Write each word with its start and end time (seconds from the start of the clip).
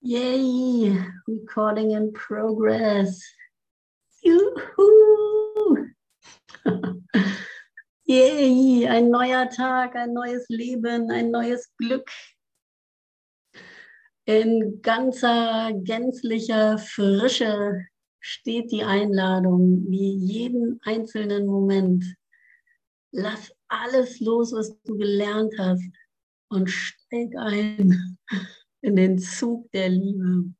Yay! 0.00 0.96
Recording 1.26 1.90
in 1.90 2.12
progress. 2.12 3.20
Juhu! 4.24 5.88
Yay! 8.04 8.86
Ein 8.86 9.10
neuer 9.10 9.50
Tag, 9.50 9.96
ein 9.96 10.12
neues 10.12 10.46
Leben, 10.48 11.10
ein 11.10 11.32
neues 11.32 11.74
Glück. 11.76 12.08
In 14.24 14.80
ganzer, 14.82 15.72
gänzlicher 15.82 16.78
Frische 16.78 17.84
steht 18.20 18.70
die 18.70 18.84
Einladung, 18.84 19.84
wie 19.88 20.14
jeden 20.14 20.78
einzelnen 20.84 21.46
Moment. 21.46 22.04
Lass 23.10 23.52
alles 23.66 24.20
los, 24.20 24.52
was 24.52 24.80
du 24.84 24.96
gelernt 24.96 25.54
hast 25.58 25.90
und 26.50 26.70
steig 26.70 27.34
ein 27.36 28.16
in 28.80 28.96
den 28.96 29.18
Zug 29.18 29.70
der 29.72 29.88
Liebe. 29.88 30.52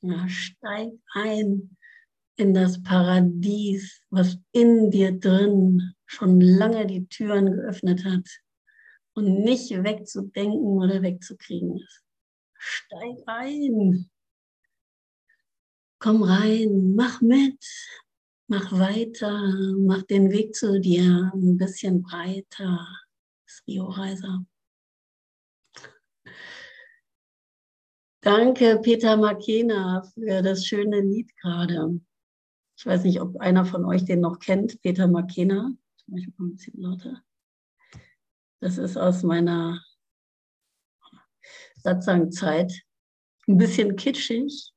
Ja, 0.00 0.28
steig 0.28 0.92
ein 1.14 1.76
in 2.36 2.54
das 2.54 2.82
Paradies, 2.82 4.00
was 4.10 4.38
in 4.52 4.90
dir 4.90 5.12
drin 5.12 5.94
schon 6.06 6.40
lange 6.40 6.86
die 6.86 7.06
Türen 7.06 7.52
geöffnet 7.52 8.04
hat 8.04 8.26
und 9.14 9.42
nicht 9.44 9.70
wegzudenken 9.70 10.78
oder 10.78 11.02
wegzukriegen 11.02 11.76
ist. 11.76 12.02
Steig 12.58 13.18
ein. 13.26 14.10
Komm 15.98 16.24
rein, 16.24 16.94
mach 16.96 17.20
mit, 17.20 17.64
mach 18.48 18.72
weiter, 18.72 19.54
mach 19.78 20.02
den 20.02 20.32
Weg 20.32 20.56
zu 20.56 20.80
dir 20.80 21.30
ein 21.32 21.56
bisschen 21.56 22.02
breiter. 22.02 22.88
Das 23.46 23.62
Rio-Reiser. 23.68 24.44
Danke, 28.24 28.78
Peter 28.80 29.16
Makena, 29.16 30.04
für 30.14 30.42
das 30.42 30.64
schöne 30.64 31.00
Lied 31.00 31.36
gerade. 31.38 32.00
Ich 32.76 32.86
weiß 32.86 33.02
nicht, 33.02 33.20
ob 33.20 33.40
einer 33.40 33.64
von 33.64 33.84
euch 33.84 34.04
den 34.04 34.20
noch 34.20 34.38
kennt, 34.38 34.80
Peter 34.80 35.08
Makena. 35.08 35.72
Ich 36.06 36.28
ein 36.38 36.54
bisschen 36.54 36.80
lauter. 36.80 37.20
Das 38.60 38.78
ist 38.78 38.96
aus 38.96 39.24
meiner 39.24 39.82
Satzangzeit. 41.74 42.72
Ein 43.48 43.58
bisschen 43.58 43.96
kitschig, 43.96 44.72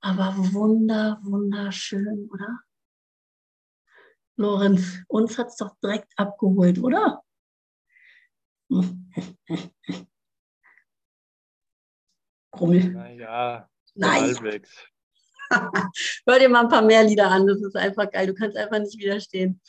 aber 0.00 0.34
wunder, 0.52 1.20
wunderschön, 1.22 2.28
oder? 2.30 2.60
Lorenz, 4.36 4.98
uns 5.08 5.38
hat 5.38 5.46
es 5.46 5.56
doch 5.56 5.74
direkt 5.82 6.12
abgeholt, 6.18 6.78
oder? 6.80 7.24
Grummel. 12.58 12.90
Naja, 12.90 13.68
Nein. 13.94 14.22
halbwegs. 14.22 14.70
Hör 16.26 16.38
dir 16.38 16.48
mal 16.48 16.64
ein 16.64 16.68
paar 16.68 16.82
mehr 16.82 17.04
Lieder 17.04 17.30
an, 17.30 17.46
das 17.46 17.62
ist 17.62 17.76
einfach 17.76 18.10
geil. 18.10 18.26
Du 18.26 18.34
kannst 18.34 18.56
einfach 18.56 18.78
nicht 18.78 18.98
widerstehen. 18.98 19.60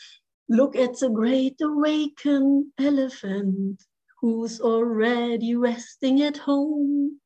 Look 0.48 0.76
at 0.76 0.98
the 0.98 1.10
great 1.10 1.62
awakened 1.62 2.74
elephant 2.78 3.80
who's 4.20 4.60
already 4.60 5.56
resting 5.56 6.24
at 6.24 6.46
home 6.46 7.20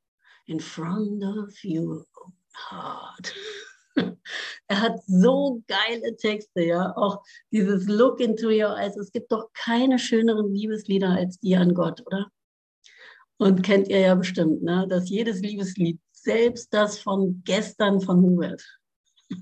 in 0.48 0.60
front 0.60 1.24
of 1.24 1.54
your 1.64 2.06
heart. 2.54 3.34
er 4.68 4.82
hat 4.82 5.00
so 5.08 5.64
geile 5.68 6.16
Texte, 6.18 6.64
ja. 6.64 6.94
Auch 6.98 7.24
dieses 7.52 7.88
Look 7.88 8.20
into 8.20 8.50
your 8.50 8.78
eyes. 8.78 8.98
Es 8.98 9.12
gibt 9.12 9.32
doch 9.32 9.50
keine 9.54 10.00
schöneren 10.00 10.54
Liebeslieder 10.54 11.10
als 11.10 11.40
die 11.40 11.56
an 11.56 11.74
Gott, 11.74 12.04
oder? 12.06 12.30
Und 13.44 13.62
kennt 13.62 13.90
ihr 13.90 14.00
ja 14.00 14.16
bestimmt, 14.16 14.64
ne? 14.64 14.88
dass 14.88 15.10
jedes 15.10 15.42
Liebeslied, 15.42 16.00
selbst 16.14 16.74
das 16.74 16.98
von 16.98 17.42
gestern 17.44 18.00
von 18.00 18.22
Hubert, 18.22 18.64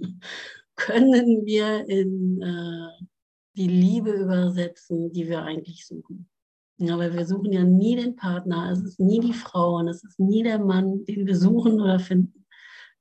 können 0.76 1.46
wir 1.46 1.88
in 1.88 2.42
äh, 2.42 3.06
die 3.56 3.68
Liebe 3.68 4.10
übersetzen, 4.10 5.12
die 5.12 5.28
wir 5.28 5.44
eigentlich 5.44 5.86
suchen. 5.86 6.28
Ja, 6.80 6.98
weil 6.98 7.14
wir 7.14 7.28
suchen 7.28 7.52
ja 7.52 7.64
nie 7.64 7.96
den 7.96 8.16
Partner, 8.16 8.72
es 8.72 8.82
ist 8.82 9.00
nie 9.00 9.20
die 9.20 9.34
Frau 9.34 9.76
und 9.76 9.88
es 9.88 10.04
ist 10.04 10.20
nie 10.20 10.42
der 10.42 10.58
Mann, 10.58 11.06
den 11.06 11.28
wir 11.28 11.36
suchen 11.38 11.80
oder 11.80 12.00
finden. 12.00 12.48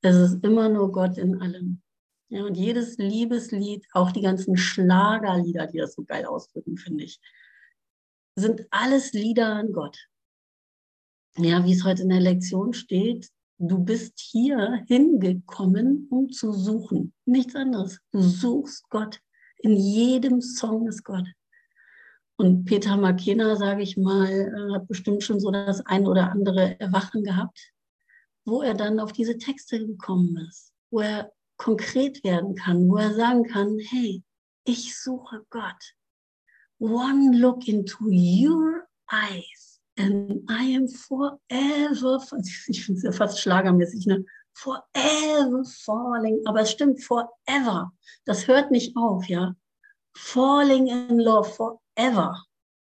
Es 0.02 0.16
ist 0.16 0.44
immer 0.44 0.68
nur 0.68 0.92
Gott 0.92 1.16
in 1.16 1.40
allem. 1.40 1.80
Ja, 2.28 2.44
und 2.44 2.58
jedes 2.58 2.98
Liebeslied, 2.98 3.86
auch 3.92 4.12
die 4.12 4.20
ganzen 4.20 4.58
Schlagerlieder, 4.58 5.66
die 5.66 5.78
das 5.78 5.94
so 5.94 6.04
geil 6.04 6.26
ausdrücken, 6.26 6.76
finde 6.76 7.04
ich, 7.04 7.22
sind 8.36 8.66
alles 8.70 9.14
Lieder 9.14 9.54
an 9.54 9.72
Gott 9.72 10.09
ja, 11.36 11.64
wie 11.64 11.72
es 11.72 11.84
heute 11.84 12.02
in 12.02 12.08
der 12.08 12.20
Lektion 12.20 12.72
steht, 12.72 13.28
du 13.58 13.78
bist 13.78 14.18
hier 14.18 14.84
hingekommen, 14.88 16.08
um 16.10 16.30
zu 16.30 16.52
suchen. 16.52 17.12
Nichts 17.24 17.54
anderes. 17.54 17.98
Du 18.10 18.20
suchst 18.20 18.88
Gott. 18.88 19.20
In 19.58 19.76
jedem 19.76 20.40
Song 20.40 20.88
ist 20.88 21.04
Gott. 21.04 21.26
Und 22.36 22.64
Peter 22.64 22.96
Makena, 22.96 23.56
sage 23.56 23.82
ich 23.82 23.98
mal, 23.98 24.30
äh, 24.30 24.74
hat 24.74 24.88
bestimmt 24.88 25.22
schon 25.22 25.40
so 25.40 25.50
das 25.50 25.84
ein 25.84 26.06
oder 26.06 26.30
andere 26.30 26.80
Erwachen 26.80 27.22
gehabt, 27.22 27.72
wo 28.46 28.62
er 28.62 28.74
dann 28.74 28.98
auf 28.98 29.12
diese 29.12 29.36
Texte 29.36 29.86
gekommen 29.86 30.38
ist, 30.48 30.72
wo 30.90 31.00
er 31.00 31.30
konkret 31.58 32.24
werden 32.24 32.54
kann, 32.54 32.88
wo 32.88 32.96
er 32.96 33.12
sagen 33.12 33.44
kann, 33.44 33.78
hey, 33.78 34.22
ich 34.64 34.98
suche 34.98 35.44
Gott. 35.50 35.94
One 36.78 37.36
look 37.36 37.68
into 37.68 38.06
your 38.06 38.86
eyes 39.06 39.59
And 40.00 40.48
I 40.48 40.76
am 40.76 40.88
forever, 40.88 42.24
ich 42.68 42.84
finde 42.84 42.98
es 42.98 43.02
ja 43.02 43.12
fast 43.12 43.38
schlagermäßig, 43.38 44.06
ne? 44.06 44.24
Forever 44.54 45.62
falling, 45.84 46.40
aber 46.46 46.62
es 46.62 46.70
stimmt, 46.70 47.02
forever. 47.02 47.92
Das 48.24 48.48
hört 48.48 48.70
nicht 48.70 48.96
auf, 48.96 49.26
ja. 49.26 49.54
Falling 50.16 50.86
in 50.86 51.18
love, 51.18 51.50
forever. 51.50 52.42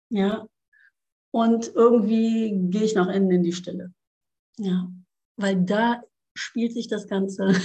Ja. 0.09 0.47
Und 1.31 1.71
irgendwie 1.73 2.55
gehe 2.69 2.83
ich 2.83 2.93
nach 2.93 3.07
Ende 3.07 3.35
in 3.35 3.43
die 3.43 3.53
Stille. 3.53 3.93
Ja. 4.57 4.87
Weil 5.37 5.63
da 5.63 6.03
spielt 6.35 6.73
sich 6.73 6.87
das 6.87 7.07
ganze 7.07 7.55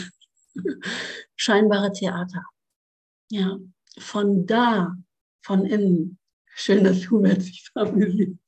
scheinbare 1.36 1.92
Theater. 1.92 2.42
Ja. 3.30 3.58
Von 3.98 4.46
da, 4.46 4.96
von 5.44 5.66
innen. 5.66 6.18
Schön, 6.54 6.84
dass 6.84 7.02
du 7.02 7.22
sich 7.38 7.68
amüsiert 7.74 8.38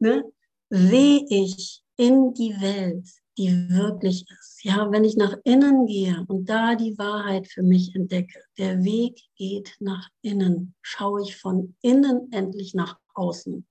ne, 0.00 0.24
sehe 0.70 1.24
ich 1.28 1.82
in 1.96 2.32
die 2.34 2.54
Welt, 2.60 3.08
die 3.36 3.68
wirklich 3.70 4.24
ist. 4.30 4.64
Ja, 4.64 4.90
wenn 4.90 5.04
ich 5.04 5.16
nach 5.16 5.36
innen 5.44 5.86
gehe 5.86 6.24
und 6.28 6.46
da 6.46 6.74
die 6.74 6.98
Wahrheit 6.98 7.48
für 7.48 7.62
mich 7.62 7.94
entdecke, 7.94 8.42
der 8.58 8.82
Weg 8.84 9.20
geht 9.36 9.76
nach 9.80 10.08
innen, 10.22 10.74
schaue 10.82 11.22
ich 11.22 11.36
von 11.36 11.76
innen 11.82 12.30
endlich 12.32 12.74
nach 12.74 12.98
außen 13.14 13.66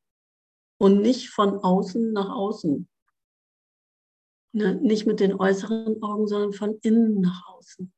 und 0.79 1.01
nicht 1.01 1.29
von 1.29 1.57
außen 1.59 2.13
nach 2.13 2.29
außen. 2.29 2.87
Ne, 4.51 4.75
nicht 4.75 5.05
mit 5.05 5.19
den 5.19 5.39
äußeren 5.39 6.01
Augen, 6.01 6.27
sondern 6.27 6.53
von 6.53 6.79
innen 6.81 7.21
nach 7.21 7.47
außen. 7.47 7.93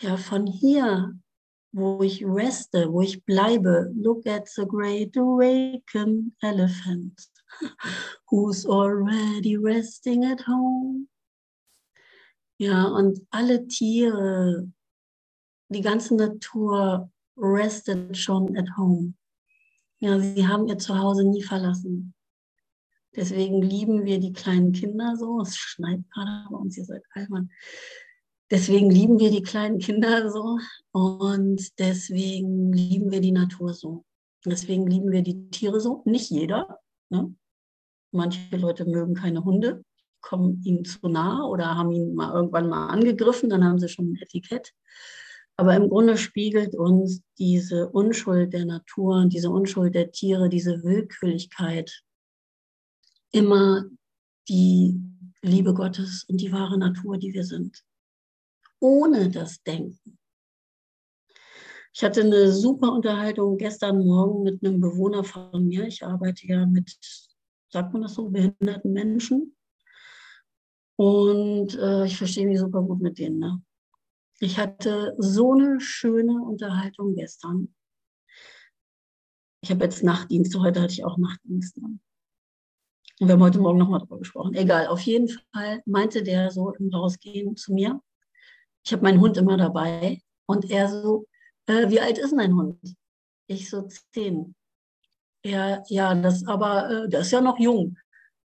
Ja, 0.00 0.16
von 0.16 0.46
hier 0.46 1.18
wo 1.72 2.02
ich 2.02 2.24
reste, 2.24 2.92
wo 2.92 3.00
ich 3.00 3.24
bleibe. 3.24 3.90
Look 3.94 4.26
at 4.26 4.48
the 4.48 4.66
great 4.66 5.16
awakened 5.16 6.32
elephant 6.42 7.28
who's 8.30 8.66
already 8.66 9.56
resting 9.56 10.24
at 10.24 10.46
home. 10.46 11.08
Ja, 12.58 12.84
und 12.84 13.26
alle 13.30 13.66
Tiere, 13.66 14.70
die 15.68 15.80
ganze 15.80 16.14
Natur 16.14 17.10
restet 17.36 18.16
schon 18.16 18.56
at 18.56 18.68
home. 18.76 19.14
Ja, 19.98 20.18
sie 20.18 20.46
haben 20.46 20.68
ihr 20.68 20.78
Zuhause 20.78 21.24
nie 21.24 21.42
verlassen. 21.42 22.14
Deswegen 23.14 23.62
lieben 23.62 24.04
wir 24.04 24.20
die 24.20 24.32
kleinen 24.32 24.72
Kinder 24.72 25.16
so. 25.16 25.40
Es 25.40 25.56
schneit 25.56 26.02
gerade 26.10 26.48
bei 26.50 26.56
uns, 26.56 26.76
ihr 26.78 26.84
seid 26.84 27.02
albern. 27.10 27.50
Deswegen 28.52 28.90
lieben 28.90 29.18
wir 29.18 29.30
die 29.30 29.42
kleinen 29.42 29.78
Kinder 29.78 30.30
so 30.30 30.58
und 30.90 31.78
deswegen 31.78 32.70
lieben 32.70 33.10
wir 33.10 33.22
die 33.22 33.32
Natur 33.32 33.72
so. 33.72 34.04
Deswegen 34.44 34.86
lieben 34.86 35.10
wir 35.10 35.22
die 35.22 35.48
Tiere 35.48 35.80
so. 35.80 36.02
Nicht 36.04 36.28
jeder. 36.28 36.78
Ne? 37.08 37.34
Manche 38.10 38.54
Leute 38.58 38.84
mögen 38.84 39.14
keine 39.14 39.42
Hunde, 39.42 39.82
kommen 40.20 40.60
ihnen 40.64 40.84
zu 40.84 41.08
nah 41.08 41.46
oder 41.46 41.76
haben 41.76 41.92
ihn 41.92 42.14
mal 42.14 42.34
irgendwann 42.34 42.68
mal 42.68 42.88
angegriffen, 42.88 43.48
dann 43.48 43.64
haben 43.64 43.78
sie 43.78 43.88
schon 43.88 44.12
ein 44.12 44.18
Etikett. 44.20 44.74
Aber 45.56 45.74
im 45.74 45.88
Grunde 45.88 46.18
spiegelt 46.18 46.74
uns 46.74 47.22
diese 47.38 47.88
Unschuld 47.88 48.52
der 48.52 48.66
Natur, 48.66 49.24
diese 49.28 49.48
Unschuld 49.48 49.94
der 49.94 50.12
Tiere, 50.12 50.50
diese 50.50 50.82
Willkürlichkeit 50.82 52.02
immer 53.30 53.86
die 54.46 55.00
Liebe 55.40 55.72
Gottes 55.72 56.26
und 56.28 56.38
die 56.38 56.52
wahre 56.52 56.76
Natur, 56.76 57.16
die 57.16 57.32
wir 57.32 57.44
sind 57.44 57.82
ohne 58.82 59.30
das 59.30 59.62
Denken. 59.62 60.18
Ich 61.94 62.02
hatte 62.02 62.22
eine 62.22 62.50
super 62.50 62.92
Unterhaltung 62.92 63.58
gestern 63.58 64.04
Morgen 64.04 64.42
mit 64.42 64.64
einem 64.64 64.80
Bewohner 64.80 65.24
von 65.24 65.66
mir. 65.68 65.86
Ich 65.86 66.04
arbeite 66.04 66.46
ja 66.46 66.66
mit, 66.66 66.96
sagt 67.68 67.92
man 67.92 68.02
das 68.02 68.14
so, 68.14 68.28
behinderten 68.28 68.92
Menschen. 68.92 69.56
Und 70.96 71.74
äh, 71.78 72.06
ich 72.06 72.16
verstehe 72.16 72.46
mich 72.46 72.58
super 72.58 72.82
gut 72.82 73.00
mit 73.00 73.18
denen. 73.18 73.38
Ne? 73.38 73.62
Ich 74.40 74.58
hatte 74.58 75.14
so 75.18 75.52
eine 75.52 75.80
schöne 75.80 76.42
Unterhaltung 76.42 77.14
gestern. 77.14 77.74
Ich 79.60 79.70
habe 79.70 79.84
jetzt 79.84 80.02
Nachtdienst, 80.02 80.58
heute 80.58 80.80
hatte 80.80 80.92
ich 80.92 81.04
auch 81.04 81.18
Nachtdienst. 81.18 81.76
Ne? 81.76 81.98
Und 83.20 83.28
wir 83.28 83.34
haben 83.34 83.42
heute 83.42 83.60
Morgen 83.60 83.78
nochmal 83.78 84.00
darüber 84.00 84.18
gesprochen. 84.18 84.54
Egal, 84.54 84.86
auf 84.86 85.00
jeden 85.00 85.28
Fall 85.28 85.82
meinte 85.84 86.22
der 86.22 86.50
so 86.50 86.72
im 86.72 86.88
Rausgehen 86.88 87.54
zu 87.54 87.74
mir, 87.74 88.00
ich 88.84 88.92
habe 88.92 89.02
meinen 89.02 89.20
Hund 89.20 89.36
immer 89.36 89.56
dabei 89.56 90.20
und 90.46 90.70
er 90.70 90.88
so, 90.88 91.26
äh, 91.66 91.88
wie 91.88 92.00
alt 92.00 92.18
ist 92.18 92.30
denn 92.30 92.38
dein 92.38 92.56
Hund? 92.56 92.96
Ich 93.46 93.70
so, 93.70 93.88
zehn. 94.12 94.54
Er, 95.44 95.84
ja, 95.88 96.14
das 96.14 96.46
aber, 96.46 96.90
äh, 96.90 97.08
der 97.08 97.20
ist 97.20 97.32
ja 97.32 97.40
noch 97.40 97.58
jung. 97.58 97.98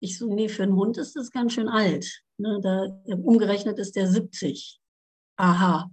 Ich 0.01 0.19
so, 0.19 0.33
nee, 0.33 0.49
für 0.49 0.65
einen 0.65 0.77
Hund 0.77 0.97
ist 0.99 1.17
das 1.17 1.31
ganz 1.31 1.55
schön 1.55 1.69
alt. 1.69 2.23
Ne, 2.37 2.61
da, 2.63 3.15
umgerechnet 3.15 3.79
ist 3.79 3.97
der 3.97 4.09
70. 4.09 4.81
Aha. 5.37 5.91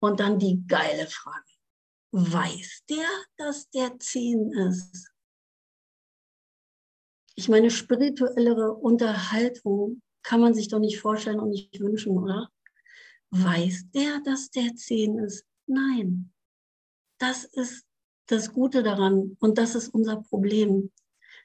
Und 0.00 0.20
dann 0.20 0.38
die 0.38 0.64
geile 0.66 1.06
Frage. 1.06 1.44
Weiß 2.12 2.84
der, 2.88 3.08
dass 3.36 3.68
der 3.70 3.98
10 3.98 4.52
ist? 4.52 5.10
Ich 7.36 7.48
meine, 7.48 7.70
spirituellere 7.70 8.72
Unterhaltung 8.72 10.00
kann 10.22 10.40
man 10.40 10.54
sich 10.54 10.68
doch 10.68 10.78
nicht 10.78 11.00
vorstellen 11.00 11.40
und 11.40 11.50
nicht 11.50 11.80
wünschen, 11.80 12.16
oder? 12.16 12.48
Weiß 13.36 13.86
der, 13.92 14.20
dass 14.20 14.50
der 14.50 14.76
10 14.76 15.18
ist? 15.18 15.44
Nein. 15.66 16.32
Das 17.18 17.44
ist 17.44 17.84
das 18.26 18.52
Gute 18.52 18.82
daran 18.82 19.36
und 19.40 19.58
das 19.58 19.74
ist 19.74 19.88
unser 19.88 20.22
Problem, 20.22 20.92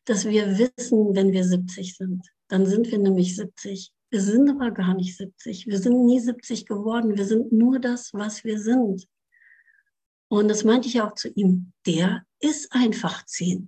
dass 0.05 0.25
wir 0.25 0.57
wissen, 0.57 1.15
wenn 1.15 1.31
wir 1.31 1.43
70 1.43 1.97
sind. 1.97 2.27
Dann 2.47 2.67
sind 2.67 2.91
wir 2.91 2.99
nämlich 2.99 3.35
70. 3.35 3.91
Wir 4.11 4.21
sind 4.21 4.49
aber 4.49 4.71
gar 4.71 4.93
nicht 4.93 5.17
70. 5.17 5.65
Wir 5.65 5.79
sind 5.79 6.05
nie 6.05 6.19
70 6.19 6.67
geworden. 6.67 7.17
Wir 7.17 7.25
sind 7.25 7.51
nur 7.51 7.79
das, 7.79 8.13
was 8.13 8.43
wir 8.43 8.59
sind. 8.59 9.07
Und 10.27 10.47
das 10.47 10.63
meinte 10.63 10.87
ich 10.87 11.01
auch 11.01 11.15
zu 11.15 11.29
ihm. 11.29 11.73
Der 11.87 12.23
ist 12.39 12.71
einfach 12.71 13.25
10. 13.25 13.67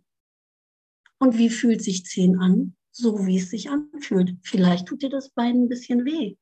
Und 1.18 1.38
wie 1.40 1.50
fühlt 1.50 1.84
sich 1.84 2.06
10 2.06 2.38
an? 2.38 2.76
So 2.92 3.26
wie 3.26 3.38
es 3.38 3.50
sich 3.50 3.70
anfühlt. 3.70 4.36
Vielleicht 4.44 4.88
tut 4.88 5.02
dir 5.02 5.10
das 5.10 5.30
Bein 5.30 5.64
ein 5.64 5.70
bisschen 5.70 6.06
weh. 6.06 6.38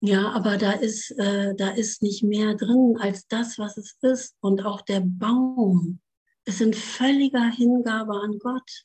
Ja, 0.00 0.30
aber 0.30 0.58
da 0.58 0.72
ist, 0.72 1.10
äh, 1.18 1.54
da 1.56 1.70
ist 1.70 2.02
nicht 2.02 2.22
mehr 2.22 2.54
drin 2.54 2.96
als 3.00 3.26
das, 3.26 3.58
was 3.58 3.76
es 3.76 3.96
ist. 4.00 4.36
Und 4.40 4.64
auch 4.64 4.80
der 4.82 5.00
Baum 5.00 6.00
ist 6.44 6.60
in 6.60 6.72
völliger 6.72 7.50
Hingabe 7.50 8.14
an 8.14 8.38
Gott. 8.38 8.84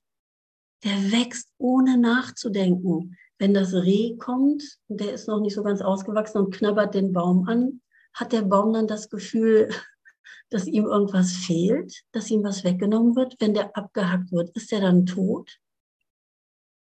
Der 0.83 1.11
wächst 1.11 1.53
ohne 1.59 1.97
nachzudenken. 1.97 3.15
Wenn 3.37 3.53
das 3.53 3.73
Reh 3.73 4.15
kommt, 4.17 4.63
der 4.87 5.13
ist 5.13 5.27
noch 5.27 5.39
nicht 5.39 5.53
so 5.53 5.63
ganz 5.63 5.81
ausgewachsen 5.81 6.39
und 6.39 6.55
knabbert 6.55 6.95
den 6.95 7.13
Baum 7.13 7.47
an, 7.47 7.81
hat 8.13 8.31
der 8.31 8.41
Baum 8.41 8.73
dann 8.73 8.87
das 8.87 9.09
Gefühl, 9.09 9.69
dass 10.49 10.65
ihm 10.65 10.85
irgendwas 10.85 11.31
fehlt, 11.31 12.03
dass 12.11 12.31
ihm 12.31 12.43
was 12.43 12.63
weggenommen 12.63 13.15
wird. 13.15 13.35
Wenn 13.39 13.53
der 13.53 13.75
abgehackt 13.77 14.31
wird, 14.31 14.49
ist 14.55 14.71
der 14.71 14.81
dann 14.81 15.05
tot? 15.05 15.59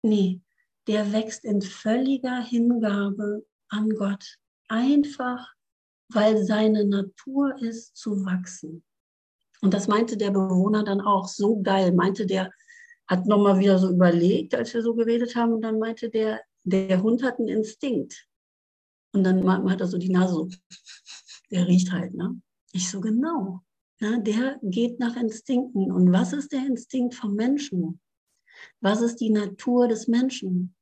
Nee, 0.02 0.40
der 0.86 1.12
wächst 1.12 1.44
in 1.44 1.62
völliger 1.62 2.42
Hingabe 2.42 3.44
an 3.68 3.90
Gott. 3.90 4.38
Einfach, 4.68 5.54
weil 6.08 6.44
seine 6.44 6.84
Natur 6.84 7.60
ist 7.60 7.96
zu 7.96 8.24
wachsen. 8.24 8.84
Und 9.60 9.74
das 9.74 9.88
meinte 9.88 10.16
der 10.16 10.30
Bewohner 10.30 10.84
dann 10.84 11.00
auch 11.00 11.26
so 11.28 11.60
geil. 11.62 11.92
Meinte 11.92 12.26
der, 12.26 12.52
hat 13.08 13.26
nochmal 13.26 13.58
wieder 13.58 13.78
so 13.78 13.90
überlegt, 13.90 14.54
als 14.54 14.74
wir 14.74 14.82
so 14.82 14.94
geredet 14.94 15.34
haben. 15.34 15.54
Und 15.54 15.62
dann 15.62 15.78
meinte 15.78 16.10
der, 16.10 16.42
der 16.64 17.02
Hund 17.02 17.22
hat 17.22 17.38
einen 17.38 17.48
Instinkt. 17.48 18.28
Und 19.12 19.24
dann 19.24 19.70
hat 19.70 19.80
er 19.80 19.86
so 19.86 19.96
die 19.96 20.10
Nase 20.10 20.34
so, 20.34 20.48
der 21.50 21.66
riecht 21.66 21.90
halt, 21.90 22.14
ne? 22.14 22.40
Ich 22.72 22.90
so, 22.90 23.00
genau. 23.00 23.62
Ne? 24.00 24.22
Der 24.22 24.58
geht 24.62 25.00
nach 25.00 25.16
Instinkten. 25.16 25.90
Und 25.90 26.12
was 26.12 26.34
ist 26.34 26.52
der 26.52 26.66
Instinkt 26.66 27.14
vom 27.14 27.34
Menschen? 27.34 28.00
Was 28.80 29.00
ist 29.00 29.16
die 29.16 29.30
Natur 29.30 29.88
des 29.88 30.06
Menschen? 30.06 30.76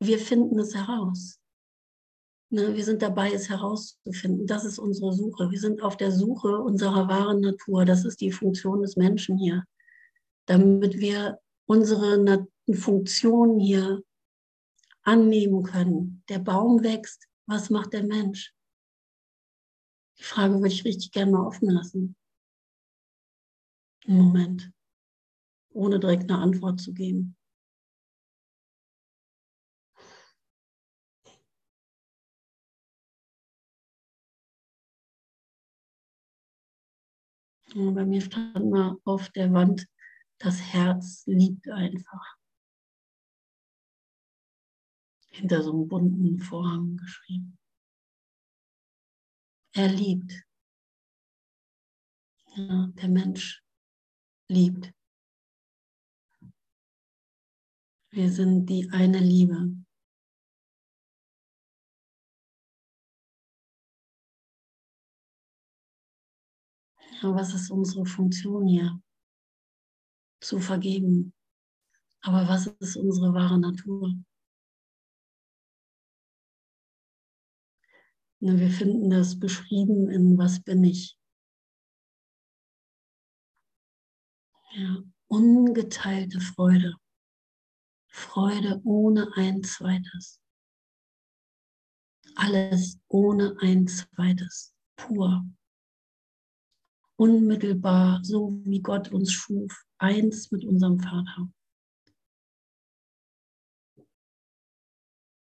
Wir 0.00 0.18
finden 0.18 0.58
es 0.58 0.74
heraus. 0.74 1.38
Ne, 2.52 2.76
wir 2.76 2.84
sind 2.84 3.00
dabei, 3.00 3.32
es 3.32 3.48
herauszufinden. 3.48 4.46
Das 4.46 4.66
ist 4.66 4.78
unsere 4.78 5.14
Suche. 5.14 5.50
Wir 5.50 5.58
sind 5.58 5.80
auf 5.82 5.96
der 5.96 6.12
Suche 6.12 6.58
unserer 6.58 7.08
wahren 7.08 7.40
Natur. 7.40 7.86
Das 7.86 8.04
ist 8.04 8.20
die 8.20 8.30
Funktion 8.30 8.82
des 8.82 8.96
Menschen 8.96 9.38
hier. 9.38 9.64
Damit 10.44 10.98
wir 10.98 11.40
unsere 11.64 12.46
Funktion 12.74 13.58
hier 13.58 14.02
annehmen 15.02 15.62
können. 15.62 16.24
Der 16.28 16.40
Baum 16.40 16.82
wächst. 16.82 17.26
Was 17.46 17.70
macht 17.70 17.94
der 17.94 18.04
Mensch? 18.04 18.54
Die 20.18 20.24
Frage 20.24 20.56
würde 20.56 20.68
ich 20.68 20.84
richtig 20.84 21.10
gerne 21.10 21.32
mal 21.32 21.46
offen 21.46 21.70
lassen. 21.70 22.16
Im 24.04 24.16
Moment. 24.18 24.70
Ohne 25.70 25.98
direkt 25.98 26.30
eine 26.30 26.38
Antwort 26.38 26.82
zu 26.82 26.92
geben. 26.92 27.34
Und 37.74 37.94
bei 37.94 38.04
mir 38.04 38.20
stand 38.20 38.70
mal 38.70 38.96
auf 39.04 39.30
der 39.30 39.52
Wand, 39.52 39.86
das 40.38 40.60
Herz 40.60 41.24
liebt 41.26 41.68
einfach. 41.70 42.36
Hinter 45.30 45.62
so 45.62 45.72
einem 45.72 45.88
bunten 45.88 46.38
Vorhang 46.38 46.96
geschrieben. 46.96 47.58
Er 49.74 49.88
liebt. 49.88 50.32
Ja, 52.54 52.88
der 52.88 53.08
Mensch 53.08 53.64
liebt. 54.48 54.92
Wir 58.10 58.30
sind 58.30 58.66
die 58.66 58.90
eine 58.90 59.18
Liebe. 59.18 59.74
Ja, 67.22 67.32
was 67.36 67.54
ist 67.54 67.70
unsere 67.70 68.04
Funktion 68.04 68.66
hier? 68.66 69.00
Zu 70.40 70.58
vergeben. 70.58 71.32
Aber 72.20 72.48
was 72.48 72.66
ist 72.66 72.96
unsere 72.96 73.32
wahre 73.32 73.60
Natur? 73.60 74.12
Wir 78.40 78.70
finden 78.70 79.08
das 79.10 79.38
beschrieben 79.38 80.10
in 80.10 80.36
Was 80.36 80.60
bin 80.64 80.82
ich? 80.82 81.16
Ja, 84.72 85.04
ungeteilte 85.28 86.40
Freude. 86.40 86.96
Freude 88.08 88.80
ohne 88.84 89.30
ein 89.36 89.62
zweites. 89.62 90.40
Alles 92.34 92.98
ohne 93.06 93.56
ein 93.60 93.86
zweites. 93.86 94.74
Pur 94.96 95.46
unmittelbar, 97.22 98.20
so 98.24 98.60
wie 98.64 98.80
Gott 98.80 99.12
uns 99.12 99.32
schuf, 99.32 99.84
eins 99.98 100.50
mit 100.50 100.64
unserem 100.64 100.98
Vater. 100.98 101.48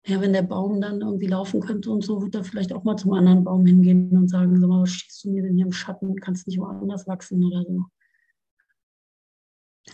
Ja, 0.04 0.20
wenn 0.20 0.32
der 0.32 0.42
Baum 0.42 0.80
dann 0.80 1.02
irgendwie 1.02 1.26
laufen 1.26 1.60
könnte 1.60 1.90
und 1.90 2.02
so, 2.02 2.22
wird 2.22 2.34
er 2.34 2.42
vielleicht 2.42 2.72
auch 2.72 2.82
mal 2.82 2.96
zum 2.96 3.12
anderen 3.12 3.44
Baum 3.44 3.64
hingehen 3.66 4.16
und 4.16 4.28
sagen, 4.28 4.58
sag 4.58 4.68
mal, 4.68 4.82
was 4.82 4.90
schießt 4.90 5.24
du 5.24 5.30
mir 5.30 5.42
denn 5.42 5.54
hier 5.54 5.66
im 5.66 5.72
Schatten? 5.72 6.16
Kannst 6.16 6.46
nicht 6.46 6.58
woanders 6.58 7.06
wachsen 7.06 7.44
oder 7.44 7.62
so. 7.62 7.84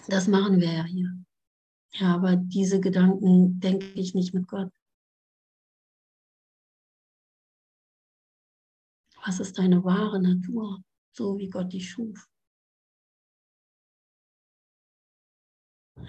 Das 0.08 0.28
machen 0.28 0.60
wir 0.60 0.72
ja 0.72 0.84
hier. 0.84 1.10
Ja, 1.92 2.14
aber 2.14 2.36
diese 2.36 2.80
Gedanken 2.80 3.60
denke 3.60 3.86
ich 3.94 4.14
nicht 4.14 4.32
mit 4.34 4.46
Gott. 4.48 4.70
Was 9.26 9.40
ist 9.40 9.58
deine 9.58 9.84
wahre 9.84 10.20
Natur? 10.20 10.82
So 11.16 11.38
wie 11.38 11.48
Gott 11.48 11.72
dich 11.72 11.90
schuf. 11.90 12.28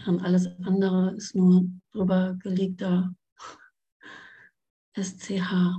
Und 0.07 0.19
alles 0.21 0.47
andere 0.63 1.15
ist 1.15 1.35
nur 1.35 1.65
drüber 1.91 2.35
gelegter 2.41 3.15
SCH. 4.97 5.77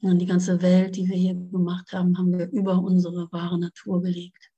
Und 0.00 0.20
die 0.20 0.26
ganze 0.26 0.62
Welt, 0.62 0.94
die 0.94 1.08
wir 1.08 1.16
hier 1.16 1.34
gemacht 1.34 1.92
haben, 1.92 2.16
haben 2.16 2.38
wir 2.38 2.48
über 2.50 2.78
unsere 2.78 3.30
wahre 3.32 3.58
Natur 3.58 4.00
gelegt. 4.00 4.52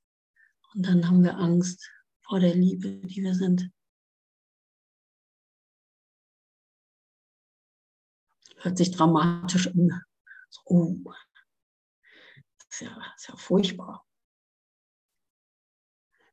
Und 0.75 0.87
dann 0.87 1.09
haben 1.09 1.25
wir 1.25 1.39
Angst 1.39 1.91
vor 2.21 2.41
der 2.41 2.55
Liebe, 2.55 3.01
die 3.07 3.23
wir 3.23 3.35
sind. 3.35 3.71
Hört 8.61 8.79
sich 8.79 8.91
dramatisch 8.91 9.69
an. 9.69 10.03
So, 10.49 10.61
oh, 10.65 10.97
das 12.59 12.67
ist 12.71 12.81
ja, 12.81 12.95
das 12.95 13.23
ist 13.23 13.29
ja 13.29 13.37
furchtbar. 13.37 14.07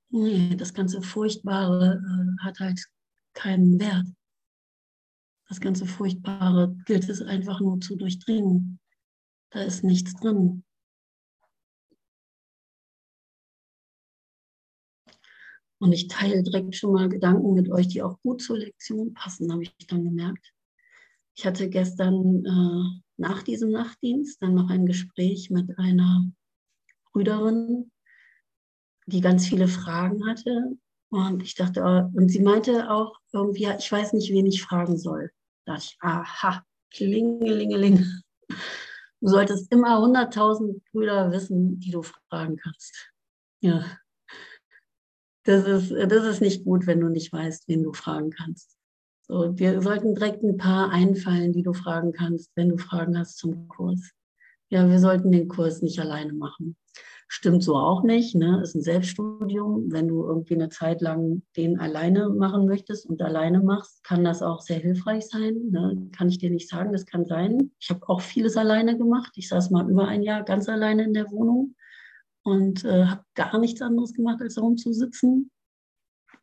Nee, 0.10 0.55
das 0.55 0.74
ganze 0.74 1.01
Furchtbare 1.01 2.01
äh, 2.01 2.43
hat 2.43 2.60
halt 2.60 2.81
keinen 3.34 3.79
Wert. 3.79 4.07
Das 5.50 5.60
ganze 5.62 5.86
Furchtbare 5.86 6.75
gilt 6.86 7.07
es 7.10 7.22
einfach 7.22 7.60
nur 7.60 7.79
zu 7.79 7.96
durchdringen. 7.96 8.79
Da 9.51 9.63
ist 9.63 9.84
nichts 9.84 10.13
drin. 10.15 10.63
Und 15.79 15.91
ich 15.93 16.07
teile 16.07 16.41
direkt 16.41 16.75
schon 16.75 16.93
mal 16.93 17.07
Gedanken 17.07 17.53
mit 17.53 17.69
euch, 17.69 17.88
die 17.88 18.01
auch 18.01 18.19
gut 18.22 18.41
zur 18.41 18.57
Lektion 18.57 19.13
passen, 19.13 19.51
habe 19.51 19.63
ich 19.63 19.75
dann 19.88 20.03
gemerkt. 20.03 20.53
Ich 21.38 21.46
hatte 21.46 21.70
gestern 21.70 22.44
äh, 22.46 23.01
nach 23.17 23.44
diesem 23.44 23.70
Nachtdienst 23.70 24.41
dann 24.41 24.56
noch 24.56 24.72
ein 24.72 24.88
Gespräch 24.88 25.51
mit 25.51 25.77
einer 25.77 26.25
Brüderin, 27.12 27.91
die 29.06 29.22
ganz 29.22 29.48
viele 29.48 29.67
Fragen 29.67 30.27
hatte. 30.27 30.77
Und 31.10 31.44
ich 31.44 31.53
dachte, 31.53 31.84
oh, 31.84 32.17
und 32.17 32.29
sie 32.29 32.41
meinte 32.41 32.89
auch 32.89 33.20
irgendwie, 33.32 33.70
ich 33.77 33.91
weiß 33.91 34.13
nicht, 34.13 34.32
wen 34.32 34.48
ich 34.48 34.63
fragen 34.63 34.98
soll. 34.98 35.29
Da 35.65 35.74
dachte 35.74 35.86
ich, 35.86 35.98
aha, 36.01 36.63
klingelingeling. 36.91 38.06
Du 39.20 39.27
solltest 39.27 39.72
immer 39.72 40.00
100.000 40.00 40.82
Brüder 40.91 41.32
wissen, 41.32 41.79
die 41.79 41.91
du 41.91 42.01
fragen 42.01 42.58
kannst. 42.58 43.12
Ja. 43.62 43.86
Das 45.44 45.65
ist, 45.65 45.91
das 45.91 46.25
ist 46.25 46.41
nicht 46.41 46.65
gut, 46.65 46.88
wenn 46.88 47.00
du 47.00 47.10
nicht 47.10 47.32
weißt, 47.32 47.67
wen 47.67 47.84
du 47.84 47.94
fragen 47.94 48.32
kannst. 48.32 48.76
So, 49.29 49.50
dir 49.50 49.81
sollten 49.81 50.15
direkt 50.15 50.41
ein 50.43 50.57
paar 50.57 50.89
einfallen, 50.89 51.51
die 51.51 51.63
du 51.63 51.74
fragen 51.74 52.13
kannst, 52.13 52.51
wenn 52.55 52.69
du 52.69 52.77
Fragen 52.77 53.17
hast 53.19 53.38
zum 53.38 53.67
Kurs. 53.67 54.12
Ja, 54.69 54.89
wir 54.89 55.00
sollten 55.00 55.31
den 55.31 55.50
Kurs 55.50 55.81
nicht 55.81 56.00
alleine 56.00 56.34
machen. 56.34 56.77
Stimmt 57.29 57.62
so 57.62 57.75
auch 57.75 58.03
nicht, 58.03 58.36
ne? 58.36 58.62
Ist 58.62 58.75
ein 58.75 58.81
Selbststudium. 58.81 59.91
Wenn 59.91 60.07
du 60.07 60.25
irgendwie 60.25 60.53
eine 60.53 60.69
Zeit 60.69 61.01
lang 61.01 61.41
den 61.57 61.77
alleine 61.77 62.29
machen 62.29 62.67
möchtest 62.67 63.05
und 63.05 63.22
alleine 63.22 63.60
machst, 63.60 64.01
kann 64.05 64.24
das 64.24 64.41
auch 64.41 64.62
sehr 64.62 64.79
hilfreich 64.79 65.27
sein. 65.27 65.55
Ne? 65.72 66.10
Kann 66.15 66.29
ich 66.29 66.38
dir 66.38 66.50
nicht 66.50 66.69
sagen, 66.69 66.93
das 66.93 67.05
kann 67.05 67.25
sein. 67.25 67.72
Ich 67.79 67.89
habe 67.89 68.07
auch 68.07 68.22
vieles 68.22 68.55
alleine 68.55 68.98
gemacht. 68.98 69.34
Ich 69.36 69.50
saß 69.50 69.72
mal 69.72 69.89
über 69.89 70.07
ein 70.07 70.24
Jahr 70.24 70.43
ganz 70.43 70.69
alleine 70.69 71.03
in 71.03 71.13
der 71.13 71.29
Wohnung 71.31 71.75
und 72.43 72.86
äh, 72.86 73.05
habe 73.05 73.24
gar 73.36 73.60
nichts 73.60 73.81
anderes 73.81 74.13
gemacht, 74.13 74.41
als 74.41 74.57
rumzusitzen. 74.57 75.51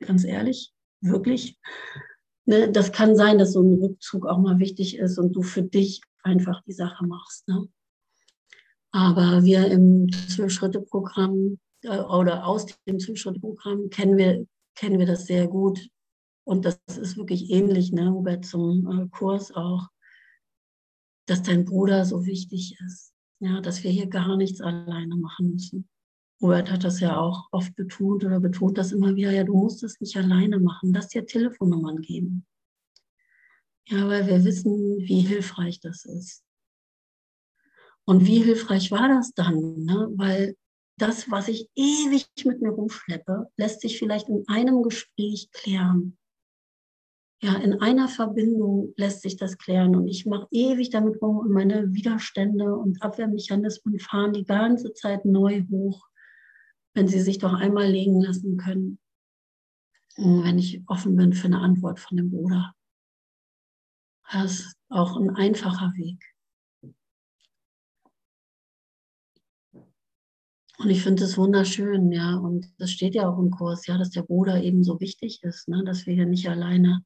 Ganz 0.01 0.25
ehrlich, 0.25 0.75
wirklich 1.01 1.59
ne, 2.47 2.71
das 2.71 2.93
kann 2.93 3.17
sein, 3.17 3.39
dass 3.39 3.53
so 3.53 3.63
ein 3.63 3.75
Rückzug 3.75 4.27
auch 4.27 4.39
mal 4.39 4.59
wichtig 4.59 4.99
ist 4.99 5.19
und 5.19 5.33
du 5.33 5.43
für 5.43 5.63
dich 5.63 6.01
einfach 6.23 6.63
die 6.63 6.73
Sache 6.73 7.07
machst. 7.07 7.47
Ne? 7.49 7.69
Aber 8.93 9.45
wir 9.45 9.67
im 9.67 10.11
Zwölf-Schritte-Programm 10.11 11.59
äh, 11.83 11.99
oder 11.99 12.47
aus 12.47 12.67
dem 12.87 12.99
Zwölf-Schritte-Programm 12.99 13.91
kennen 13.91 14.17
wir, 14.17 14.47
kennen 14.75 14.99
wir 14.99 15.07
das 15.07 15.27
sehr 15.27 15.49
gut. 15.49 15.89
Und 16.47 16.65
das 16.65 16.79
ist 16.99 17.17
wirklich 17.17 17.51
ähnlich, 17.51 17.93
ne, 17.93 18.13
Hubert, 18.13 18.45
zum 18.45 18.87
äh, 18.91 19.09
Kurs 19.09 19.53
auch, 19.53 19.89
dass 21.27 21.43
dein 21.43 21.65
Bruder 21.65 22.05
so 22.05 22.27
wichtig 22.27 22.77
ist. 22.87 23.15
Ja, 23.41 23.61
dass 23.61 23.83
wir 23.83 23.91
hier 23.91 24.07
gar 24.07 24.37
nichts 24.37 24.61
alleine 24.61 25.17
machen 25.17 25.51
müssen. 25.51 25.89
Robert 26.45 26.71
hat 26.71 26.85
das 26.85 27.01
ja 27.01 27.17
auch 27.19 27.49
oft 27.53 27.75
betont 27.75 28.23
oder 28.23 28.39
betont 28.39 28.77
das 28.77 28.93
immer 28.93 29.17
wieder, 29.17 29.31
ja, 29.31 29.45
du 29.45 29.55
musst 29.55 29.83
es 29.83 29.99
nicht 29.99 30.15
alleine 30.15 30.61
machen, 30.61 30.93
lass 30.93 31.09
dir 31.09 31.25
Telefonnummern 31.25 32.03
geben. 32.03 32.45
Ja, 33.89 34.07
weil 34.09 34.27
wir 34.27 34.45
wissen, 34.45 34.99
wie 34.99 35.21
hilfreich 35.21 35.81
das 35.81 36.05
ist. 36.05 36.45
Und 38.05 38.27
wie 38.27 38.43
hilfreich 38.43 38.91
war 38.91 39.09
das 39.09 39.33
dann? 39.33 39.85
Ne? 39.85 40.11
Weil 40.17 40.55
das, 40.99 41.31
was 41.31 41.49
ich 41.49 41.71
ewig 41.77 42.27
mit 42.45 42.61
mir 42.61 42.73
rumschleppe, 42.73 43.51
lässt 43.57 43.81
sich 43.81 43.99
vielleicht 43.99 44.29
in 44.29 44.45
einem 44.47 44.83
Gespräch 44.83 45.51
klären. 45.51 46.19
Ja, 47.43 47.55
in 47.57 47.81
einer 47.81 48.09
Verbindung 48.09 48.93
lässt 48.99 49.23
sich 49.23 49.37
das 49.37 49.57
klären. 49.57 49.97
Und 49.97 50.09
ich 50.09 50.27
mache 50.27 50.47
ewig 50.51 50.91
damit 50.91 51.23
rum 51.23 51.39
und 51.39 51.53
meine 51.53 51.95
Widerstände 51.95 52.77
und 52.77 53.03
Abwehrmechanismen 53.03 53.99
fahren 53.99 54.35
die 54.35 54.45
ganze 54.45 54.93
Zeit 54.93 55.25
neu 55.25 55.63
hoch 55.71 56.07
wenn 56.95 57.09
sie 57.09 57.21
sich 57.21 57.39
doch 57.39 57.53
einmal 57.53 57.91
legen 57.91 58.21
lassen 58.21 58.57
können, 58.57 58.99
wenn 60.17 60.59
ich 60.59 60.83
offen 60.87 61.17
bin 61.17 61.33
für 61.33 61.47
eine 61.47 61.59
Antwort 61.59 62.01
von 62.01 62.17
dem 62.17 62.31
Bruder. 62.31 62.75
Das 64.31 64.61
ist 64.61 64.77
auch 64.89 65.17
ein 65.17 65.31
einfacher 65.31 65.93
Weg. 65.97 66.25
Und 70.79 70.91
ich 70.91 71.03
finde 71.03 71.25
es 71.25 71.39
wunderschön, 71.39 72.11
ja, 72.11 72.35
und 72.35 72.67
das 72.79 72.91
steht 72.91 73.15
ja 73.15 73.29
auch 73.29 73.39
im 73.39 73.51
Kurs, 73.51 73.87
ja, 73.87 73.97
dass 73.97 74.11
der 74.11 74.23
Bruder 74.23 74.63
eben 74.63 74.83
so 74.83 75.01
wichtig 75.01 75.43
ist, 75.43 75.69
ne, 75.69 75.85
dass 75.85 76.07
wir 76.07 76.15
hier 76.15 76.27
nicht 76.27 76.49
alleine 76.49 77.05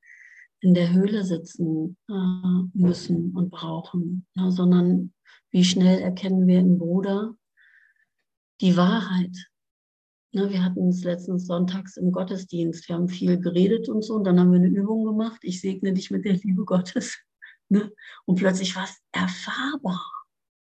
in 0.61 0.75
der 0.75 0.93
Höhle 0.93 1.23
sitzen 1.23 1.97
äh, 2.09 2.69
müssen 2.73 3.37
und 3.37 3.51
brauchen, 3.51 4.27
ne, 4.35 4.51
sondern 4.51 5.13
wie 5.51 5.65
schnell 5.65 6.01
erkennen 6.01 6.47
wir 6.47 6.61
im 6.61 6.79
Bruder 6.79 7.35
die 8.61 8.77
Wahrheit, 8.77 9.48
Ne, 10.39 10.51
wir 10.51 10.63
hatten 10.63 10.91
es 10.91 11.03
letztens 11.03 11.47
sonntags 11.47 11.97
im 11.97 12.13
Gottesdienst. 12.13 12.89
Wir 12.89 12.95
haben 12.95 13.09
viel 13.09 13.41
geredet 13.41 13.89
und 13.89 14.03
so. 14.03 14.15
Und 14.15 14.23
dann 14.23 14.39
haben 14.39 14.53
wir 14.53 14.61
eine 14.61 14.69
Übung 14.69 15.05
gemacht. 15.05 15.41
Ich 15.43 15.61
segne 15.61 15.93
dich 15.93 16.13
mit 16.13 16.25
der 16.25 16.35
Liebe 16.35 16.65
Gottes. 16.65 17.19
Ne? 17.71 17.93
Und 18.25 18.37
plötzlich 18.37 18.75
war 18.77 18.85
es 18.85 18.97
erfahrbar. 19.13 20.01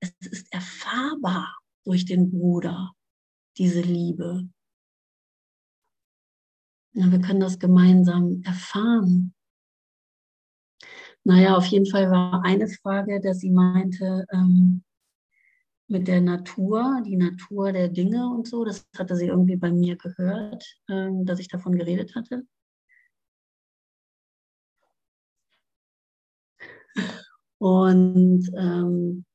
Es 0.01 0.11
ist 0.19 0.51
erfahrbar 0.51 1.57
durch 1.85 2.03
den 2.03 2.29
Bruder, 2.29 2.91
diese 3.57 3.79
Liebe. 3.79 4.49
Ja, 6.91 7.09
wir 7.09 7.21
können 7.21 7.39
das 7.39 7.57
gemeinsam 7.57 8.41
erfahren. 8.43 9.33
Naja, 11.23 11.55
auf 11.55 11.67
jeden 11.67 11.85
Fall 11.85 12.11
war 12.11 12.43
eine 12.43 12.67
Frage, 12.67 13.21
dass 13.21 13.39
sie 13.39 13.51
meinte, 13.51 14.25
ähm, 14.33 14.83
mit 15.89 16.07
der 16.07 16.21
Natur, 16.21 17.01
die 17.05 17.17
Natur 17.17 17.71
der 17.71 17.89
Dinge 17.89 18.29
und 18.29 18.47
so. 18.47 18.63
Das 18.63 18.87
hatte 18.97 19.15
sie 19.15 19.27
irgendwie 19.27 19.57
bei 19.57 19.71
mir 19.71 19.97
gehört, 19.97 20.63
ähm, 20.89 21.25
dass 21.25 21.39
ich 21.39 21.47
davon 21.47 21.75
geredet 21.77 22.15
hatte. 22.15 22.43
Und 27.57 28.49
ähm, 28.55 29.25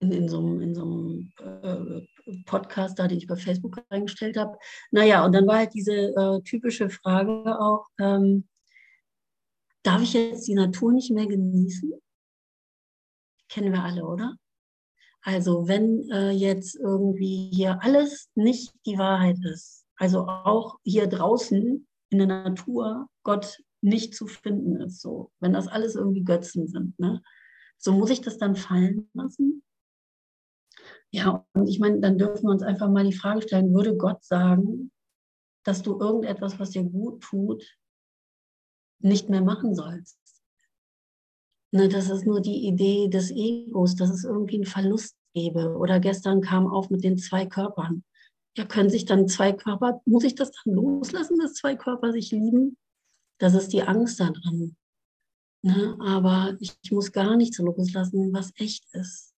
in, 0.00 0.12
in, 0.12 0.28
so 0.28 0.38
einem, 0.38 0.60
in 0.60 0.74
so 0.74 0.82
einem 0.82 1.32
äh, 1.38 2.42
Podcast 2.44 2.98
da, 2.98 3.06
den 3.06 3.18
ich 3.18 3.26
bei 3.26 3.36
Facebook 3.36 3.82
reingestellt 3.90 4.36
habe. 4.36 4.58
Naja, 4.90 5.24
und 5.24 5.32
dann 5.32 5.46
war 5.46 5.58
halt 5.58 5.74
diese 5.74 5.94
äh, 5.94 6.42
typische 6.42 6.90
Frage 6.90 7.58
auch, 7.60 7.86
ähm, 7.98 8.48
darf 9.82 10.02
ich 10.02 10.12
jetzt 10.12 10.48
die 10.48 10.54
Natur 10.54 10.92
nicht 10.92 11.10
mehr 11.10 11.26
genießen? 11.26 11.92
Kennen 13.48 13.72
wir 13.72 13.82
alle, 13.82 14.04
oder? 14.04 14.36
Also 15.22 15.68
wenn 15.68 16.08
äh, 16.10 16.30
jetzt 16.30 16.76
irgendwie 16.76 17.50
hier 17.52 17.82
alles 17.82 18.30
nicht 18.34 18.72
die 18.86 18.98
Wahrheit 18.98 19.38
ist, 19.44 19.84
also 19.96 20.26
auch 20.26 20.78
hier 20.82 21.06
draußen 21.06 21.86
in 22.10 22.18
der 22.18 22.26
Natur 22.26 23.08
Gott 23.22 23.62
nicht 23.82 24.14
zu 24.14 24.26
finden 24.26 24.76
ist, 24.76 25.00
so 25.00 25.30
wenn 25.40 25.52
das 25.52 25.68
alles 25.68 25.94
irgendwie 25.94 26.24
Götzen 26.24 26.66
sind, 26.68 26.98
ne? 26.98 27.22
so 27.76 27.92
muss 27.92 28.10
ich 28.10 28.20
das 28.20 28.38
dann 28.38 28.56
fallen 28.56 29.10
lassen. 29.14 29.62
Ja, 31.10 31.44
und 31.54 31.68
ich 31.68 31.80
meine, 31.80 32.00
dann 32.00 32.18
dürfen 32.18 32.44
wir 32.44 32.50
uns 32.50 32.62
einfach 32.62 32.88
mal 32.88 33.04
die 33.04 33.16
Frage 33.16 33.42
stellen, 33.42 33.74
würde 33.74 33.96
Gott 33.96 34.22
sagen, 34.22 34.92
dass 35.64 35.82
du 35.82 35.98
irgendetwas, 35.98 36.58
was 36.58 36.70
dir 36.70 36.84
gut 36.84 37.22
tut, 37.22 37.64
nicht 39.00 39.28
mehr 39.28 39.42
machen 39.42 39.74
sollst? 39.74 40.19
Ne, 41.72 41.88
das 41.88 42.10
ist 42.10 42.26
nur 42.26 42.40
die 42.40 42.66
Idee 42.66 43.08
des 43.08 43.30
Egos, 43.30 43.94
dass 43.94 44.10
es 44.10 44.24
irgendwie 44.24 44.56
einen 44.56 44.66
Verlust 44.66 45.16
gebe. 45.34 45.76
Oder 45.76 46.00
gestern 46.00 46.40
kam 46.40 46.66
auf 46.66 46.90
mit 46.90 47.04
den 47.04 47.16
zwei 47.16 47.46
Körpern. 47.46 48.04
Ja, 48.56 48.64
können 48.64 48.90
sich 48.90 49.04
dann 49.04 49.28
zwei 49.28 49.52
Körper, 49.52 50.00
muss 50.04 50.24
ich 50.24 50.34
das 50.34 50.50
dann 50.50 50.74
loslassen, 50.74 51.38
dass 51.38 51.54
zwei 51.54 51.76
Körper 51.76 52.12
sich 52.12 52.32
lieben? 52.32 52.76
Das 53.38 53.54
ist 53.54 53.72
die 53.72 53.82
Angst 53.82 54.18
da 54.18 54.30
drin. 54.30 54.76
Ne? 55.62 55.96
Aber 56.00 56.56
ich, 56.58 56.76
ich 56.82 56.90
muss 56.90 57.12
gar 57.12 57.36
nichts 57.36 57.58
loslassen, 57.58 58.32
was 58.32 58.52
echt 58.56 58.84
ist. 58.92 59.32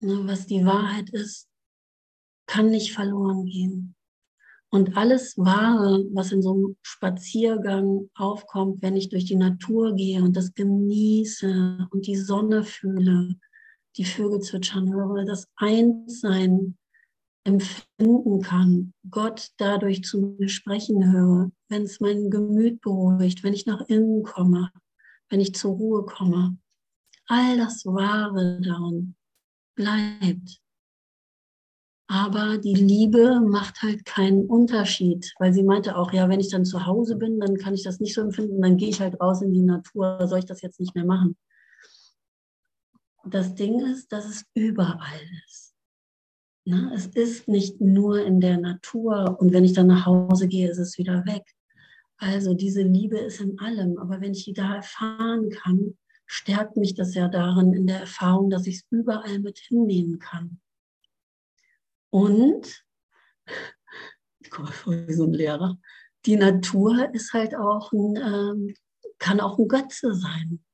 Ne? 0.00 0.26
Was 0.26 0.46
die 0.46 0.64
Wahrheit 0.64 1.10
ist, 1.10 1.48
kann 2.46 2.70
nicht 2.70 2.92
verloren 2.92 3.44
gehen. 3.44 3.94
Und 4.74 4.96
alles 4.96 5.38
Wahre, 5.38 6.04
was 6.14 6.32
in 6.32 6.42
so 6.42 6.52
einem 6.52 6.76
Spaziergang 6.82 8.10
aufkommt, 8.16 8.82
wenn 8.82 8.96
ich 8.96 9.08
durch 9.08 9.24
die 9.24 9.36
Natur 9.36 9.94
gehe 9.94 10.20
und 10.20 10.36
das 10.36 10.52
genieße 10.52 11.86
und 11.92 12.08
die 12.08 12.16
Sonne 12.16 12.64
fühle, 12.64 13.36
die 13.96 14.04
Vögel 14.04 14.40
zwitschern 14.40 14.92
höre, 14.92 15.24
das 15.26 15.46
Einssein 15.54 16.76
empfinden 17.44 18.42
kann, 18.42 18.92
Gott 19.08 19.52
dadurch 19.58 20.02
zu 20.02 20.34
mir 20.40 20.48
sprechen 20.48 21.12
höre, 21.12 21.52
wenn 21.68 21.82
es 21.82 22.00
mein 22.00 22.28
Gemüt 22.28 22.80
beruhigt, 22.80 23.44
wenn 23.44 23.54
ich 23.54 23.66
nach 23.66 23.82
innen 23.82 24.24
komme, 24.24 24.72
wenn 25.28 25.38
ich 25.38 25.54
zur 25.54 25.76
Ruhe 25.76 26.04
komme. 26.04 26.58
All 27.28 27.58
das 27.58 27.86
Wahre 27.86 28.60
darin 28.60 29.14
bleibt. 29.76 30.63
Aber 32.06 32.58
die 32.58 32.74
Liebe 32.74 33.40
macht 33.40 33.82
halt 33.82 34.04
keinen 34.04 34.46
Unterschied, 34.46 35.32
weil 35.38 35.54
sie 35.54 35.62
meinte 35.62 35.96
auch, 35.96 36.12
ja, 36.12 36.28
wenn 36.28 36.40
ich 36.40 36.50
dann 36.50 36.66
zu 36.66 36.84
Hause 36.86 37.16
bin, 37.16 37.40
dann 37.40 37.56
kann 37.56 37.74
ich 37.74 37.82
das 37.82 37.98
nicht 37.98 38.14
so 38.14 38.20
empfinden, 38.20 38.60
dann 38.60 38.76
gehe 38.76 38.90
ich 38.90 39.00
halt 39.00 39.20
raus 39.20 39.40
in 39.40 39.54
die 39.54 39.62
Natur, 39.62 40.26
soll 40.28 40.40
ich 40.40 40.44
das 40.44 40.60
jetzt 40.60 40.80
nicht 40.80 40.94
mehr 40.94 41.06
machen? 41.06 41.36
Das 43.26 43.54
Ding 43.54 43.80
ist, 43.80 44.12
dass 44.12 44.26
es 44.26 44.44
überall 44.52 45.20
ist. 45.46 45.74
Na, 46.66 46.92
es 46.94 47.06
ist 47.06 47.48
nicht 47.48 47.80
nur 47.80 48.24
in 48.24 48.40
der 48.40 48.58
Natur 48.58 49.36
und 49.38 49.52
wenn 49.52 49.64
ich 49.64 49.72
dann 49.72 49.86
nach 49.86 50.06
Hause 50.06 50.46
gehe, 50.46 50.70
ist 50.70 50.78
es 50.78 50.98
wieder 50.98 51.24
weg. 51.26 51.42
Also 52.18 52.54
diese 52.54 52.82
Liebe 52.82 53.18
ist 53.18 53.40
in 53.40 53.58
allem, 53.60 53.98
aber 53.98 54.20
wenn 54.20 54.32
ich 54.32 54.44
die 54.44 54.52
da 54.52 54.76
erfahren 54.76 55.50
kann, 55.50 55.96
stärkt 56.26 56.76
mich 56.76 56.94
das 56.94 57.14
ja 57.14 57.28
darin 57.28 57.72
in 57.72 57.86
der 57.86 58.00
Erfahrung, 58.00 58.50
dass 58.50 58.66
ich 58.66 58.76
es 58.76 58.86
überall 58.90 59.38
mit 59.40 59.58
hinnehmen 59.58 60.18
kann. 60.18 60.60
Und, 62.14 62.84
ich 64.38 64.48
komme 64.48 64.70
vor 64.70 64.92
wie 64.92 65.12
so 65.14 65.24
ein 65.24 65.32
Lehrer, 65.32 65.80
die 66.26 66.36
Natur 66.36 67.12
ist 67.12 67.32
halt 67.32 67.56
auch 67.56 67.90
ein, 67.90 68.16
ähm, 68.16 68.74
kann 69.18 69.40
auch 69.40 69.58
ein 69.58 69.66
Götze 69.66 70.14
sein. 70.14 70.64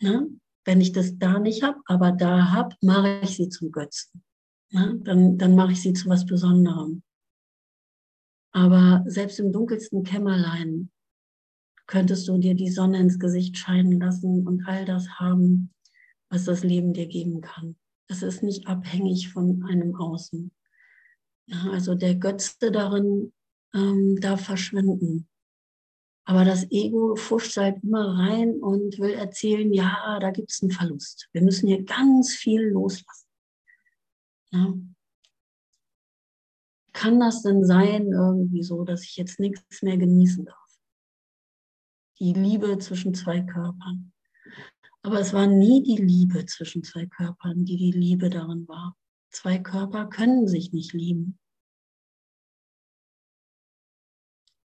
Ne? 0.00 0.26
Wenn 0.64 0.80
ich 0.80 0.92
das 0.92 1.18
da 1.18 1.38
nicht 1.38 1.62
habe, 1.62 1.78
aber 1.84 2.12
da 2.12 2.50
habe, 2.50 2.74
mache 2.80 3.20
ich 3.22 3.36
sie 3.36 3.50
zum 3.50 3.72
Götzen. 3.72 4.24
Ne? 4.70 4.98
Dann, 5.02 5.36
dann 5.36 5.54
mache 5.54 5.72
ich 5.72 5.82
sie 5.82 5.92
zu 5.92 6.08
was 6.08 6.24
Besonderem. 6.24 7.02
Aber 8.52 9.04
selbst 9.06 9.38
im 9.38 9.52
dunkelsten 9.52 10.02
Kämmerlein 10.02 10.90
könntest 11.86 12.26
du 12.26 12.38
dir 12.38 12.54
die 12.54 12.70
Sonne 12.70 13.00
ins 13.00 13.18
Gesicht 13.18 13.58
scheinen 13.58 14.00
lassen 14.00 14.46
und 14.46 14.66
all 14.66 14.86
das 14.86 15.10
haben, 15.18 15.74
was 16.30 16.44
das 16.44 16.64
Leben 16.64 16.94
dir 16.94 17.06
geben 17.06 17.42
kann. 17.42 17.76
Es 18.08 18.22
ist 18.22 18.42
nicht 18.42 18.66
abhängig 18.66 19.30
von 19.30 19.62
einem 19.68 19.94
Außen. 19.94 20.55
Ja, 21.46 21.70
also 21.70 21.94
der 21.94 22.16
Götze 22.16 22.70
darin 22.72 23.32
ähm, 23.74 24.18
darf 24.20 24.44
verschwinden. 24.44 25.28
Aber 26.24 26.44
das 26.44 26.68
Ego 26.72 27.14
fuscht 27.14 27.56
halt 27.56 27.82
immer 27.84 28.18
rein 28.18 28.60
und 28.60 28.98
will 28.98 29.14
erzählen, 29.14 29.72
ja, 29.72 30.18
da 30.20 30.32
gibt 30.32 30.50
es 30.50 30.60
einen 30.60 30.72
Verlust. 30.72 31.28
Wir 31.32 31.42
müssen 31.42 31.68
hier 31.68 31.84
ganz 31.84 32.34
viel 32.34 32.62
loslassen. 32.62 33.28
Ja. 34.50 34.74
Kann 36.92 37.20
das 37.20 37.42
denn 37.42 37.64
sein, 37.64 38.10
irgendwie 38.12 38.62
so, 38.62 38.82
dass 38.84 39.04
ich 39.04 39.16
jetzt 39.16 39.38
nichts 39.38 39.82
mehr 39.82 39.98
genießen 39.98 40.46
darf? 40.46 40.56
Die 42.18 42.32
Liebe 42.32 42.76
zwischen 42.78 43.14
zwei 43.14 43.42
Körpern. 43.42 44.12
Aber 45.02 45.20
es 45.20 45.32
war 45.32 45.46
nie 45.46 45.82
die 45.84 46.02
Liebe 46.02 46.44
zwischen 46.46 46.82
zwei 46.82 47.06
Körpern, 47.06 47.64
die 47.64 47.76
die 47.76 47.92
Liebe 47.92 48.30
darin 48.30 48.66
war. 48.66 48.96
Zwei 49.30 49.58
Körper 49.58 50.06
können 50.06 50.48
sich 50.48 50.72
nicht 50.72 50.92
lieben. 50.92 51.38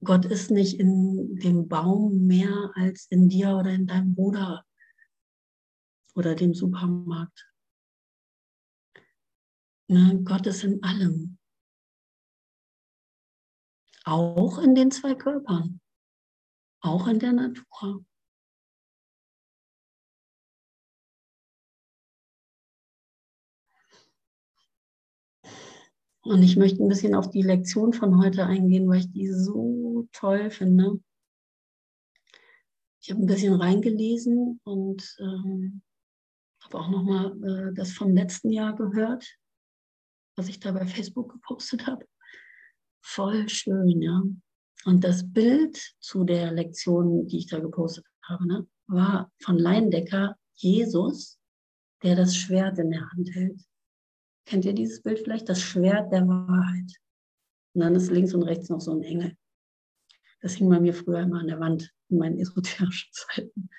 Gott 0.04 0.26
ist 0.26 0.50
nicht 0.50 0.80
in 0.80 1.36
dem 1.36 1.68
Baum 1.68 2.26
mehr 2.26 2.72
als 2.76 3.06
in 3.12 3.30
dir 3.30 3.56
oder 3.58 3.72
in 3.72 3.86
deinem 3.86 4.16
Bruder 4.16 4.66
oder 6.16 6.36
dem 6.36 6.54
Supermarkt. 6.54 7.48
Ne? 9.88 10.22
Gott 10.24 10.48
ist 10.48 10.64
in 10.64 10.82
allem. 10.84 11.38
Auch 14.04 14.58
in 14.58 14.74
den 14.74 14.90
zwei 14.90 15.14
Körpern. 15.14 15.80
Auch 16.82 17.08
in 17.08 17.20
der 17.20 17.34
Natur. 17.34 18.04
Und 26.24 26.44
ich 26.44 26.56
möchte 26.56 26.84
ein 26.84 26.90
bisschen 26.90 27.16
auf 27.16 27.30
die 27.30 27.42
Lektion 27.42 27.94
von 27.94 28.24
heute 28.24 28.46
eingehen, 28.46 28.88
weil 28.88 29.00
ich 29.00 29.12
die 29.12 29.28
so 29.28 30.08
toll 30.12 30.52
finde. 30.52 31.00
Ich 33.02 33.10
habe 33.10 33.22
ein 33.22 33.26
bisschen 33.26 33.56
reingelesen 33.56 34.60
und 34.64 35.18
ähm, 35.20 35.82
habe 36.64 36.78
auch 36.78 36.90
nochmal 36.90 37.32
äh, 37.44 37.74
das 37.74 37.92
vom 37.92 38.14
letzten 38.14 38.52
Jahr 38.52 38.76
gehört, 38.76 39.26
was 40.36 40.48
ich 40.48 40.60
da 40.60 40.72
bei 40.72 40.86
Facebook 40.86 41.32
gepostet 41.32 41.88
habe. 41.88 42.06
Voll 43.04 43.50
schön, 43.50 44.02
ja. 44.02 44.22
Und 44.86 45.04
das 45.04 45.32
Bild 45.32 45.78
zu 46.00 46.24
der 46.24 46.52
Lektion, 46.52 47.28
die 47.28 47.40
ich 47.40 47.48
da 47.48 47.60
gepostet 47.60 48.06
habe, 48.24 48.48
ne, 48.48 48.68
war 48.88 49.32
von 49.44 49.58
Leindecker 49.58 50.36
Jesus, 50.56 51.40
der 52.04 52.16
das 52.16 52.36
Schwert 52.36 52.78
in 52.78 52.92
der 52.92 53.10
Hand 53.10 53.34
hält. 53.34 53.62
Kennt 54.52 54.66
ihr 54.66 54.74
dieses 54.74 55.02
Bild 55.02 55.20
vielleicht? 55.20 55.48
Das 55.48 55.62
Schwert 55.62 56.12
der 56.12 56.28
Wahrheit. 56.28 56.92
Und 57.74 57.84
dann 57.84 57.96
ist 57.96 58.12
links 58.12 58.34
und 58.34 58.44
rechts 58.44 58.68
noch 58.68 58.82
so 58.82 58.92
ein 58.92 59.02
Engel. 59.02 59.38
Das 60.42 60.56
hing 60.56 60.68
bei 60.68 60.82
mir 60.82 60.94
früher 60.94 61.22
immer 61.22 61.40
an 61.40 61.48
der 61.48 61.62
Wand 61.62 61.90
in 62.10 62.18
meinen 62.18 62.38
esoterischen 62.38 63.10
Zeiten. 63.14 63.70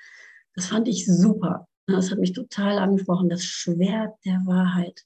Das 0.55 0.69
fand 0.69 0.89
ich 0.89 1.05
super. 1.05 1.69
Das 1.87 2.11
hat 2.11 2.19
mich 2.19 2.33
total 2.33 2.79
angesprochen. 2.79 3.29
Das 3.29 3.45
Schwert 3.45 4.15
der 4.25 4.41
Wahrheit. 4.47 5.05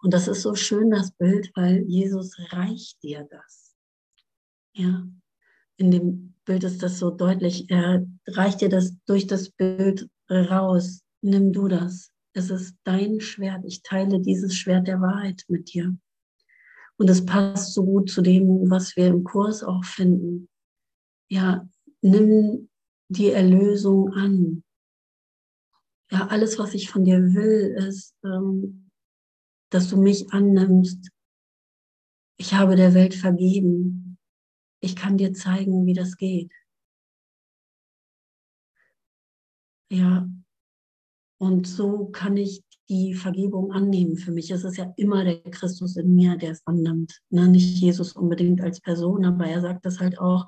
Und 0.00 0.14
das 0.14 0.28
ist 0.28 0.40
so 0.40 0.54
schön, 0.54 0.90
das 0.90 1.12
Bild, 1.12 1.50
weil 1.56 1.82
Jesus 1.82 2.34
reicht 2.50 3.02
dir 3.02 3.28
das. 3.30 3.76
Ja. 4.72 5.06
In 5.76 5.90
dem 5.90 6.34
Bild 6.46 6.64
ist 6.64 6.82
das 6.82 6.98
so 6.98 7.10
deutlich. 7.10 7.68
Er 7.68 8.06
reicht 8.28 8.62
dir 8.62 8.70
das 8.70 8.96
durch 9.04 9.26
das 9.26 9.50
Bild 9.50 10.08
raus. 10.30 11.02
Nimm 11.20 11.52
du 11.52 11.68
das. 11.68 12.11
Es 12.34 12.50
ist 12.50 12.76
dein 12.84 13.20
Schwert. 13.20 13.64
Ich 13.66 13.82
teile 13.82 14.20
dieses 14.20 14.56
Schwert 14.56 14.86
der 14.86 15.00
Wahrheit 15.00 15.44
mit 15.48 15.72
dir. 15.72 15.96
Und 16.96 17.10
es 17.10 17.24
passt 17.24 17.74
so 17.74 17.84
gut 17.84 18.10
zu 18.10 18.22
dem, 18.22 18.70
was 18.70 18.96
wir 18.96 19.08
im 19.08 19.24
Kurs 19.24 19.62
auch 19.62 19.84
finden. 19.84 20.48
Ja, 21.28 21.68
nimm 22.00 22.68
die 23.08 23.30
Erlösung 23.30 24.12
an. 24.12 24.64
Ja, 26.10 26.28
alles, 26.28 26.58
was 26.58 26.74
ich 26.74 26.90
von 26.90 27.04
dir 27.04 27.20
will, 27.20 27.74
ist, 27.86 28.14
ähm, 28.24 28.90
dass 29.70 29.88
du 29.88 30.00
mich 30.00 30.32
annimmst. 30.32 31.10
Ich 32.36 32.54
habe 32.54 32.76
der 32.76 32.94
Welt 32.94 33.14
vergeben. 33.14 34.18
Ich 34.80 34.96
kann 34.96 35.16
dir 35.16 35.32
zeigen, 35.32 35.86
wie 35.86 35.94
das 35.94 36.16
geht. 36.16 36.52
Ja, 39.90 40.28
und 41.42 41.66
so 41.66 42.06
kann 42.06 42.36
ich 42.36 42.62
die 42.88 43.14
Vergebung 43.14 43.72
annehmen 43.72 44.16
für 44.16 44.30
mich. 44.30 44.52
Es 44.52 44.62
ist 44.62 44.76
ja 44.76 44.94
immer 44.96 45.24
der 45.24 45.42
Christus 45.50 45.96
in 45.96 46.14
mir, 46.14 46.36
der 46.36 46.52
es 46.52 46.64
annimmt. 46.68 47.20
Ne? 47.30 47.48
Nicht 47.48 47.80
Jesus 47.80 48.12
unbedingt 48.12 48.60
als 48.60 48.80
Person, 48.80 49.24
aber 49.24 49.46
er 49.46 49.60
sagt 49.60 49.84
das 49.84 49.98
halt 49.98 50.20
auch, 50.20 50.46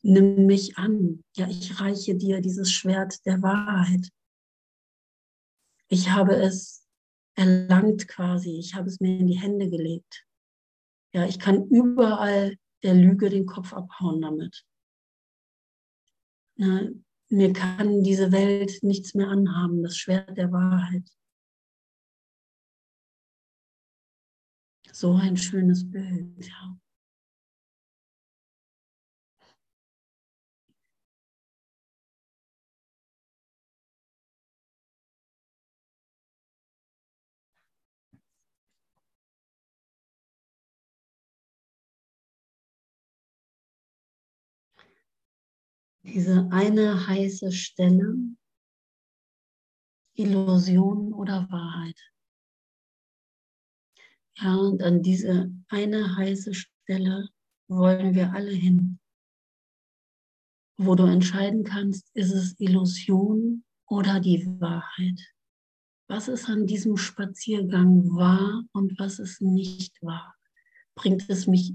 nimm 0.00 0.46
mich 0.46 0.78
an. 0.78 1.22
Ja, 1.36 1.46
ich 1.46 1.78
reiche 1.78 2.14
dir 2.14 2.40
dieses 2.40 2.72
Schwert 2.72 3.26
der 3.26 3.42
Wahrheit. 3.42 4.08
Ich 5.88 6.10
habe 6.10 6.36
es 6.36 6.86
erlangt 7.34 8.08
quasi. 8.08 8.56
Ich 8.58 8.74
habe 8.74 8.88
es 8.88 9.00
mir 9.00 9.18
in 9.18 9.26
die 9.26 9.38
Hände 9.38 9.68
gelegt. 9.68 10.24
Ja, 11.12 11.26
ich 11.26 11.38
kann 11.38 11.66
überall 11.66 12.56
der 12.82 12.94
Lüge 12.94 13.28
den 13.28 13.44
Kopf 13.44 13.74
abhauen 13.74 14.22
damit. 14.22 14.64
Ne? 16.56 16.94
Mir 17.30 17.52
kann 17.52 18.02
diese 18.02 18.32
Welt 18.32 18.82
nichts 18.82 19.14
mehr 19.14 19.28
anhaben, 19.28 19.82
das 19.82 19.96
Schwert 19.96 20.36
der 20.36 20.52
Wahrheit. 20.52 21.10
So 24.92 25.14
ein 25.14 25.36
schönes 25.36 25.90
Bild, 25.90 26.46
ja. 26.46 26.78
Diese 46.04 46.48
eine 46.52 47.06
heiße 47.06 47.50
Stelle, 47.50 48.14
Illusion 50.14 51.12
oder 51.12 51.48
Wahrheit. 51.50 51.98
Ja, 54.36 54.56
und 54.56 54.82
an 54.82 55.02
diese 55.02 55.50
eine 55.68 56.16
heiße 56.16 56.54
Stelle 56.54 57.28
wollen 57.68 58.14
wir 58.14 58.32
alle 58.32 58.50
hin, 58.52 58.98
wo 60.76 60.94
du 60.94 61.04
entscheiden 61.04 61.64
kannst, 61.64 62.14
ist 62.14 62.32
es 62.32 62.60
Illusion 62.60 63.64
oder 63.86 64.20
die 64.20 64.44
Wahrheit. 64.60 65.20
Was 66.06 66.28
ist 66.28 66.48
an 66.48 66.66
diesem 66.66 66.96
Spaziergang 66.96 68.10
wahr 68.14 68.64
und 68.72 68.98
was 68.98 69.18
ist 69.18 69.40
nicht 69.40 70.02
wahr? 70.02 70.36
Bringt 70.94 71.28
es 71.30 71.46
mich 71.46 71.74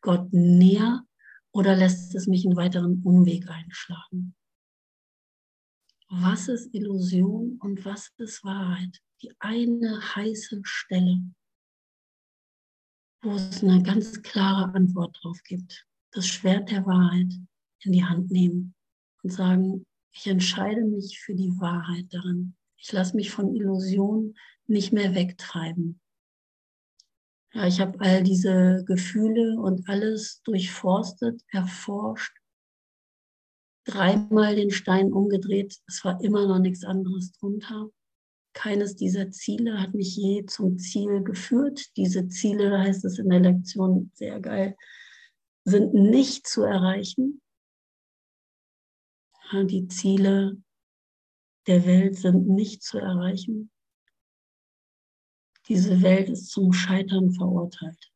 Gott 0.00 0.32
näher 0.32 1.05
oder 1.56 1.74
lässt 1.74 2.14
es 2.14 2.26
mich 2.26 2.44
einen 2.44 2.56
weiteren 2.56 3.02
Umweg 3.02 3.48
einschlagen? 3.48 4.34
Was 6.10 6.48
ist 6.48 6.74
Illusion 6.74 7.58
und 7.62 7.82
was 7.86 8.12
ist 8.18 8.44
Wahrheit? 8.44 9.00
Die 9.22 9.32
eine 9.38 9.98
heiße 10.14 10.60
Stelle. 10.64 11.22
wo 13.22 13.34
es 13.34 13.64
eine 13.64 13.82
ganz 13.82 14.22
klare 14.22 14.72
Antwort 14.74 15.16
drauf 15.20 15.42
gibt. 15.44 15.86
Das 16.12 16.28
Schwert 16.28 16.70
der 16.70 16.84
Wahrheit 16.84 17.32
in 17.80 17.92
die 17.92 18.04
Hand 18.04 18.30
nehmen 18.30 18.74
und 19.22 19.32
sagen, 19.32 19.86
ich 20.12 20.26
entscheide 20.26 20.84
mich 20.84 21.18
für 21.18 21.34
die 21.34 21.58
Wahrheit 21.58 22.06
darin. 22.10 22.54
Ich 22.76 22.92
lasse 22.92 23.16
mich 23.16 23.30
von 23.30 23.56
Illusionen 23.56 24.36
nicht 24.66 24.92
mehr 24.92 25.14
wegtreiben. 25.14 26.00
Ja, 27.56 27.66
ich 27.66 27.80
habe 27.80 27.98
all 28.00 28.22
diese 28.22 28.84
Gefühle 28.86 29.58
und 29.58 29.88
alles 29.88 30.42
durchforstet, 30.42 31.42
erforscht, 31.48 32.36
dreimal 33.86 34.56
den 34.56 34.70
Stein 34.70 35.10
umgedreht. 35.10 35.78
Es 35.86 36.04
war 36.04 36.20
immer 36.22 36.46
noch 36.46 36.58
nichts 36.58 36.84
anderes 36.84 37.32
drunter. 37.32 37.88
Keines 38.52 38.94
dieser 38.94 39.30
Ziele 39.30 39.80
hat 39.80 39.94
mich 39.94 40.14
je 40.16 40.44
zum 40.44 40.76
Ziel 40.76 41.24
geführt. 41.24 41.96
Diese 41.96 42.28
Ziele, 42.28 42.78
heißt 42.78 43.06
es 43.06 43.18
in 43.18 43.30
der 43.30 43.40
Lektion 43.40 44.10
sehr 44.12 44.38
geil, 44.38 44.76
sind 45.64 45.94
nicht 45.94 46.46
zu 46.46 46.62
erreichen. 46.62 47.40
Die 49.50 49.88
Ziele 49.88 50.62
der 51.66 51.86
Welt 51.86 52.16
sind 52.16 52.48
nicht 52.48 52.82
zu 52.82 52.98
erreichen. 52.98 53.70
Diese 55.68 56.00
Welt 56.02 56.28
ist 56.28 56.50
zum 56.50 56.72
Scheitern 56.72 57.32
verurteilt. 57.32 58.12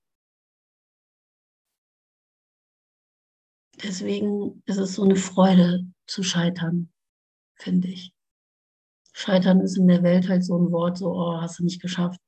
Deswegen 3.83 4.63
ist 4.67 4.77
es 4.77 4.95
so 4.95 5.05
eine 5.05 5.17
Freude 5.17 5.87
zu 6.07 6.23
scheitern, 6.23 6.93
finde 7.55 7.89
ich. 7.89 8.13
Scheitern 9.13 9.61
ist 9.61 9.77
in 9.77 9.89
der 9.89 10.03
Welt 10.03 10.29
halt 10.29 10.45
so 10.45 10.57
ein 10.59 10.71
Wort, 10.71 10.99
so, 10.99 11.13
oh, 11.13 11.41
hast 11.41 11.59
du 11.59 11.65
nicht 11.65 11.81
geschafft. 11.81 12.21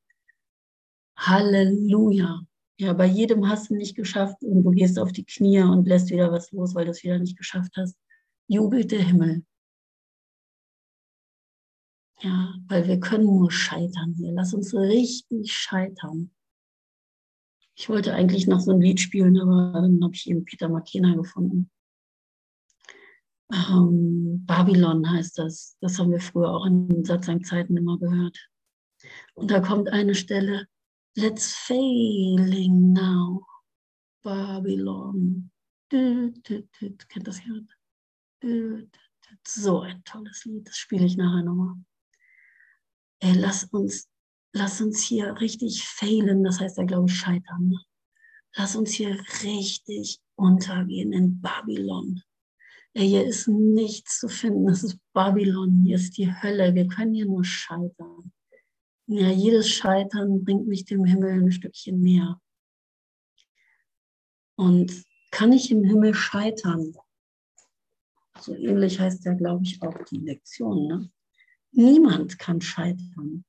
Halleluja. 1.17 2.41
Ja, 2.79 2.93
bei 2.95 3.07
jedem 3.07 3.49
hast 3.49 3.71
du 3.71 3.77
nicht 3.77 3.95
geschafft 3.95 4.43
und 4.43 4.65
du 4.65 4.71
gehst 4.71 4.99
auf 4.99 5.13
die 5.13 5.25
Knie 5.25 5.61
und 5.61 5.87
lässt 5.87 6.11
wieder 6.11 6.33
was 6.33 6.51
los, 6.51 6.75
weil 6.75 6.87
du 6.87 6.91
es 6.91 7.05
wieder 7.05 7.19
nicht 7.19 7.37
geschafft 7.37 7.73
hast. 7.77 7.97
Jubelt 8.49 8.91
der 8.91 9.03
Himmel. 9.03 9.45
Ja, 12.23 12.55
weil 12.69 12.87
wir 12.87 13.01
können 13.01 13.25
nur 13.25 13.51
scheitern 13.51 14.15
hier. 14.15 14.31
Lass 14.33 14.55
uns 14.55 14.73
richtig 14.75 15.53
scheitern. 15.53 16.31
Ich 17.75 17.89
wollte 17.89 18.15
eigentlich 18.15 18.47
noch 18.47 18.61
so 18.61 18.71
ein 18.71 18.81
Lied 18.81 19.01
spielen, 19.01 19.41
aber 19.41 19.73
dann 19.75 19.99
habe 20.05 20.15
ich 20.15 20.31
eben 20.31 20.45
Peter 20.45 20.69
Makena 20.69 21.17
gefunden. 21.17 21.69
Ähm, 23.53 24.45
Babylon 24.47 25.11
heißt 25.11 25.37
das. 25.39 25.77
Das 25.81 25.99
haben 25.99 26.13
wir 26.13 26.21
früher 26.21 26.51
auch 26.51 26.65
in 26.65 27.05
Satzang-Zeiten 27.05 27.77
immer 27.77 27.99
gehört. 27.99 28.39
Und 29.35 29.51
da 29.51 29.59
kommt 29.61 29.89
eine 29.89 30.15
Stelle, 30.15 30.69
Let's 31.17 31.55
failing 31.55 32.93
now, 32.93 33.45
Babylon. 34.23 35.51
Kennt 35.91 37.27
das 37.27 37.45
jemand? 37.45 37.71
So 39.45 39.81
ein 39.81 40.05
tolles 40.05 40.45
Lied, 40.45 40.69
das 40.69 40.77
spiele 40.77 41.05
ich 41.05 41.17
nachher 41.17 41.43
nochmal 41.43 41.75
ey, 43.23 43.33
lass 43.35 43.65
uns, 43.65 44.09
lass 44.53 44.81
uns 44.81 45.01
hier 45.03 45.41
richtig 45.41 45.85
failen, 45.85 46.43
das 46.45 46.61
heißt 46.61 46.79
ja, 46.79 46.85
glaube 46.85 47.09
ich, 47.09 47.17
scheitern. 47.17 47.79
Lass 48.55 48.77
uns 48.77 48.91
hier 48.91 49.19
richtig 49.43 50.21
untergehen 50.35 51.13
in 51.13 51.41
Babylon. 51.41 52.23
Ey, 52.95 53.09
hier 53.09 53.25
ist 53.25 53.49
nichts 53.49 54.19
zu 54.19 54.29
finden, 54.29 54.67
das 54.67 54.83
ist 54.83 54.99
Babylon, 55.15 55.83
hier 55.85 55.97
ist 55.97 56.19
die 56.19 56.31
Hölle, 56.31 56.75
wir 56.75 56.87
können 56.89 57.15
hier 57.15 57.27
nur 57.27 57.45
scheitern. 57.45 58.33
Ja, 59.07 59.31
jedes 59.31 59.69
Scheitern 59.69 60.45
bringt 60.45 60.67
mich 60.67 60.85
dem 60.85 61.05
Himmel 61.05 61.43
ein 61.43 61.53
Stückchen 61.53 62.01
näher. 62.01 62.41
Und 64.57 65.05
kann 65.31 65.53
ich 65.53 65.71
im 65.71 65.85
Himmel 65.85 66.15
scheitern? 66.15 66.95
So 68.41 68.55
ähnlich 68.55 69.01
heißt 69.01 69.25
ja, 69.25 69.33
glaube 69.35 69.65
ich, 69.65 69.81
auch 69.83 70.05
die 70.05 70.19
Lektion. 70.19 70.87
Ne? 70.89 71.11
Niemand 71.73 72.39
kann 72.39 72.61
scheitern, 72.61 73.45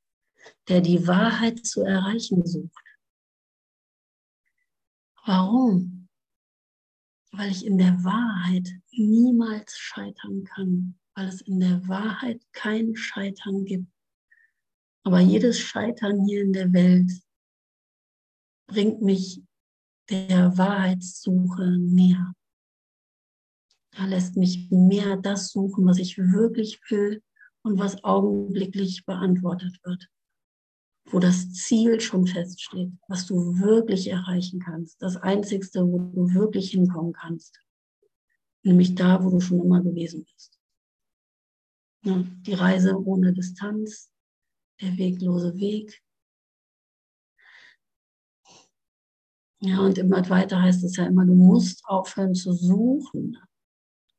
der 0.69 0.79
die 0.79 1.07
Wahrheit 1.07 1.65
zu 1.65 1.81
erreichen 1.81 2.45
sucht. 2.45 2.83
Warum? 5.25 6.07
Weil 7.31 7.51
ich 7.51 7.65
in 7.65 7.77
der 7.77 8.03
Wahrheit 8.03 8.69
niemals 8.91 9.77
scheitern 9.77 10.45
kann, 10.45 10.99
weil 11.15 11.27
es 11.27 11.41
in 11.41 11.59
der 11.59 11.86
Wahrheit 11.88 12.41
kein 12.53 12.95
Scheitern 12.95 13.65
gibt. 13.65 13.91
Aber 15.03 15.19
jedes 15.19 15.59
Scheitern 15.59 16.25
hier 16.25 16.43
in 16.43 16.53
der 16.53 16.71
Welt 16.71 17.12
bringt 18.67 19.01
mich 19.01 19.41
der 20.09 20.57
Wahrheitssuche 20.57 21.77
näher. 21.77 22.33
Er 23.91 24.07
lässt 24.07 24.38
mich 24.38 24.69
mehr 24.71 25.17
das 25.17 25.51
suchen, 25.51 25.86
was 25.86 25.97
ich 25.97 26.17
wirklich 26.17 26.79
will 26.89 27.21
und 27.63 27.80
was 27.80 28.04
augenblicklich 28.04 29.06
beantwortet 29.06 29.80
wird. 29.84 30.08
Wo 31.10 31.19
das 31.19 31.52
Ziel 31.54 31.99
schon 31.99 32.28
feststeht, 32.28 32.91
was 33.08 33.26
du 33.26 33.36
wirklich 33.60 34.10
erreichen 34.10 34.60
kannst. 34.60 35.02
Das 35.02 35.17
Einzigste, 35.17 35.86
wo 35.86 35.99
du 35.99 36.34
wirklich 36.34 36.71
hinkommen 36.71 37.13
kannst. 37.13 37.60
Nämlich 38.63 38.95
da, 38.95 39.23
wo 39.23 39.30
du 39.30 39.39
schon 39.39 39.60
immer 39.60 39.82
gewesen 39.82 40.26
bist. 40.26 40.60
Ja, 42.06 42.23
die 42.41 42.54
Reise 42.54 42.97
ohne 42.97 43.34
Distanz, 43.34 44.12
der 44.82 44.97
weglose 44.97 45.56
Weg. 45.56 46.02
Ja, 49.60 49.80
und 49.80 49.97
immer 49.97 50.30
weiter 50.30 50.62
heißt 50.62 50.84
es 50.84 50.97
ja 50.97 51.06
immer, 51.06 51.26
du 51.26 51.36
musst 51.36 51.86
aufhören 51.86 52.36
zu 52.36 52.52
suchen. 52.52 53.38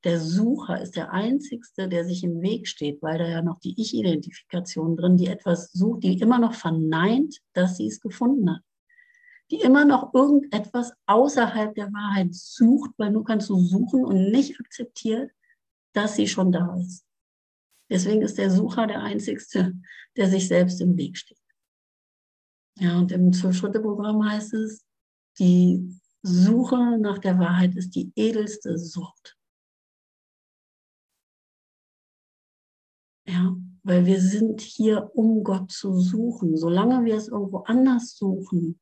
Der 0.05 0.21
Sucher 0.21 0.83
ist 0.83 0.97
der 0.97 1.13
Einzige, 1.13 1.67
der 1.89 2.05
sich 2.05 2.23
im 2.25 2.43
Weg 2.43 2.69
steht, 2.69 3.01
weil 3.03 3.19
da 3.19 3.27
ja 3.27 3.43
noch 3.43 3.59
die 3.59 3.81
Ich-Identifikation 3.81 4.97
drin, 4.97 5.17
die 5.17 5.29
etwas 5.29 5.73
sucht, 5.73 6.03
die 6.03 6.21
immer 6.21 6.39
noch 6.39 6.53
verneint, 6.53 7.41
dass 7.55 7.79
sie 7.79 7.87
es 7.87 8.01
gefunden 8.01 8.51
hat. 8.51 8.63
Die 9.51 9.61
immer 9.61 9.87
noch 9.87 10.13
irgendetwas 10.13 10.93
außerhalb 11.07 11.75
der 11.75 11.91
Wahrheit 11.93 12.35
sucht, 12.35 12.91
weil 12.99 13.13
nur 13.13 13.25
kannst 13.25 13.49
du 13.49 13.59
suchen 13.59 14.05
und 14.05 14.31
nicht 14.31 14.61
akzeptiert, 14.61 15.31
dass 15.95 16.17
sie 16.17 16.29
schon 16.29 16.53
da 16.53 16.77
ist. 16.77 17.07
Deswegen 17.91 18.23
ist 18.23 18.37
der 18.37 18.51
Sucher 18.51 18.87
der 18.87 19.03
Einzige, 19.03 19.73
der 20.17 20.29
sich 20.29 20.49
selbst 20.49 20.81
im 20.83 20.97
Weg 20.99 21.17
steht. 21.17 21.39
Ja, 22.79 22.99
und 22.99 23.13
im 23.13 23.33
Zwölf-Schritte-Programm 23.33 24.29
heißt 24.29 24.53
es, 24.55 24.85
die 25.39 25.99
Suche 26.23 26.99
nach 26.99 27.19
der 27.19 27.39
Wahrheit 27.39 27.75
ist 27.77 27.95
die 27.95 28.13
edelste 28.17 28.79
Sucht. 28.79 29.37
Ja, 33.27 33.57
weil 33.83 34.07
wir 34.07 34.21
sind 34.21 34.61
hier, 34.61 35.11
um 35.15 35.43
Gott 35.45 35.71
zu 35.71 35.99
suchen. 35.99 36.57
Solange 36.57 37.05
wir 37.05 37.17
es 37.17 37.29
irgendwo 37.29 37.59
anders 37.59 38.17
suchen, 38.17 38.81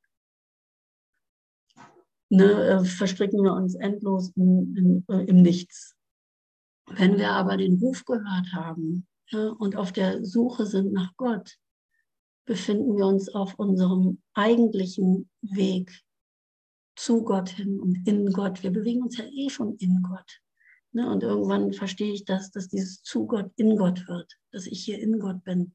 ne, 2.28 2.44
äh, 2.44 2.84
verstricken 2.84 3.42
wir 3.42 3.52
uns 3.52 3.74
endlos 3.74 4.32
in, 4.36 4.76
in, 4.76 5.04
äh, 5.08 5.24
im 5.24 5.42
Nichts. 5.42 5.96
Wenn 6.86 7.18
wir 7.18 7.30
aber 7.30 7.56
den 7.56 7.78
Ruf 7.78 8.04
gehört 8.04 8.52
haben 8.52 9.06
ja, 9.30 9.48
und 9.50 9.76
auf 9.76 9.92
der 9.92 10.24
Suche 10.24 10.66
sind 10.66 10.92
nach 10.92 11.12
Gott, 11.16 11.58
befinden 12.44 12.96
wir 12.96 13.06
uns 13.06 13.28
auf 13.28 13.54
unserem 13.58 14.20
eigentlichen 14.34 15.30
Weg 15.42 16.02
zu 16.96 17.22
Gott 17.22 17.50
hin 17.50 17.80
und 17.80 18.06
in 18.06 18.32
Gott. 18.32 18.62
Wir 18.62 18.70
bewegen 18.70 19.02
uns 19.02 19.16
ja 19.16 19.24
eh 19.24 19.48
schon 19.48 19.76
in 19.76 20.02
Gott. 20.02 20.40
Ne? 20.92 21.10
Und 21.10 21.22
irgendwann 21.22 21.72
verstehe 21.72 22.12
ich 22.12 22.24
das, 22.24 22.50
dass 22.50 22.68
dieses 22.68 23.02
zu 23.02 23.26
Gott 23.26 23.50
in 23.56 23.76
Gott 23.76 24.06
wird, 24.08 24.38
dass 24.50 24.66
ich 24.66 24.84
hier 24.84 24.98
in 24.98 25.18
Gott 25.18 25.42
bin. 25.44 25.74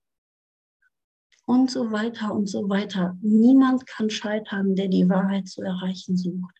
Und 1.45 1.71
so 1.71 1.91
weiter 1.91 2.33
und 2.33 2.47
so 2.47 2.69
weiter. 2.69 3.17
Niemand 3.21 3.87
kann 3.87 4.09
scheitern, 4.09 4.75
der 4.75 4.89
die 4.89 5.09
Wahrheit 5.09 5.47
zu 5.47 5.61
erreichen 5.61 6.17
sucht. 6.17 6.55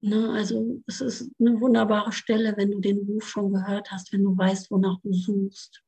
Ne? 0.00 0.30
Also 0.32 0.82
es 0.86 1.00
ist 1.00 1.30
eine 1.38 1.60
wunderbare 1.60 2.12
Stelle, 2.12 2.56
wenn 2.56 2.72
du 2.72 2.80
den 2.80 2.98
Ruf 2.98 3.28
schon 3.28 3.52
gehört 3.52 3.90
hast, 3.92 4.12
wenn 4.12 4.24
du 4.24 4.36
weißt, 4.36 4.70
wonach 4.70 5.00
du 5.00 5.12
suchst. 5.12 5.82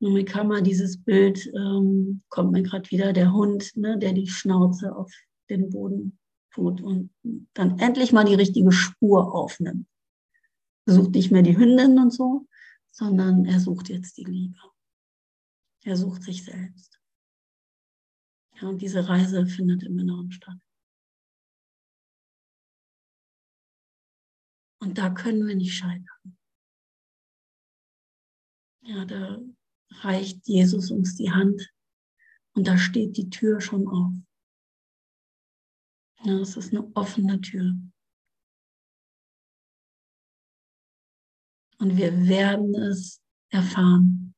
Und 0.00 0.14
mir 0.14 0.24
kam 0.24 0.48
mal 0.48 0.62
dieses 0.62 1.02
Bild, 1.02 1.46
ähm, 1.54 2.22
kommt 2.28 2.52
mir 2.52 2.62
gerade 2.62 2.90
wieder, 2.90 3.12
der 3.12 3.32
Hund, 3.32 3.76
ne, 3.76 3.98
der 3.98 4.12
die 4.12 4.28
Schnauze 4.28 4.94
auf 4.94 5.12
den 5.50 5.70
Boden 5.70 6.18
tut 6.52 6.80
und 6.80 7.10
dann 7.54 7.78
endlich 7.78 8.12
mal 8.12 8.24
die 8.24 8.34
richtige 8.34 8.72
Spur 8.72 9.34
aufnimmt. 9.34 9.86
Er 10.86 10.94
sucht 10.94 11.12
nicht 11.12 11.30
mehr 11.30 11.42
die 11.42 11.56
Hündin 11.56 11.98
und 11.98 12.12
so, 12.12 12.46
sondern 12.90 13.44
er 13.44 13.60
sucht 13.60 13.88
jetzt 13.88 14.16
die 14.18 14.24
Liebe. 14.24 14.58
Er 15.84 15.96
sucht 15.96 16.22
sich 16.22 16.44
selbst. 16.44 17.00
Ja, 18.60 18.68
und 18.68 18.82
diese 18.82 19.08
Reise 19.08 19.46
findet 19.46 19.82
im 19.82 19.98
Inneren 19.98 20.30
statt. 20.30 20.58
Und 24.80 24.98
da 24.98 25.10
können 25.10 25.46
wir 25.46 25.54
nicht 25.54 25.74
scheitern. 25.74 26.36
Ja, 28.84 29.04
da 29.04 29.40
reicht 30.00 30.46
Jesus 30.48 30.90
uns 30.90 31.14
die 31.14 31.30
Hand 31.30 31.72
und 32.54 32.66
da 32.66 32.76
steht 32.76 33.16
die 33.16 33.30
Tür 33.30 33.60
schon 33.60 33.86
auf. 33.86 34.12
Ja, 36.24 36.38
es 36.38 36.56
ist 36.56 36.72
eine 36.72 36.88
offene 36.94 37.40
Tür. 37.40 37.74
Und 41.78 41.96
wir 41.96 42.28
werden 42.28 42.76
es 42.76 43.20
erfahren. 43.50 44.34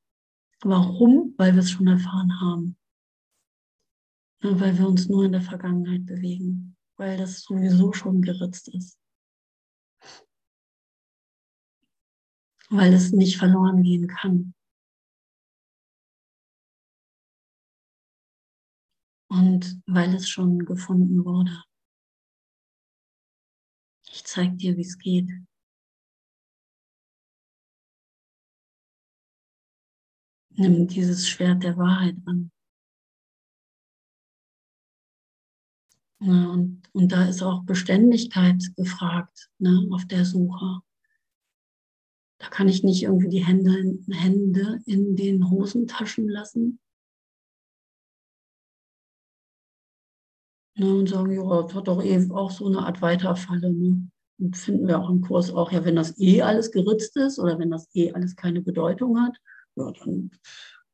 Warum? 0.63 1.35
Weil 1.37 1.53
wir 1.53 1.61
es 1.61 1.71
schon 1.71 1.87
erfahren 1.87 2.41
haben. 2.41 2.79
Ja, 4.43 4.59
weil 4.59 4.79
wir 4.79 4.89
uns 4.89 5.11
nur 5.11 5.27
in 5.27 5.33
der 5.33 5.43
Vergangenheit 5.43 6.07
bewegen. 6.07 6.75
Weil 6.97 7.19
das 7.19 7.43
sowieso 7.43 7.93
schon 7.93 8.23
geritzt 8.23 8.69
ist. 8.69 8.99
Weil 12.71 12.95
es 12.95 13.13
nicht 13.13 13.37
verloren 13.37 13.83
gehen 13.83 14.07
kann. 14.07 14.55
Und 19.29 19.83
weil 19.87 20.15
es 20.15 20.31
schon 20.31 20.65
gefunden 20.65 21.27
wurde. 21.27 21.63
Ich 24.15 24.25
zeige 24.25 24.55
dir, 24.55 24.77
wie 24.77 24.83
es 24.83 24.97
geht. 24.97 25.29
Nimm 30.51 30.87
dieses 30.87 31.29
Schwert 31.29 31.65
der 31.65 31.77
Wahrheit 31.77 32.15
an. 32.25 32.53
Ja, 36.21 36.51
und, 36.51 36.83
und 36.93 37.11
da 37.11 37.29
ist 37.29 37.43
auch 37.43 37.65
Beständigkeit 37.65 38.63
gefragt 38.77 39.51
ne, 39.59 39.89
auf 39.91 40.07
der 40.07 40.25
Suche. 40.25 40.81
Da 42.39 42.49
kann 42.51 42.69
ich 42.69 42.85
nicht 42.85 43.03
irgendwie 43.03 43.29
die 43.29 43.45
Hände, 43.45 43.99
Hände 44.13 44.81
in 44.87 45.17
den 45.17 45.51
Hosentaschen 45.51 46.29
lassen 46.29 46.79
ne, 50.75 50.95
und 50.95 51.09
sagen, 51.09 51.33
ja, 51.33 51.63
das 51.63 51.75
hat 51.75 51.89
doch 51.89 52.03
eben 52.03 52.33
auch 52.33 52.51
so 52.51 52.67
eine 52.67 52.81
Art 52.81 53.03
Weiterfalle. 53.03 53.73
Ne? 53.73 54.09
Und 54.39 54.57
finden 54.57 54.89
wir 54.89 54.99
auch 54.99 55.11
im 55.11 55.21
Kurs 55.21 55.53
auch, 55.53 55.71
ja, 55.73 55.85
wenn 55.85 55.97
das 55.97 56.19
eh 56.19 56.43
alles 56.43 56.71
geritzt 56.71 57.17
ist 57.17 57.39
oder 57.39 57.59
wenn 57.59 57.71
das 57.71 57.89
eh 57.95 58.13
alles 58.13 58.37
keine 58.37 58.61
Bedeutung 58.61 59.21
hat, 59.21 59.37
ja, 59.77 59.91
dann 59.93 60.31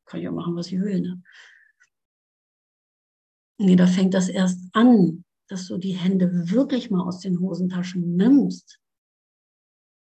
kann 0.05 0.21
ich 0.21 0.25
ja 0.25 0.33
machen, 0.33 0.57
was 0.57 0.67
ich 0.69 0.81
will. 0.81 1.01
Ne? 1.01 1.23
Nee, 3.59 3.77
da 3.77 3.87
fängt 3.87 4.15
das 4.15 4.29
erst 4.29 4.61
an, 4.73 5.25
dass 5.49 5.67
du 5.67 5.79
die 5.79 5.93
Hände 5.93 6.51
wirklich 6.51 6.91
mal 6.91 7.03
aus 7.03 7.21
den 7.21 7.41
Hosentaschen 7.41 8.17
nimmst. 8.17 8.79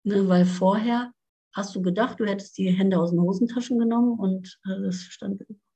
Ne, 0.04 0.28
weil 0.28 0.44
vorher 0.44 1.12
hast 1.52 1.74
du 1.74 1.82
gedacht, 1.82 2.20
du 2.20 2.26
hättest 2.26 2.56
die 2.58 2.70
Hände 2.70 2.98
aus 2.98 3.10
den 3.10 3.20
Hosentaschen 3.20 3.78
genommen 3.78 4.18
und 4.18 4.58
äh, 4.64 4.82
das 4.82 5.08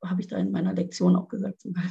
habe 0.05 0.21
ich 0.21 0.29
da 0.29 0.37
in 0.37 0.53
meiner 0.53 0.75
Lektion 0.75 1.17
auch 1.17 1.29
gesagt 1.29 1.61
sogar. 1.61 1.85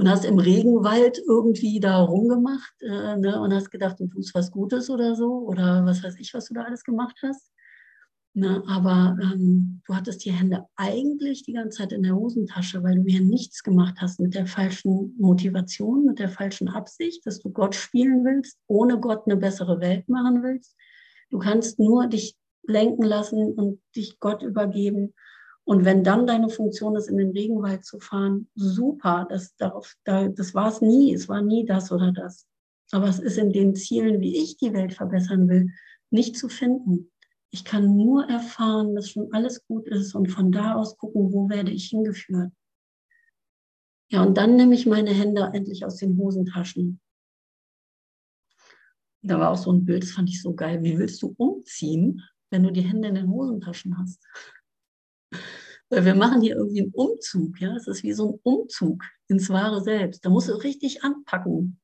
Und 0.00 0.08
hast 0.08 0.24
im 0.24 0.38
Regenwald 0.38 1.20
irgendwie 1.28 1.78
da 1.78 2.00
rumgemacht 2.00 2.72
äh, 2.80 3.18
ne, 3.18 3.38
und 3.38 3.52
hast 3.52 3.70
gedacht, 3.70 4.00
du 4.00 4.06
tust 4.06 4.34
was 4.34 4.50
Gutes 4.50 4.88
oder 4.88 5.14
so 5.14 5.46
oder 5.46 5.84
was 5.84 6.02
weiß 6.02 6.16
ich, 6.18 6.32
was 6.32 6.46
du 6.46 6.54
da 6.54 6.62
alles 6.62 6.84
gemacht 6.84 7.18
hast. 7.22 7.52
Ne, 8.32 8.62
aber 8.66 9.18
ähm, 9.20 9.82
du 9.86 9.94
hattest 9.94 10.24
die 10.24 10.32
Hände 10.32 10.64
eigentlich 10.74 11.42
die 11.42 11.52
ganze 11.52 11.80
Zeit 11.80 11.92
in 11.92 12.02
der 12.02 12.16
Hosentasche, 12.16 12.82
weil 12.82 12.94
du 12.94 13.02
hier 13.04 13.20
nichts 13.20 13.62
gemacht 13.62 13.96
hast 13.98 14.20
mit 14.20 14.34
der 14.34 14.46
falschen 14.46 15.14
Motivation, 15.18 16.06
mit 16.06 16.18
der 16.18 16.30
falschen 16.30 16.68
Absicht, 16.68 17.26
dass 17.26 17.40
du 17.40 17.50
Gott 17.50 17.74
spielen 17.74 18.24
willst, 18.24 18.56
ohne 18.68 19.00
Gott 19.00 19.24
eine 19.26 19.36
bessere 19.36 19.80
Welt 19.80 20.08
machen 20.08 20.42
willst. 20.42 20.76
Du 21.28 21.40
kannst 21.40 21.78
nur 21.78 22.06
dich 22.06 22.36
lenken 22.62 23.02
lassen 23.02 23.52
und 23.52 23.82
dich 23.94 24.18
Gott 24.18 24.42
übergeben. 24.42 25.12
Und 25.70 25.84
wenn 25.84 26.02
dann 26.02 26.26
deine 26.26 26.48
Funktion 26.48 26.96
ist, 26.96 27.08
in 27.08 27.16
den 27.16 27.30
Regenwald 27.30 27.84
zu 27.84 28.00
fahren, 28.00 28.50
super, 28.56 29.28
das, 29.30 29.54
das 29.54 30.52
war 30.52 30.68
es 30.68 30.80
nie, 30.80 31.14
es 31.14 31.28
war 31.28 31.42
nie 31.42 31.64
das 31.64 31.92
oder 31.92 32.10
das. 32.10 32.48
Aber 32.90 33.06
es 33.06 33.20
ist 33.20 33.38
in 33.38 33.52
den 33.52 33.76
Zielen, 33.76 34.20
wie 34.20 34.36
ich 34.42 34.56
die 34.56 34.72
Welt 34.72 34.94
verbessern 34.94 35.48
will, 35.48 35.70
nicht 36.10 36.36
zu 36.36 36.48
finden. 36.48 37.12
Ich 37.52 37.64
kann 37.64 37.96
nur 37.96 38.28
erfahren, 38.28 38.96
dass 38.96 39.10
schon 39.10 39.32
alles 39.32 39.64
gut 39.64 39.86
ist 39.86 40.16
und 40.16 40.26
von 40.32 40.50
da 40.50 40.74
aus 40.74 40.98
gucken, 40.98 41.32
wo 41.32 41.48
werde 41.48 41.70
ich 41.70 41.84
hingeführt. 41.86 42.50
Ja, 44.08 44.24
und 44.24 44.36
dann 44.36 44.56
nehme 44.56 44.74
ich 44.74 44.86
meine 44.86 45.12
Hände 45.12 45.52
endlich 45.54 45.84
aus 45.84 45.98
den 45.98 46.18
Hosentaschen. 46.18 47.00
Da 49.22 49.38
war 49.38 49.52
auch 49.52 49.56
so 49.56 49.72
ein 49.72 49.84
Bild, 49.84 50.02
das 50.02 50.10
fand 50.10 50.30
ich 50.30 50.42
so 50.42 50.52
geil. 50.52 50.82
Wie 50.82 50.98
willst 50.98 51.22
du 51.22 51.32
umziehen, 51.36 52.24
wenn 52.50 52.64
du 52.64 52.72
die 52.72 52.82
Hände 52.82 53.06
in 53.06 53.14
den 53.14 53.30
Hosentaschen 53.30 53.96
hast? 53.96 54.26
Weil 55.90 56.04
wir 56.04 56.14
machen 56.14 56.40
hier 56.40 56.54
irgendwie 56.56 56.82
einen 56.82 56.94
Umzug, 56.94 57.60
ja. 57.60 57.74
Es 57.74 57.88
ist 57.88 58.04
wie 58.04 58.12
so 58.12 58.32
ein 58.32 58.40
Umzug 58.44 59.02
ins 59.28 59.50
wahre 59.50 59.82
Selbst. 59.82 60.24
Da 60.24 60.30
musst 60.30 60.48
du 60.48 60.52
richtig 60.52 61.02
anpacken. 61.02 61.80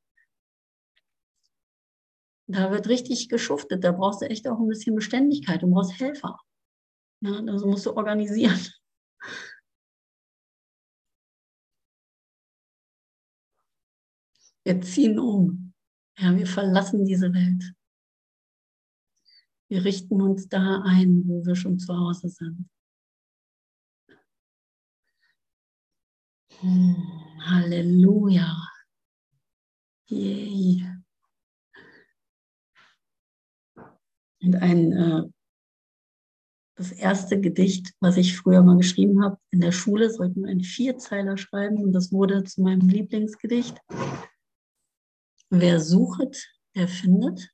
Da 2.49 2.71
wird 2.71 2.89
richtig 2.89 3.29
geschuftet. 3.29 3.83
Da 3.83 3.91
brauchst 3.93 4.23
du 4.23 4.27
echt 4.31 4.47
auch 4.47 4.61
ein 4.61 4.69
bisschen 4.69 4.95
Beständigkeit. 4.95 5.63
Du 5.63 5.71
brauchst 5.71 5.99
Helfer. 5.99 6.39
Ja, 7.21 7.33
also 7.47 7.67
musst 7.67 7.87
du 7.87 7.97
organisieren. 7.97 8.61
Wir 14.65 14.81
ziehen 14.81 15.19
um. 15.19 15.75
Ja, 16.19 16.37
wir 16.37 16.47
verlassen 16.47 17.05
diese 17.05 17.33
Welt. 17.33 17.73
Wir 19.69 19.85
richten 19.85 20.21
uns 20.23 20.49
da 20.49 20.83
ein, 20.85 21.23
wo 21.27 21.45
wir 21.45 21.57
schon 21.57 21.79
zu 21.79 21.97
Hause 21.97 22.29
sind. 22.29 22.69
Halleluja. 26.63 28.57
Yay. 30.09 30.85
Und 34.41 34.57
ein, 34.57 34.93
äh, 34.93 35.23
das 36.77 36.93
erste 36.93 37.41
Gedicht, 37.41 37.95
was 38.01 38.17
ich 38.17 38.37
früher 38.37 38.63
mal 38.63 38.77
geschrieben 38.77 39.23
habe, 39.23 39.39
in 39.51 39.61
der 39.61 39.73
Schule 39.73 40.11
sollten 40.11 40.43
wir 40.43 40.51
einen 40.51 40.63
Vierzeiler 40.63 41.37
schreiben 41.37 41.83
und 41.83 41.93
das 41.93 42.13
wurde 42.13 42.45
zu 42.45 42.63
meinem 42.63 42.89
Lieblingsgedicht. 42.89 43.81
Wer 45.51 45.81
suchet, 45.81 46.47
der 46.75 46.89
findet 46.89 47.51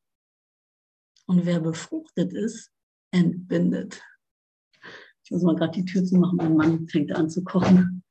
und 1.26 1.46
wer 1.46 1.60
befruchtet 1.60 2.32
ist, 2.32 2.70
entbindet. 3.12 4.02
Ich 5.24 5.30
muss 5.30 5.42
mal 5.42 5.56
gerade 5.56 5.72
die 5.72 5.84
Tür 5.84 6.04
zu 6.04 6.16
machen, 6.16 6.36
mein 6.36 6.56
Mann 6.56 6.88
fängt 6.88 7.12
an 7.12 7.30
zu 7.30 7.44
kochen. 7.44 8.02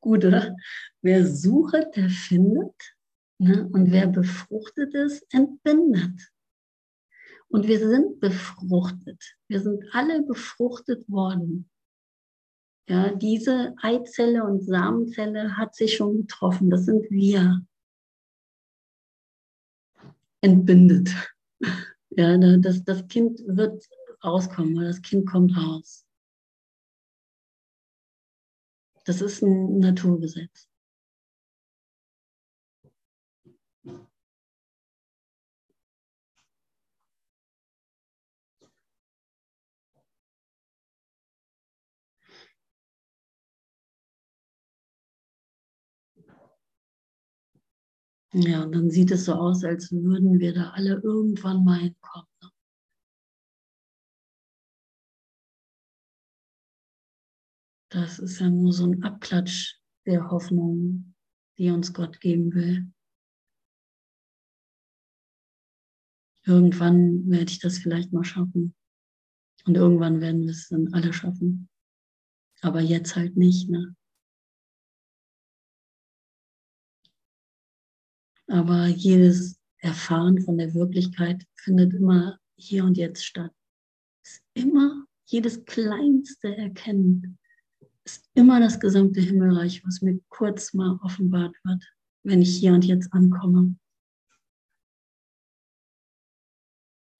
Gut, 0.00 0.24
oder? 0.24 0.56
Wer 1.02 1.26
sucht, 1.26 1.96
der 1.96 2.08
findet. 2.08 2.74
Ne? 3.38 3.68
Und 3.72 3.90
wer 3.90 4.06
befruchtet 4.06 4.94
ist, 4.94 5.26
entbindet. 5.32 6.30
Und 7.48 7.66
wir 7.66 7.78
sind 7.78 8.20
befruchtet. 8.20 9.36
Wir 9.48 9.60
sind 9.60 9.84
alle 9.92 10.22
befruchtet 10.22 11.08
worden. 11.08 11.68
Ja, 12.88 13.14
diese 13.14 13.74
Eizelle 13.80 14.44
und 14.44 14.64
Samenzelle 14.64 15.56
hat 15.56 15.74
sich 15.74 15.96
schon 15.96 16.22
getroffen. 16.22 16.70
Das 16.70 16.86
sind 16.86 17.10
wir. 17.10 17.64
Entbindet. 20.42 21.10
Ja, 22.16 22.36
das, 22.36 22.82
das 22.82 23.06
Kind 23.06 23.40
wird 23.46 23.88
rauskommen, 24.24 24.74
weil 24.76 24.86
das 24.86 25.00
Kind 25.00 25.28
kommt 25.28 25.56
raus. 25.56 26.04
Das 29.10 29.20
ist 29.20 29.42
ein 29.42 29.80
Naturgesetz. 29.80 30.68
Ja, 48.32 48.62
und 48.62 48.72
dann 48.74 48.90
sieht 48.90 49.10
es 49.10 49.24
so 49.24 49.34
aus, 49.34 49.64
als 49.64 49.90
würden 49.92 50.38
wir 50.38 50.54
da 50.54 50.70
alle 50.70 51.00
irgendwann 51.02 51.64
mal 51.64 51.80
hinkommen. 51.80 52.29
Das 57.90 58.18
ist 58.18 58.40
ja 58.40 58.48
nur 58.48 58.72
so 58.72 58.86
ein 58.86 59.02
Abklatsch 59.02 59.76
der 60.06 60.30
Hoffnung, 60.30 61.14
die 61.58 61.70
uns 61.70 61.92
Gott 61.92 62.20
geben 62.20 62.54
will. 62.54 62.92
Irgendwann 66.46 67.28
werde 67.28 67.50
ich 67.50 67.58
das 67.58 67.78
vielleicht 67.78 68.12
mal 68.12 68.24
schaffen. 68.24 68.74
Und 69.66 69.76
irgendwann 69.76 70.20
werden 70.20 70.42
wir 70.42 70.50
es 70.50 70.68
dann 70.68 70.92
alle 70.94 71.12
schaffen. 71.12 71.68
Aber 72.62 72.80
jetzt 72.80 73.14
halt 73.16 73.36
nicht, 73.36 73.68
ne? 73.68 73.94
Aber 78.46 78.86
jedes, 78.86 79.60
Erfahren 79.82 80.40
von 80.42 80.58
der 80.58 80.74
Wirklichkeit 80.74 81.46
findet 81.56 81.94
immer 81.94 82.38
hier 82.56 82.84
und 82.84 82.98
jetzt 82.98 83.24
statt. 83.24 83.52
Es 84.22 84.32
ist 84.32 84.42
immer 84.54 85.06
jedes 85.24 85.64
kleinste 85.64 86.54
Erkennen, 86.56 87.38
ist 88.10 88.30
immer 88.34 88.60
das 88.60 88.80
gesamte 88.80 89.20
Himmelreich, 89.20 89.84
was 89.84 90.02
mir 90.02 90.20
kurz 90.28 90.74
mal 90.74 90.98
offenbart 91.02 91.54
wird, 91.64 91.84
wenn 92.24 92.42
ich 92.42 92.56
hier 92.56 92.72
und 92.72 92.84
jetzt 92.84 93.12
ankomme. 93.12 93.76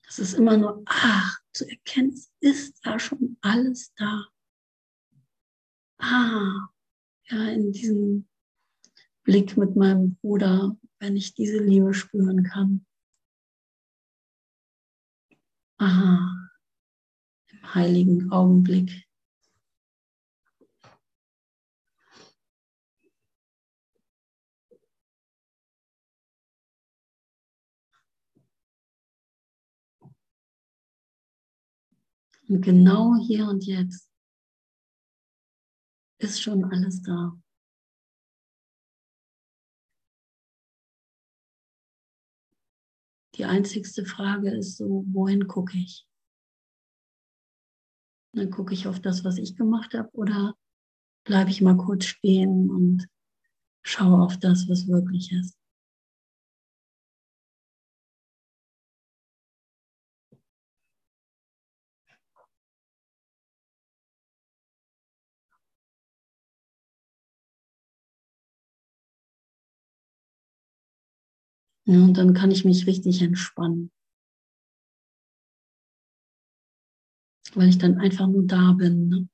Es 0.08 0.18
ist 0.18 0.34
immer 0.34 0.56
nur, 0.56 0.82
ach, 0.86 1.38
zu 1.52 1.68
erkennen, 1.68 2.12
es 2.12 2.32
ist 2.40 2.84
ja 2.84 2.98
schon 2.98 3.36
alles 3.40 3.92
da. 3.94 4.26
Ah, 5.98 6.68
ja, 7.26 7.48
in 7.50 7.70
diesem 7.70 8.28
Blick 9.22 9.56
mit 9.56 9.76
meinem 9.76 10.16
Bruder, 10.16 10.76
wenn 10.98 11.16
ich 11.16 11.34
diese 11.34 11.58
Liebe 11.58 11.94
spüren 11.94 12.42
kann. 12.42 12.84
Aha, 15.78 16.50
im 17.48 17.74
heiligen 17.74 18.32
Augenblick. 18.32 19.09
Und 32.50 32.62
genau 32.62 33.14
hier 33.14 33.46
und 33.46 33.64
jetzt 33.64 34.10
ist 36.18 36.42
schon 36.42 36.64
alles 36.64 37.00
da. 37.00 37.40
Die 43.36 43.44
einzigste 43.44 44.04
Frage 44.04 44.50
ist 44.50 44.78
so, 44.78 45.04
wohin 45.12 45.46
gucke 45.46 45.78
ich? 45.78 46.08
Dann 48.32 48.50
gucke 48.50 48.74
ich 48.74 48.88
auf 48.88 48.98
das, 48.98 49.22
was 49.22 49.38
ich 49.38 49.54
gemacht 49.54 49.94
habe, 49.94 50.10
oder 50.12 50.56
bleibe 51.22 51.50
ich 51.50 51.60
mal 51.62 51.76
kurz 51.76 52.06
stehen 52.06 52.68
und 52.68 53.06
schaue 53.84 54.22
auf 54.22 54.38
das, 54.40 54.68
was 54.68 54.88
wirklich 54.88 55.30
ist. 55.30 55.59
Ja, 71.90 72.04
und 72.04 72.16
dann 72.16 72.34
kann 72.34 72.52
ich 72.52 72.64
mich 72.64 72.86
richtig 72.86 73.20
entspannen. 73.20 73.90
Weil 77.54 77.68
ich 77.68 77.78
dann 77.78 77.98
einfach 77.98 78.28
nur 78.28 78.46
da 78.46 78.74
bin. 78.74 79.08
Ne? 79.08 79.28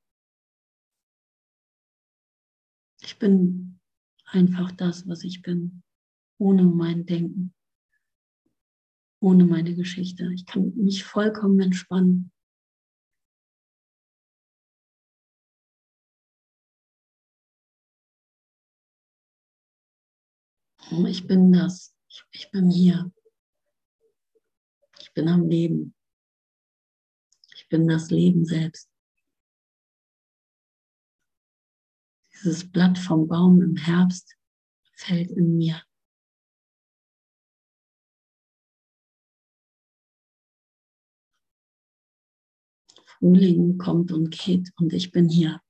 Ich 3.02 3.18
bin 3.18 3.78
einfach 4.24 4.72
das, 4.72 5.06
was 5.06 5.22
ich 5.22 5.42
bin, 5.42 5.82
ohne 6.38 6.62
mein 6.62 7.04
Denken, 7.04 7.52
ohne 9.20 9.44
meine 9.44 9.74
Geschichte. 9.74 10.32
Ich 10.32 10.46
kann 10.46 10.74
mich 10.76 11.04
vollkommen 11.04 11.60
entspannen. 11.60 12.32
Ich 21.06 21.26
bin 21.26 21.52
das. 21.52 21.95
Ich 22.30 22.50
bin 22.50 22.70
hier. 22.70 23.12
Ich 25.00 25.12
bin 25.12 25.28
am 25.28 25.48
Leben. 25.48 25.94
Ich 27.54 27.68
bin 27.68 27.88
das 27.88 28.10
Leben 28.10 28.44
selbst. 28.44 28.90
Dieses 32.32 32.70
Blatt 32.70 32.98
vom 32.98 33.26
Baum 33.26 33.62
im 33.62 33.76
Herbst 33.76 34.36
fällt 34.94 35.30
in 35.30 35.56
mir. 35.56 35.82
Frühling 43.18 43.78
kommt 43.78 44.12
und 44.12 44.30
geht 44.30 44.70
und 44.76 44.92
ich 44.92 45.10
bin 45.10 45.28
hier. 45.28 45.60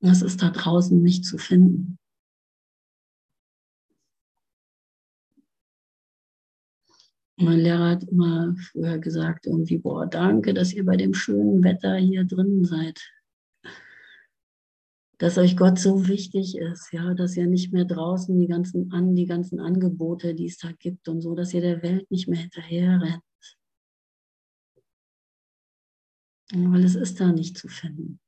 Das 0.00 0.22
ist 0.22 0.42
da 0.42 0.50
draußen 0.50 1.02
nicht 1.02 1.24
zu 1.24 1.38
finden. 1.38 1.98
Mein 7.40 7.60
Lehrer 7.60 7.90
hat 7.90 8.02
immer 8.04 8.56
früher 8.56 8.98
gesagt, 8.98 9.46
irgendwie, 9.46 9.78
boah, 9.78 10.06
danke, 10.06 10.54
dass 10.54 10.72
ihr 10.72 10.84
bei 10.84 10.96
dem 10.96 11.14
schönen 11.14 11.62
Wetter 11.62 11.94
hier 11.94 12.24
drin 12.24 12.64
seid. 12.64 13.00
Dass 15.18 15.38
euch 15.38 15.56
Gott 15.56 15.78
so 15.78 16.08
wichtig 16.08 16.56
ist, 16.56 16.92
ja, 16.92 17.14
dass 17.14 17.36
ihr 17.36 17.46
nicht 17.46 17.72
mehr 17.72 17.84
draußen 17.84 18.36
die 18.38 18.48
ganzen, 18.48 18.92
an, 18.92 19.14
die 19.14 19.26
ganzen 19.26 19.60
Angebote, 19.60 20.34
die 20.34 20.46
es 20.46 20.58
da 20.58 20.72
gibt 20.72 21.08
und 21.08 21.20
so, 21.20 21.36
dass 21.36 21.54
ihr 21.54 21.60
der 21.60 21.82
Welt 21.82 22.10
nicht 22.10 22.28
mehr 22.28 22.40
hinterher 22.40 23.00
rennt. 23.00 23.22
Weil 26.52 26.84
es 26.84 26.96
ist 26.96 27.20
da 27.20 27.32
nicht 27.32 27.56
zu 27.56 27.68
finden. 27.68 28.20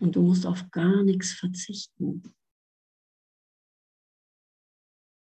Und 0.00 0.14
du 0.14 0.22
musst 0.22 0.46
auf 0.46 0.70
gar 0.70 1.02
nichts 1.02 1.32
verzichten. 1.32 2.22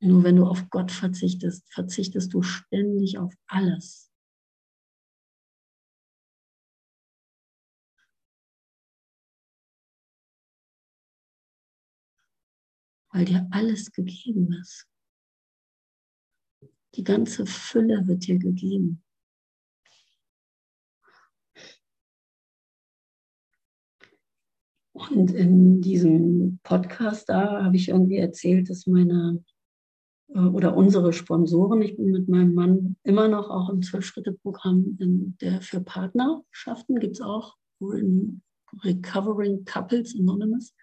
Nur 0.00 0.22
wenn 0.24 0.36
du 0.36 0.44
auf 0.46 0.68
Gott 0.68 0.92
verzichtest, 0.92 1.72
verzichtest 1.72 2.32
du 2.34 2.42
ständig 2.42 3.18
auf 3.18 3.34
alles. 3.46 4.12
Weil 13.10 13.24
dir 13.24 13.48
alles 13.50 13.90
gegeben 13.92 14.52
ist. 14.52 14.86
Die 16.94 17.04
ganze 17.04 17.46
Fülle 17.46 18.06
wird 18.06 18.26
dir 18.26 18.38
gegeben. 18.38 19.05
Und 24.96 25.30
in 25.32 25.82
diesem 25.82 26.58
Podcast 26.62 27.28
da 27.28 27.64
habe 27.64 27.76
ich 27.76 27.88
irgendwie 27.88 28.16
erzählt, 28.16 28.70
dass 28.70 28.86
meine 28.86 29.42
äh, 30.34 30.38
oder 30.38 30.76
unsere 30.76 31.12
Sponsoren, 31.12 31.82
ich 31.82 31.96
bin 31.96 32.10
mit 32.10 32.28
meinem 32.28 32.54
Mann 32.54 32.96
immer 33.02 33.28
noch 33.28 33.50
auch 33.50 33.68
im 33.68 33.82
Zwölf-Schritte-Programm 33.82 35.36
für 35.60 35.80
Partnerschaften, 35.80 36.98
gibt 36.98 37.16
es 37.16 37.20
auch 37.20 37.56
Recovering 38.82 39.64
Couples 39.64 40.16
Anonymous. 40.18 40.74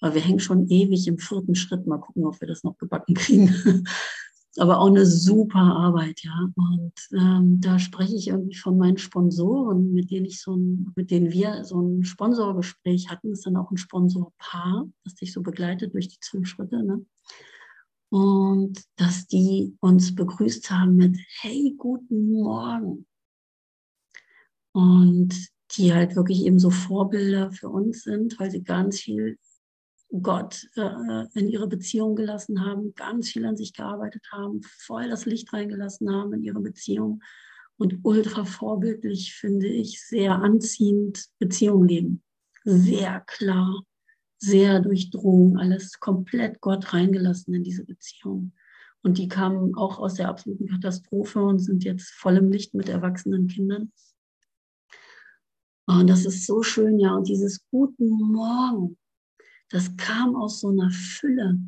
Aber 0.00 0.14
wir 0.14 0.22
hängen 0.22 0.40
schon 0.40 0.68
ewig 0.68 1.06
im 1.06 1.18
vierten 1.18 1.54
Schritt. 1.54 1.86
Mal 1.86 1.98
gucken, 1.98 2.26
ob 2.26 2.40
wir 2.40 2.48
das 2.48 2.64
noch 2.64 2.76
gebacken 2.76 3.14
kriegen. 3.14 3.54
aber 4.58 4.78
auch 4.78 4.86
eine 4.86 5.06
super 5.06 5.58
Arbeit, 5.58 6.20
ja. 6.22 6.48
Und 6.54 6.92
ähm, 7.12 7.60
da 7.60 7.78
spreche 7.78 8.14
ich 8.14 8.28
irgendwie 8.28 8.56
von 8.56 8.78
meinen 8.78 8.98
Sponsoren, 8.98 9.92
mit 9.92 10.10
denen 10.10 10.26
ich 10.26 10.40
so 10.40 10.56
ein, 10.56 10.92
mit 10.96 11.10
denen 11.10 11.32
wir 11.32 11.64
so 11.64 11.80
ein 11.80 12.04
Sponsorgespräch 12.04 13.08
hatten. 13.10 13.30
Das 13.30 13.40
ist 13.40 13.46
dann 13.46 13.56
auch 13.56 13.70
ein 13.70 13.76
Sponsorpaar, 13.76 14.88
das 15.04 15.14
dich 15.14 15.32
so 15.32 15.42
begleitet 15.42 15.94
durch 15.94 16.08
die 16.08 16.20
zwölf 16.20 16.46
Schritte. 16.46 16.82
Ne? 16.82 17.04
Und 18.10 18.80
dass 18.96 19.26
die 19.26 19.76
uns 19.80 20.14
begrüßt 20.14 20.70
haben 20.70 20.96
mit 20.96 21.18
Hey, 21.40 21.74
guten 21.76 22.30
Morgen. 22.30 23.06
Und 24.72 25.34
die 25.72 25.92
halt 25.92 26.14
wirklich 26.14 26.44
eben 26.44 26.58
so 26.58 26.70
Vorbilder 26.70 27.50
für 27.50 27.68
uns 27.68 28.02
sind, 28.02 28.38
weil 28.38 28.50
sie 28.50 28.62
ganz 28.62 29.00
viel 29.00 29.38
Gott 30.22 30.68
äh, 30.76 31.26
in 31.34 31.48
ihre 31.48 31.66
Beziehung 31.66 32.14
gelassen 32.14 32.64
haben, 32.64 32.94
ganz 32.94 33.30
viel 33.30 33.44
an 33.46 33.56
sich 33.56 33.72
gearbeitet 33.72 34.22
haben, 34.30 34.62
voll 34.62 35.08
das 35.08 35.26
Licht 35.26 35.52
reingelassen 35.52 36.10
haben 36.10 36.32
in 36.34 36.42
ihre 36.42 36.60
Beziehung 36.60 37.22
und 37.76 37.98
ultra 38.04 38.44
vorbildlich, 38.44 39.34
finde 39.34 39.66
ich, 39.66 40.04
sehr 40.06 40.36
anziehend 40.36 41.26
Beziehung 41.38 41.86
leben. 41.86 42.22
Sehr 42.64 43.20
klar, 43.26 43.82
sehr 44.38 44.80
durchdrungen, 44.80 45.58
alles 45.58 45.98
komplett 45.98 46.60
Gott 46.60 46.92
reingelassen 46.92 47.54
in 47.54 47.64
diese 47.64 47.84
Beziehung. 47.84 48.52
Und 49.02 49.18
die 49.18 49.28
kamen 49.28 49.74
auch 49.74 49.98
aus 49.98 50.14
der 50.14 50.28
absoluten 50.28 50.66
Katastrophe 50.66 51.42
und 51.42 51.58
sind 51.58 51.84
jetzt 51.84 52.10
voll 52.10 52.36
im 52.36 52.50
Licht 52.50 52.72
mit 52.72 52.88
erwachsenen 52.88 53.48
Kindern. 53.48 53.92
Und 55.86 56.08
das 56.08 56.24
ist 56.24 56.46
so 56.46 56.62
schön, 56.62 56.98
ja. 56.98 57.14
Und 57.14 57.28
dieses 57.28 57.66
Guten 57.70 58.08
Morgen, 58.08 58.96
das 59.70 59.96
kam 59.96 60.36
aus 60.36 60.60
so 60.60 60.68
einer 60.68 60.90
Fülle, 60.90 61.58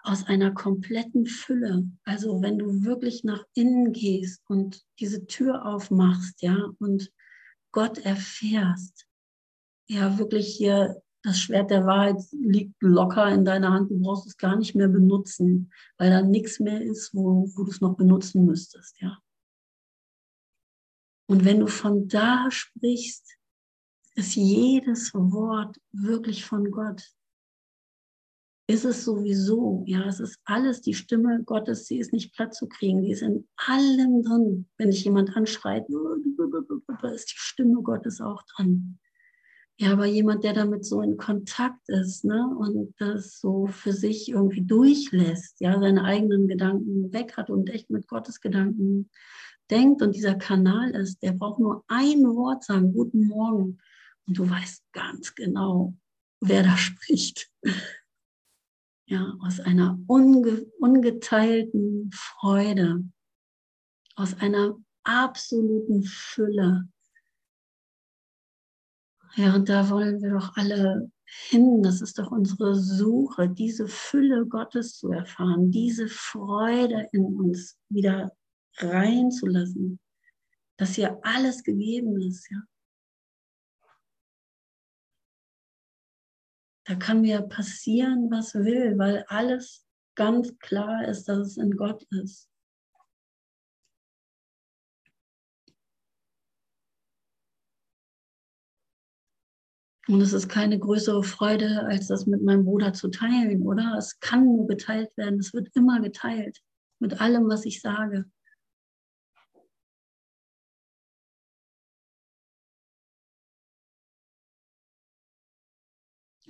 aus 0.00 0.26
einer 0.26 0.52
kompletten 0.52 1.26
Fülle. 1.26 1.88
Also 2.04 2.42
wenn 2.42 2.58
du 2.58 2.82
wirklich 2.82 3.24
nach 3.24 3.44
innen 3.54 3.92
gehst 3.92 4.42
und 4.48 4.82
diese 4.98 5.26
Tür 5.26 5.64
aufmachst, 5.66 6.42
ja, 6.42 6.70
und 6.78 7.12
Gott 7.70 7.98
erfährst, 7.98 9.06
ja, 9.88 10.18
wirklich 10.18 10.56
hier 10.56 11.02
Das 11.24 11.38
Schwert 11.38 11.70
der 11.70 11.86
Wahrheit 11.86 12.20
liegt 12.32 12.74
locker 12.82 13.28
in 13.28 13.44
deiner 13.44 13.70
Hand. 13.70 13.90
Du 13.90 14.00
brauchst 14.00 14.26
es 14.26 14.36
gar 14.36 14.56
nicht 14.56 14.74
mehr 14.74 14.88
benutzen, 14.88 15.72
weil 15.96 16.10
da 16.10 16.20
nichts 16.20 16.58
mehr 16.58 16.82
ist, 16.82 17.14
wo, 17.14 17.48
wo 17.54 17.62
du 17.62 17.70
es 17.70 17.80
noch 17.80 17.96
benutzen 17.96 18.44
müsstest. 18.44 19.00
Ja. 19.00 19.18
Und 21.28 21.44
wenn 21.44 21.60
du 21.60 21.68
von 21.68 22.08
da 22.08 22.50
sprichst, 22.50 23.36
ist 24.14 24.34
jedes 24.34 25.12
Wort 25.14 25.80
wirklich 25.92 26.44
von 26.44 26.70
Gott. 26.70 27.02
Ist 28.68 28.84
es 28.84 29.04
sowieso, 29.04 29.82
ja, 29.86 30.06
es 30.06 30.20
ist 30.20 30.38
alles 30.44 30.80
die 30.80 30.94
Stimme 30.94 31.42
Gottes, 31.44 31.86
sie 31.86 31.98
ist 31.98 32.12
nicht 32.12 32.32
platt 32.34 32.54
zu 32.54 32.68
kriegen, 32.68 33.02
die 33.02 33.10
ist 33.10 33.22
in 33.22 33.46
allem 33.56 34.22
drin. 34.22 34.68
Wenn 34.78 34.90
dich 34.90 35.04
jemand 35.04 35.36
anschreit, 35.36 35.86
ist 37.12 37.32
die 37.32 37.36
Stimme 37.36 37.82
Gottes 37.82 38.20
auch 38.20 38.42
dran. 38.54 38.98
Ja, 39.78 39.92
aber 39.92 40.06
jemand, 40.06 40.44
der 40.44 40.52
damit 40.52 40.84
so 40.84 41.00
in 41.00 41.16
Kontakt 41.16 41.88
ist 41.88 42.24
ne, 42.24 42.46
und 42.56 42.94
das 42.98 43.40
so 43.40 43.66
für 43.66 43.92
sich 43.92 44.28
irgendwie 44.28 44.64
durchlässt, 44.64 45.60
ja, 45.60 45.78
seine 45.80 46.04
eigenen 46.04 46.46
Gedanken 46.46 47.12
weg 47.12 47.36
hat 47.36 47.50
und 47.50 47.68
echt 47.68 47.90
mit 47.90 48.06
Gottes 48.06 48.40
Gedanken 48.40 49.10
denkt 49.70 50.02
und 50.02 50.14
dieser 50.14 50.34
Kanal 50.34 50.90
ist, 50.90 51.22
der 51.22 51.32
braucht 51.32 51.58
nur 51.58 51.84
ein 51.88 52.22
Wort 52.36 52.62
sagen, 52.62 52.92
guten 52.92 53.26
Morgen. 53.26 53.78
Und 54.26 54.38
du 54.38 54.48
weißt 54.48 54.84
ganz 54.92 55.34
genau, 55.34 55.94
wer 56.40 56.62
da 56.62 56.76
spricht. 56.76 57.50
Ja, 59.06 59.36
aus 59.42 59.60
einer 59.60 59.98
unge 60.06 60.66
ungeteilten 60.78 62.10
Freude, 62.12 63.04
aus 64.14 64.34
einer 64.34 64.76
absoluten 65.02 66.02
Fülle. 66.04 66.88
Ja, 69.34 69.54
und 69.54 69.68
da 69.68 69.88
wollen 69.90 70.22
wir 70.22 70.30
doch 70.30 70.56
alle 70.56 71.10
hin. 71.24 71.82
Das 71.82 72.00
ist 72.00 72.18
doch 72.18 72.30
unsere 72.30 72.74
Suche, 72.74 73.48
diese 73.48 73.88
Fülle 73.88 74.46
Gottes 74.46 74.98
zu 74.98 75.10
erfahren, 75.10 75.70
diese 75.70 76.08
Freude 76.08 77.08
in 77.12 77.24
uns 77.24 77.78
wieder 77.88 78.32
reinzulassen, 78.78 79.98
dass 80.76 80.94
hier 80.94 81.18
alles 81.22 81.62
gegeben 81.62 82.20
ist, 82.20 82.50
ja. 82.50 82.58
Da 86.84 86.96
kann 86.96 87.20
mir 87.20 87.42
passieren, 87.42 88.30
was 88.30 88.54
will, 88.54 88.98
weil 88.98 89.24
alles 89.28 89.86
ganz 90.16 90.58
klar 90.58 91.06
ist, 91.06 91.28
dass 91.28 91.38
es 91.38 91.56
in 91.56 91.76
Gott 91.76 92.02
ist. 92.10 92.48
Und 100.08 100.20
es 100.20 100.32
ist 100.32 100.48
keine 100.48 100.78
größere 100.78 101.22
Freude, 101.22 101.84
als 101.86 102.08
das 102.08 102.26
mit 102.26 102.42
meinem 102.42 102.64
Bruder 102.64 102.92
zu 102.92 103.08
teilen, 103.08 103.62
oder? 103.62 103.94
Es 103.96 104.18
kann 104.18 104.44
nur 104.44 104.66
geteilt 104.66 105.16
werden. 105.16 105.38
Es 105.38 105.54
wird 105.54 105.68
immer 105.74 106.00
geteilt 106.00 106.60
mit 106.98 107.20
allem, 107.20 107.48
was 107.48 107.64
ich 107.64 107.80
sage. 107.80 108.24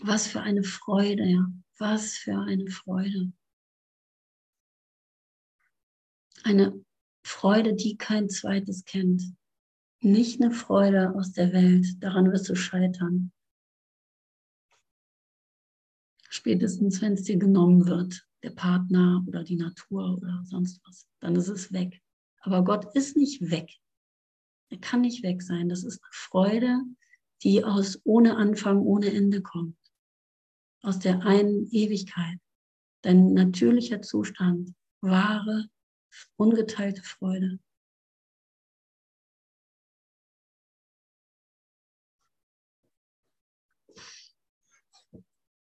Was 0.04 0.26
für 0.26 0.40
eine 0.40 0.64
Freude, 0.64 1.24
ja. 1.24 1.46
Was 1.78 2.16
für 2.16 2.36
eine 2.36 2.68
Freude. 2.68 3.32
Eine 6.42 6.84
Freude, 7.24 7.74
die 7.74 7.96
kein 7.96 8.28
zweites 8.28 8.84
kennt. 8.84 9.22
Nicht 10.00 10.42
eine 10.42 10.50
Freude 10.50 11.14
aus 11.14 11.32
der 11.32 11.52
Welt, 11.52 12.02
daran 12.02 12.32
wirst 12.32 12.48
du 12.48 12.56
scheitern. 12.56 13.30
Spätestens, 16.28 17.00
wenn 17.00 17.12
es 17.12 17.22
dir 17.22 17.36
genommen 17.36 17.86
wird, 17.86 18.26
der 18.42 18.50
Partner 18.50 19.24
oder 19.28 19.44
die 19.44 19.56
Natur 19.56 20.16
oder 20.16 20.42
sonst 20.44 20.80
was, 20.84 21.06
dann 21.20 21.36
ist 21.36 21.48
es 21.48 21.72
weg. 21.72 22.02
Aber 22.40 22.64
Gott 22.64 22.92
ist 22.96 23.16
nicht 23.16 23.52
weg. 23.52 23.70
Er 24.68 24.78
kann 24.78 25.02
nicht 25.02 25.22
weg 25.22 25.42
sein. 25.42 25.68
Das 25.68 25.84
ist 25.84 26.02
eine 26.02 26.10
Freude, 26.12 26.80
die 27.44 27.62
aus 27.62 28.00
ohne 28.02 28.36
Anfang, 28.36 28.80
ohne 28.80 29.12
Ende 29.12 29.42
kommt 29.42 29.76
aus 30.82 30.98
der 30.98 31.24
einen 31.24 31.68
Ewigkeit. 31.70 32.38
Dein 33.02 33.32
natürlicher 33.32 34.02
Zustand, 34.02 34.74
wahre, 35.00 35.68
ungeteilte 36.36 37.02
Freude. 37.02 37.58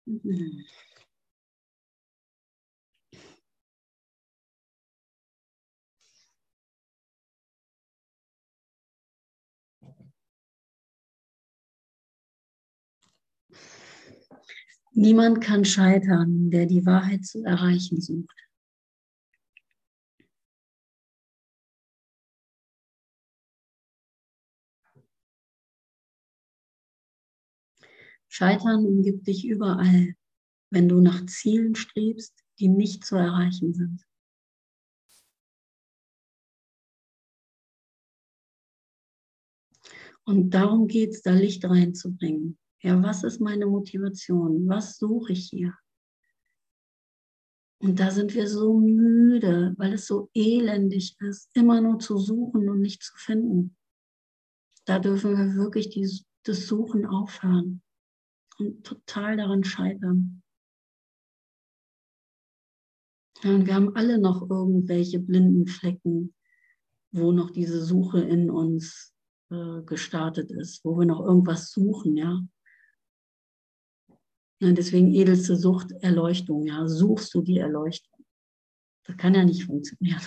Mhm. 0.06 0.64
Niemand 15.01 15.40
kann 15.40 15.64
scheitern, 15.64 16.51
der 16.51 16.66
die 16.66 16.84
Wahrheit 16.84 17.24
zu 17.24 17.44
erreichen 17.44 18.01
sucht. 18.01 18.36
Scheitern 28.26 28.84
umgibt 28.86 29.28
dich 29.28 29.46
überall, 29.46 30.16
wenn 30.70 30.88
du 30.88 31.01
nach 31.01 31.24
Zielen 31.26 31.76
strebst, 31.76 32.34
die 32.59 32.66
nicht 32.66 33.05
zu 33.05 33.14
erreichen 33.14 33.74
sind. 33.74 34.05
Und 40.24 40.51
darum 40.51 40.88
geht 40.88 41.11
es, 41.11 41.22
da 41.22 41.34
Licht 41.34 41.64
reinzubringen. 41.64 42.59
Ja, 42.81 43.03
was 43.03 43.24
ist 43.24 43.41
meine 43.41 43.66
Motivation? 43.66 44.68
Was 44.68 44.99
suche 44.99 45.33
ich 45.33 45.49
hier? 45.51 45.74
Und 47.81 48.01
da 48.01 48.11
sind 48.11 48.35
wir 48.35 48.49
so 48.49 48.79
müde, 48.79 49.74
weil 49.79 49.95
es 49.95 50.07
so 50.07 50.31
elendig 50.35 51.16
ist, 51.20 51.49
immer 51.55 51.81
nur 51.81 51.99
zu 51.99 52.18
suchen 52.18 52.68
und 52.68 52.81
nicht 52.81 53.03
zu 53.03 53.16
finden. 53.16 53.76
Da 54.85 54.99
dürfen 54.99 55.37
wir 55.37 55.55
wirklich 55.55 55.91
die, 55.91 56.09
das 56.45 56.66
Suchen 56.66 57.07
aufhören 57.07 57.83
und 58.59 58.85
total 58.85 59.37
daran 59.37 59.62
scheitern. 59.62 60.43
Und 63.45 63.66
wir 63.66 63.74
haben 63.74 63.95
alle 63.95 64.18
noch 64.18 64.51
irgendwelche 64.51 65.20
blinden 65.20 65.68
Flecken, 65.68 66.35
wo 67.12 67.31
noch 67.31 67.51
diese 67.51 67.85
Suche 67.85 68.20
in 68.20 68.51
uns 68.51 69.14
äh, 69.51 69.83
gestartet 69.83 70.51
ist, 70.51 70.85
wo 70.85 70.99
wir 70.99 71.07
noch 71.07 71.24
irgendwas 71.24 71.70
suchen, 71.70 72.16
ja. 72.16 72.41
Ja, 74.61 74.72
deswegen 74.72 75.14
edelste 75.14 75.56
Sucht 75.56 75.92
Erleuchtung. 76.00 76.66
Ja, 76.66 76.86
suchst 76.88 77.32
du 77.34 77.42
die 77.42 77.59
Erleuchtung? 77.59 78.24
Das 79.04 79.16
kann 79.16 79.34
ja 79.34 79.44
nicht 79.44 79.64
funktionieren. 79.64 80.20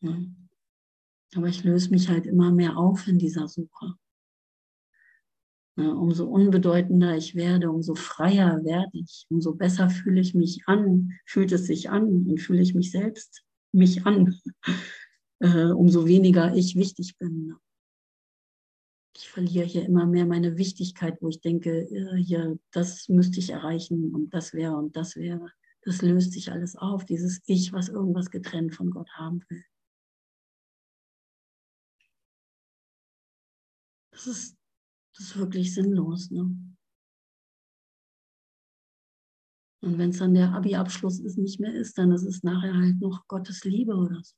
Ja. 0.00 0.16
Aber 1.34 1.48
ich 1.48 1.64
löse 1.64 1.90
mich 1.90 2.08
halt 2.08 2.26
immer 2.26 2.52
mehr 2.52 2.76
auf 2.76 3.06
in 3.08 3.18
dieser 3.18 3.48
Suche. 3.48 3.94
Ja, 5.76 5.90
umso 5.92 6.26
unbedeutender 6.26 7.16
ich 7.16 7.34
werde, 7.34 7.70
umso 7.70 7.94
freier 7.94 8.64
werde 8.64 8.98
ich, 8.98 9.26
umso 9.28 9.54
besser 9.54 9.90
fühle 9.90 10.20
ich 10.20 10.34
mich 10.34 10.62
an, 10.66 11.12
fühlt 11.24 11.52
es 11.52 11.66
sich 11.66 11.88
an 11.88 12.26
und 12.26 12.40
fühle 12.40 12.62
ich 12.62 12.74
mich 12.74 12.90
selbst 12.90 13.44
mich 13.72 14.04
an, 14.04 14.40
äh, 15.40 15.66
umso 15.66 16.06
weniger 16.06 16.54
ich 16.54 16.74
wichtig 16.74 17.16
bin 17.18 17.54
verliere 19.38 19.66
hier 19.66 19.86
immer 19.86 20.04
mehr 20.04 20.26
meine 20.26 20.58
Wichtigkeit, 20.58 21.16
wo 21.20 21.28
ich 21.28 21.40
denke, 21.40 21.82
äh, 21.82 22.16
hier, 22.16 22.58
das 22.72 23.08
müsste 23.08 23.38
ich 23.38 23.50
erreichen 23.50 24.12
und 24.12 24.34
das 24.34 24.52
wäre 24.52 24.76
und 24.76 24.96
das 24.96 25.14
wäre. 25.14 25.52
Das 25.82 26.02
löst 26.02 26.32
sich 26.32 26.50
alles 26.50 26.74
auf, 26.74 27.04
dieses 27.04 27.40
Ich, 27.46 27.72
was 27.72 27.88
irgendwas 27.88 28.30
getrennt 28.32 28.74
von 28.74 28.90
Gott 28.90 29.08
haben 29.12 29.44
will. 29.48 29.64
Das 34.10 34.26
ist, 34.26 34.56
das 35.14 35.26
ist 35.26 35.36
wirklich 35.36 35.72
sinnlos. 35.72 36.32
Ne? 36.32 36.40
Und 39.82 39.98
wenn 39.98 40.10
es 40.10 40.18
dann 40.18 40.34
der 40.34 40.52
Abi-Abschluss 40.52 41.20
ist, 41.20 41.38
nicht 41.38 41.60
mehr 41.60 41.74
ist, 41.74 41.96
dann 41.96 42.10
ist 42.10 42.24
es 42.24 42.42
nachher 42.42 42.74
halt 42.74 42.98
noch 43.00 43.28
Gottes 43.28 43.62
Liebe 43.62 43.94
oder 43.94 44.20
so. 44.20 44.34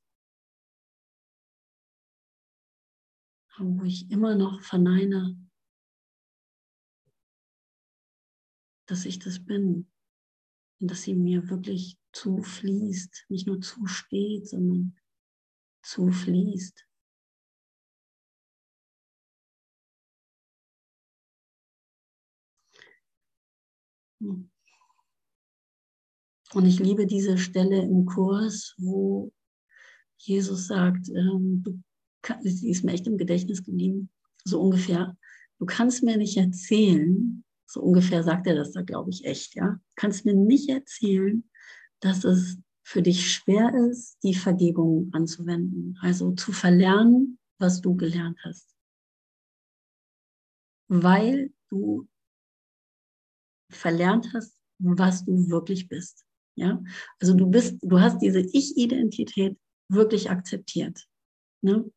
wo 3.60 3.84
ich 3.84 4.10
immer 4.10 4.34
noch 4.34 4.62
verneine, 4.62 5.36
dass 8.86 9.04
ich 9.04 9.18
das 9.18 9.44
bin 9.44 9.90
und 10.80 10.90
dass 10.90 11.02
sie 11.02 11.14
mir 11.14 11.48
wirklich 11.48 11.98
zufließt, 12.12 13.26
nicht 13.28 13.46
nur 13.46 13.60
zusteht, 13.60 14.48
sondern 14.48 14.96
zufließt. 15.82 16.86
Und 24.20 24.50
ich 26.66 26.78
liebe 26.78 27.06
diese 27.06 27.38
Stelle 27.38 27.82
im 27.82 28.06
Kurs, 28.06 28.74
wo 28.78 29.32
Jesus 30.18 30.66
sagt, 30.66 31.08
ähm, 31.08 31.62
du 31.62 31.82
sie 32.42 32.70
ist 32.70 32.84
mir 32.84 32.92
echt 32.92 33.06
im 33.06 33.18
Gedächtnis 33.18 33.64
geblieben, 33.64 34.10
so 34.44 34.60
ungefähr, 34.60 35.16
du 35.58 35.66
kannst 35.66 36.02
mir 36.02 36.16
nicht 36.16 36.36
erzählen, 36.36 37.44
so 37.66 37.80
ungefähr 37.80 38.22
sagt 38.22 38.46
er 38.46 38.54
das 38.54 38.72
da, 38.72 38.82
glaube 38.82 39.10
ich, 39.10 39.24
echt, 39.24 39.54
ja, 39.54 39.68
du 39.68 39.94
kannst 39.96 40.24
mir 40.24 40.34
nicht 40.34 40.68
erzählen, 40.68 41.48
dass 42.00 42.24
es 42.24 42.58
für 42.82 43.02
dich 43.02 43.32
schwer 43.32 43.72
ist, 43.90 44.18
die 44.22 44.34
Vergebung 44.34 45.10
anzuwenden, 45.12 45.96
also 46.00 46.32
zu 46.32 46.52
verlernen, 46.52 47.38
was 47.58 47.80
du 47.80 47.94
gelernt 47.94 48.38
hast. 48.44 48.74
Weil 50.88 51.52
du 51.68 52.08
verlernt 53.70 54.32
hast, 54.34 54.58
was 54.78 55.24
du 55.24 55.48
wirklich 55.50 55.88
bist. 55.88 56.24
Ja, 56.56 56.82
also 57.20 57.34
du 57.34 57.46
bist, 57.46 57.78
du 57.82 58.00
hast 58.00 58.18
diese 58.18 58.40
Ich-Identität 58.40 59.56
wirklich 59.88 60.30
akzeptiert. 60.30 61.06
Ne? 61.62 61.90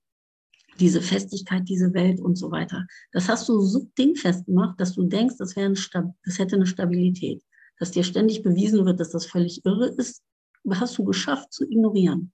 Diese 0.80 1.02
Festigkeit, 1.02 1.68
diese 1.68 1.94
Welt 1.94 2.20
und 2.20 2.36
so 2.36 2.52
weiter. 2.52 2.86
Das 3.12 3.30
hast 3.30 3.48
du 3.50 3.60
so 3.60 3.88
dingfest 3.98 4.46
gemacht, 4.46 4.80
dass 4.80 4.94
du 4.94 5.04
denkst, 5.04 5.36
das, 5.38 5.56
wäre 5.56 5.68
ein 5.68 6.14
das 6.26 6.40
hätte 6.40 6.56
eine 6.56 6.66
Stabilität. 6.66 7.44
Dass 7.80 7.92
dir 7.92 8.04
ständig 8.04 8.44
bewiesen 8.44 8.86
wird, 8.86 9.00
dass 9.00 9.10
das 9.10 9.26
völlig 9.26 9.66
irre 9.66 9.88
ist, 9.88 10.24
hast 10.70 10.98
du 10.98 11.04
geschafft 11.04 11.52
zu 11.52 11.66
ignorieren. 11.66 12.32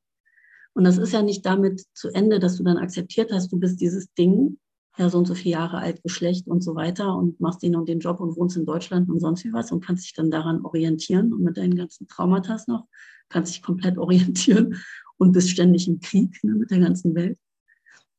Und 0.74 0.84
das 0.84 0.98
ist 0.98 1.14
ja 1.14 1.22
nicht 1.22 1.46
damit 1.46 1.84
zu 1.94 2.10
Ende, 2.10 2.40
dass 2.40 2.58
du 2.58 2.64
dann 2.64 2.78
akzeptiert 2.78 3.32
hast, 3.32 3.52
du 3.52 3.60
bist 3.60 3.82
dieses 3.82 4.14
Ding, 4.14 4.60
ja, 4.98 5.10
so 5.10 5.18
und 5.18 5.26
so 5.26 5.34
viele 5.34 5.54
Jahre 5.54 5.78
alt, 5.78 6.04
Geschlecht 6.04 6.48
und 6.48 6.62
so 6.62 6.76
weiter 6.76 7.16
und 7.16 7.40
machst 7.40 7.64
den 7.64 7.76
und 7.76 7.88
den 7.88 8.00
Job 8.00 8.20
und 8.20 8.36
wohnst 8.36 8.58
in 8.58 8.66
Deutschland 8.66 9.10
und 9.10 9.20
sonst 9.20 9.44
wie 9.46 9.54
was 9.54 9.72
und 9.72 9.84
kannst 9.84 10.04
dich 10.04 10.14
dann 10.14 10.30
daran 10.30 10.66
orientieren 10.66 11.34
und 11.34 11.42
mit 11.42 11.58
deinen 11.58 11.76
ganzen 11.76 12.08
Traumata 12.08 12.60
noch, 12.68 12.86
kannst 13.30 13.54
dich 13.54 13.64
komplett 13.64 13.98
orientieren 13.98 14.76
und 15.18 15.32
bist 15.32 15.50
ständig 15.50 15.88
im 15.88 16.00
Krieg 16.00 16.38
ne, 16.44 16.54
mit 16.54 16.70
der 16.70 16.80
ganzen 16.80 17.16
Welt 17.16 17.38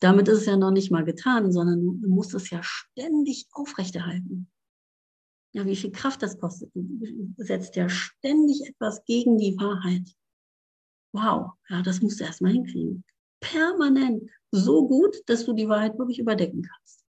damit 0.01 0.29
ist 0.29 0.39
es 0.39 0.47
ja 0.47 0.57
noch 0.57 0.71
nicht 0.71 0.91
mal 0.91 1.05
getan, 1.05 1.53
sondern 1.53 2.01
du 2.01 2.09
musst 2.09 2.35
es 2.35 2.51
ja 2.51 2.61
ständig 2.63 3.47
aufrechterhalten. 3.53 4.51
Ja, 5.53 5.67
wie 5.67 5.77
viel 5.77 5.91
Kraft 5.93 6.23
das 6.23 6.39
kostet. 6.39 6.71
Du 6.75 7.35
setzt 7.37 7.77
ja 7.77 7.89
ständig 7.89 8.63
etwas 8.67 9.05
gegen 9.05 9.37
die 9.37 9.57
Wahrheit. 9.57 10.09
Wow, 11.13 11.53
ja, 11.69 11.83
das 11.83 12.01
musst 12.01 12.21
du 12.21 12.25
erstmal 12.25 12.53
hinkriegen. 12.53 13.05
Permanent. 13.41 14.31
So 14.53 14.87
gut, 14.87 15.17
dass 15.27 15.45
du 15.45 15.53
die 15.53 15.69
Wahrheit 15.69 15.99
wirklich 15.99 16.19
überdecken 16.19 16.63
kannst. 16.63 17.05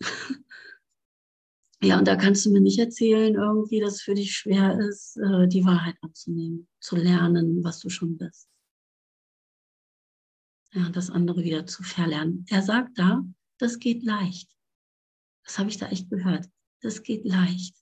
ja, 1.82 1.98
und 1.98 2.06
da 2.06 2.16
kannst 2.16 2.44
du 2.44 2.50
mir 2.50 2.60
nicht 2.60 2.78
erzählen, 2.78 3.34
irgendwie, 3.34 3.80
dass 3.80 3.94
es 3.94 4.02
für 4.02 4.14
dich 4.14 4.32
schwer 4.32 4.78
ist, 4.78 5.16
äh, 5.16 5.46
die 5.46 5.64
Wahrheit 5.64 5.96
anzunehmen, 6.02 6.68
zu 6.80 6.96
lernen, 6.96 7.64
was 7.64 7.80
du 7.80 7.88
schon 7.88 8.18
bist 8.18 8.48
ja, 10.76 10.90
das 10.90 11.10
andere 11.10 11.42
wieder 11.42 11.66
zu 11.66 11.82
verlernen. 11.82 12.44
Er 12.50 12.62
sagt 12.62 12.98
da, 12.98 13.24
das 13.58 13.78
geht 13.78 14.02
leicht. 14.02 14.54
Das 15.44 15.58
habe 15.58 15.70
ich 15.70 15.78
da 15.78 15.88
echt 15.88 16.10
gehört. 16.10 16.48
Das 16.82 17.02
geht 17.02 17.24
leicht. 17.24 17.74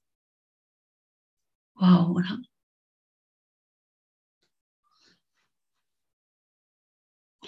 Wow, 1.75 2.11
oder? 2.11 2.41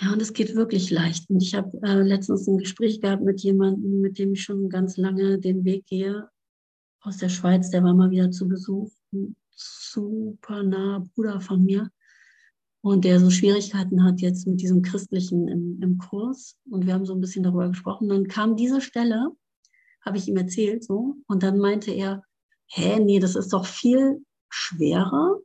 Ja, 0.01 0.13
und 0.13 0.21
es 0.21 0.33
geht 0.33 0.55
wirklich 0.57 0.91
leicht. 0.91 1.31
Und 1.31 1.41
ich 1.41 1.55
habe 1.55 1.79
äh, 1.83 2.03
letztens 2.03 2.49
ein 2.49 2.59
Gespräch 2.59 3.01
gehabt 3.01 3.23
mit 3.23 3.41
jemandem, 3.41 4.01
mit 4.01 4.19
dem 4.19 4.33
ich 4.33 4.43
schon 4.43 4.69
ganz 4.69 4.97
lange 4.97 5.39
den 5.39 5.65
Weg 5.65 5.87
gehe, 5.87 6.29
aus 7.01 7.19
der 7.19 7.29
Schweiz. 7.29 7.71
Der 7.71 7.85
war 7.85 7.95
mal 7.95 8.11
wieder 8.11 8.31
zu 8.33 8.49
Besuch. 8.49 8.91
Ein 9.13 9.37
super 9.51 10.63
naher 10.65 11.01
Bruder 11.15 11.41
von 11.41 11.65
mir 11.65 11.91
und 12.87 13.05
der 13.05 13.18
so 13.18 13.30
Schwierigkeiten 13.30 14.05
hat 14.05 14.20
jetzt 14.20 14.47
mit 14.47 14.61
diesem 14.61 14.80
Christlichen 14.80 15.49
im, 15.49 15.82
im 15.82 15.99
Kurs. 15.99 16.57
Und 16.70 16.87
wir 16.87 16.95
haben 16.95 17.05
so 17.05 17.14
ein 17.14 17.20
bisschen 17.20 17.43
darüber 17.43 17.66
gesprochen. 17.66 18.09
Dann 18.09 18.28
kam 18.28 18.55
diese 18.55 18.80
Stelle, 18.80 19.32
habe 20.03 20.18
ich 20.18 20.28
ihm 20.28 20.37
erzählt, 20.37 20.84
so, 20.84 21.16
und 21.26 21.43
dann 21.43 21.59
meinte 21.59 21.91
er, 21.91 22.22
hä, 22.68 23.01
nee, 23.01 23.18
das 23.18 23.34
ist 23.34 23.53
doch 23.53 23.66
viel 23.66 24.24
schwerer. 24.49 25.41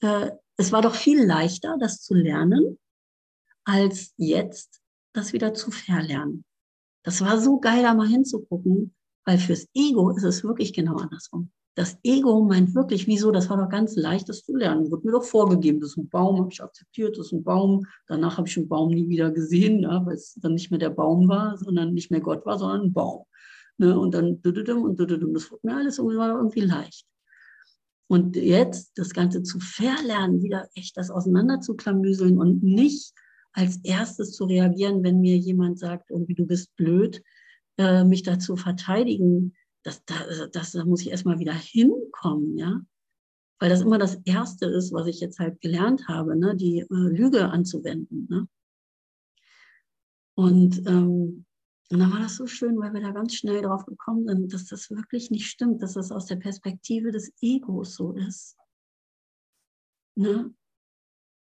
Äh, 0.00 0.32
es 0.58 0.72
war 0.72 0.82
doch 0.82 0.94
viel 0.94 1.24
leichter, 1.24 1.78
das 1.80 2.02
zu 2.02 2.12
lernen, 2.12 2.78
als 3.64 4.12
jetzt 4.18 4.82
das 5.14 5.32
wieder 5.32 5.54
zu 5.54 5.70
verlernen. 5.70 6.44
Das 7.02 7.22
war 7.22 7.40
so 7.40 7.60
geil, 7.60 7.82
da 7.82 7.94
mal 7.94 8.08
hinzugucken, 8.08 8.94
weil 9.24 9.38
fürs 9.38 9.68
Ego 9.72 10.10
ist 10.10 10.24
es 10.24 10.44
wirklich 10.44 10.74
genau 10.74 10.96
andersrum. 10.96 11.50
Das 11.80 11.96
Ego 12.02 12.44
meint 12.44 12.74
wirklich, 12.74 13.06
wieso, 13.06 13.30
das 13.30 13.48
war 13.48 13.56
doch 13.56 13.70
ganz 13.70 13.96
leicht, 13.96 14.28
das 14.28 14.44
zu 14.44 14.54
lernen. 14.54 14.90
Wurde 14.90 15.06
mir 15.06 15.12
doch 15.12 15.24
vorgegeben, 15.24 15.80
das 15.80 15.92
ist 15.92 15.96
ein 15.96 16.10
Baum, 16.10 16.38
habe 16.38 16.52
ich 16.52 16.62
akzeptiert, 16.62 17.16
das 17.16 17.28
ist 17.28 17.32
ein 17.32 17.42
Baum. 17.42 17.86
Danach 18.06 18.36
habe 18.36 18.46
ich 18.46 18.52
den 18.52 18.68
Baum 18.68 18.90
nie 18.90 19.08
wieder 19.08 19.30
gesehen, 19.30 19.80
ja, 19.80 20.04
weil 20.04 20.16
es 20.16 20.34
dann 20.34 20.52
nicht 20.52 20.70
mehr 20.70 20.78
der 20.78 20.90
Baum 20.90 21.26
war, 21.26 21.56
sondern 21.56 21.94
nicht 21.94 22.10
mehr 22.10 22.20
Gott 22.20 22.44
war, 22.44 22.58
sondern 22.58 22.82
ein 22.82 22.92
Baum. 22.92 23.24
Ne? 23.78 23.98
Und 23.98 24.12
dann 24.12 24.40
und 24.42 25.00
das 25.00 25.50
wurde 25.50 25.60
mir 25.62 25.74
alles 25.74 25.96
irgendwie 25.96 26.60
leicht. 26.60 27.06
Und 28.08 28.36
jetzt 28.36 28.92
das 28.96 29.14
Ganze 29.14 29.42
zu 29.42 29.58
verlernen, 29.58 30.42
wieder 30.42 30.68
echt 30.74 30.98
das 30.98 31.10
auseinanderzuklamüseln 31.10 32.36
und 32.36 32.62
nicht 32.62 33.14
als 33.54 33.78
erstes 33.84 34.32
zu 34.32 34.44
reagieren, 34.44 35.02
wenn 35.02 35.22
mir 35.22 35.38
jemand 35.38 35.78
sagt, 35.78 36.10
irgendwie 36.10 36.34
du 36.34 36.44
bist 36.44 36.76
blöd, 36.76 37.22
äh, 37.78 38.04
mich 38.04 38.22
dazu 38.22 38.56
verteidigen, 38.56 39.54
das, 39.82 40.04
das, 40.04 40.50
das, 40.52 40.72
da 40.72 40.84
muss 40.84 41.02
ich 41.02 41.10
erstmal 41.10 41.38
wieder 41.38 41.54
hinkommen, 41.54 42.56
ja. 42.56 42.80
Weil 43.58 43.68
das 43.68 43.82
immer 43.82 43.98
das 43.98 44.16
Erste 44.24 44.66
ist, 44.66 44.92
was 44.92 45.06
ich 45.06 45.20
jetzt 45.20 45.38
halt 45.38 45.60
gelernt 45.60 46.08
habe, 46.08 46.36
ne? 46.36 46.56
die 46.56 46.80
äh, 46.80 46.86
Lüge 46.90 47.50
anzuwenden. 47.50 48.26
Ne? 48.30 48.48
Und, 50.34 50.78
ähm, 50.86 51.44
und 51.90 51.98
dann 51.98 52.12
war 52.12 52.20
das 52.20 52.36
so 52.36 52.46
schön, 52.46 52.78
weil 52.78 52.94
wir 52.94 53.02
da 53.02 53.10
ganz 53.10 53.34
schnell 53.34 53.60
drauf 53.60 53.84
gekommen 53.84 54.26
sind, 54.26 54.52
dass 54.54 54.66
das 54.66 54.90
wirklich 54.90 55.30
nicht 55.30 55.46
stimmt, 55.46 55.82
dass 55.82 55.94
das 55.94 56.10
aus 56.10 56.24
der 56.24 56.36
Perspektive 56.36 57.10
des 57.10 57.32
Egos 57.42 57.96
so 57.96 58.12
ist. 58.12 58.56
Ne? 60.16 60.54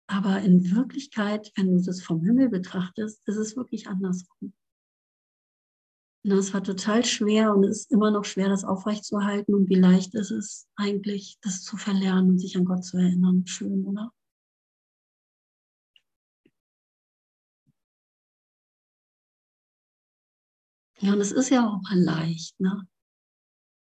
Aber 0.07 0.41
in 0.41 0.75
Wirklichkeit, 0.75 1.51
wenn 1.55 1.75
du 1.75 1.81
das 1.81 2.03
vom 2.03 2.23
Himmel 2.23 2.49
betrachtest, 2.49 3.27
ist 3.27 3.37
es 3.37 3.55
wirklich 3.55 3.87
andersrum. 3.87 4.53
Das 6.27 6.55
war 6.55 6.63
total 6.63 7.05
schwer 7.05 7.53
und 7.53 7.63
es 7.65 7.81
ist 7.81 7.91
immer 7.91 8.09
noch 8.09 8.25
schwer, 8.25 8.49
das 8.49 8.63
aufrechtzuerhalten. 8.63 9.53
Und 9.53 9.69
wie 9.69 9.75
leicht 9.75 10.15
ist 10.15 10.31
es 10.31 10.67
eigentlich, 10.75 11.37
das 11.41 11.61
zu 11.61 11.77
verlernen 11.77 12.31
und 12.31 12.39
sich 12.39 12.57
an 12.57 12.65
Gott 12.65 12.83
zu 12.83 12.97
erinnern. 12.97 13.45
Schön, 13.45 13.85
oder? 13.85 14.11
Ja, 20.97 21.13
und 21.13 21.21
es 21.21 21.31
ist 21.31 21.51
ja 21.51 21.67
auch 21.67 21.79
mal 21.83 21.99
leicht. 21.99 22.59
Ne? 22.59 22.87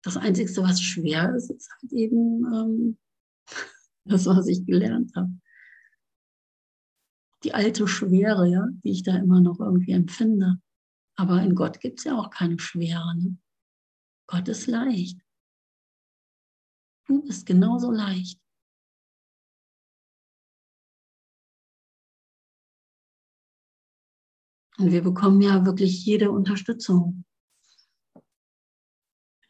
Das 0.02 0.18
Einzige, 0.18 0.50
was 0.64 0.82
schwer 0.82 1.36
ist, 1.36 1.52
ist 1.52 1.70
halt 1.70 1.94
eben 1.94 2.44
ähm, 2.52 2.98
das, 4.06 4.26
was 4.26 4.48
ich 4.48 4.66
gelernt 4.66 5.12
habe. 5.16 5.32
Die 7.44 7.54
alte 7.54 7.88
Schwere, 7.88 8.48
ja, 8.48 8.68
die 8.84 8.90
ich 8.90 9.04
da 9.04 9.16
immer 9.16 9.42
noch 9.42 9.60
irgendwie 9.60 9.92
empfinde. 9.92 10.60
Aber 11.22 11.40
in 11.44 11.54
Gott 11.54 11.80
gibt 11.80 12.00
es 12.00 12.06
ja 12.06 12.18
auch 12.18 12.32
keine 12.32 12.58
Schwere. 12.58 13.16
Ne? 13.16 13.38
Gott 14.26 14.48
ist 14.48 14.66
leicht. 14.66 15.22
Du 17.06 17.22
bist 17.22 17.46
genauso 17.46 17.92
leicht. 17.92 18.42
Und 24.80 24.92
wir 24.92 25.04
bekommen 25.04 25.44
ja 25.44 25.64
wirklich 25.64 26.04
jede 26.08 26.32
Unterstützung. 26.32 27.24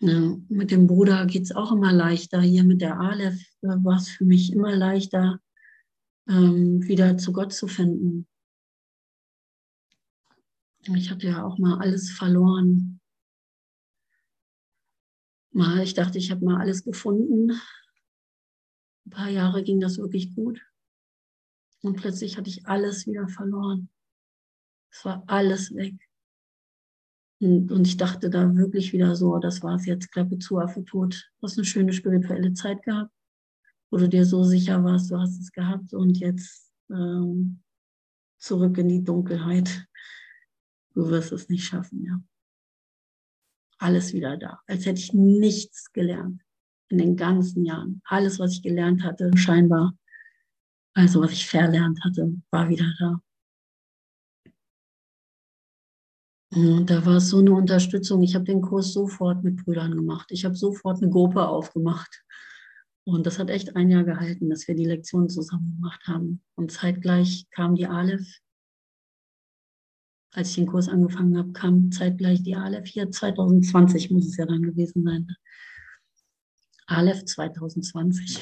Ja, 0.02 0.36
mit 0.50 0.72
dem 0.72 0.88
Bruder 0.88 1.26
geht 1.26 1.44
es 1.44 1.56
auch 1.56 1.72
immer 1.72 1.94
leichter. 1.94 2.42
Hier 2.42 2.66
mit 2.66 2.82
der 2.82 3.00
Aleph 3.00 3.40
äh, 3.62 3.68
war 3.68 3.96
es 3.96 4.10
für 4.10 4.26
mich 4.26 4.52
immer 4.52 4.76
leichter, 4.76 5.40
ähm, 6.28 6.86
wieder 6.86 7.18
zu 7.18 7.32
Gott 7.32 7.54
zu 7.54 7.70
finden. 7.70 8.28
Ich 10.84 11.12
hatte 11.12 11.28
ja 11.28 11.44
auch 11.44 11.58
mal 11.58 11.80
alles 11.80 12.12
verloren. 12.12 13.00
Mal, 15.52 15.84
ich 15.84 15.94
dachte, 15.94 16.18
ich 16.18 16.32
habe 16.32 16.46
mal 16.46 16.60
alles 16.60 16.84
gefunden. 16.84 17.52
Ein 19.06 19.10
paar 19.10 19.30
Jahre 19.30 19.64
ging 19.64 19.80
das 19.80 19.98
wirklich 19.98 20.34
gut. 20.34 20.62
Und 21.82 21.98
plötzlich 21.98 22.38
hatte 22.38 22.50
ich 22.50 22.66
alles 22.66 23.06
wieder 23.06 23.28
verloren. 23.28 23.90
Es 24.92 25.06
war 25.06 25.24
alles 25.28 25.76
weg. 25.76 25.96
Und, 27.40 27.72
und 27.72 27.88
ich 27.88 27.98
dachte 27.98 28.30
da 28.30 28.56
wirklich 28.56 28.94
wieder 28.94 29.16
so, 29.16 29.38
das 29.40 29.64
war 29.64 29.76
es 29.76 29.86
jetzt, 29.86 30.12
Klappe 30.12 30.38
zu, 30.38 30.60
Affe 30.60 30.86
tot. 30.86 31.32
Du 31.40 31.48
hast 31.48 31.58
eine 31.58 31.66
schöne 31.66 31.94
spirituelle 31.94 32.54
Zeit 32.54 32.84
gehabt, 32.84 33.12
wo 33.90 33.98
du 33.98 34.08
dir 34.08 34.26
so 34.26 34.44
sicher 34.44 34.84
warst, 34.84 35.10
du 35.12 35.18
hast 35.18 35.40
es 35.40 35.52
gehabt 35.52 35.94
und 35.94 36.20
jetzt 36.20 36.72
ähm, 36.92 37.62
zurück 38.38 38.78
in 38.78 38.90
die 38.90 39.04
Dunkelheit. 39.04 39.88
Du 40.94 41.10
wirst 41.10 41.32
es 41.32 41.50
nicht 41.50 41.66
schaffen, 41.66 42.04
ja. 42.04 42.22
Alles 43.78 44.14
wieder 44.14 44.38
da, 44.38 44.62
als 44.68 44.86
hätte 44.86 45.00
ich 45.00 45.14
nichts 45.14 45.92
gelernt. 45.92 46.42
in 46.90 46.98
den 46.98 47.16
ganzen 47.16 47.66
Jahren. 47.66 48.02
Alles, 48.06 48.38
was 48.38 48.52
ich 48.52 48.62
gelernt 48.62 49.04
hatte, 49.04 49.32
scheinbar, 49.38 49.98
also 50.94 51.22
was 51.22 51.32
ich 51.32 51.48
verlernt 51.48 52.04
hatte, 52.04 52.34
war 52.52 52.68
wieder 52.70 52.94
da. 53.00 53.22
Und 56.54 56.90
da 56.90 57.06
war 57.06 57.16
es 57.16 57.30
so 57.30 57.40
eine 57.40 57.54
Unterstützung. 57.54 58.22
Ich 58.24 58.36
habe 58.36 58.44
den 58.44 58.62
Kurs 58.62 58.92
sofort 58.92 59.42
mit 59.42 59.64
Brüdern 59.64 59.96
gemacht. 59.96 60.28
Ich 60.32 60.44
habe 60.44 60.56
sofort 60.56 61.02
eine 61.02 61.10
Gruppe 61.10 61.48
aufgemacht. 61.48 62.24
Und 63.06 63.26
das 63.26 63.40
hat 63.40 63.50
echt 63.50 63.76
ein 63.78 63.90
Jahr 63.90 64.04
gehalten, 64.04 64.50
dass 64.50 64.68
wir 64.68 64.76
die 64.76 64.86
Lektion 64.86 65.30
zusammen 65.30 65.76
gemacht 65.76 66.06
haben. 66.08 66.44
Und 66.56 66.72
zeitgleich 66.72 67.46
kam 67.52 67.76
die 67.76 67.88
Aleph. 67.88 68.42
Als 70.34 70.50
ich 70.50 70.56
den 70.56 70.68
Kurs 70.68 70.88
angefangen 70.88 71.38
habe, 71.38 71.52
kam 71.52 71.92
zeitgleich 71.92 72.42
die 72.42 72.56
Aleph 72.56 72.88
hier. 72.88 73.12
2020 73.12 74.12
muss 74.12 74.28
es 74.28 74.38
ja 74.38 74.46
dann 74.46 74.62
gewesen 74.62 75.04
sein. 75.04 75.36
Aleph 76.88 77.26
2020. 77.26 78.42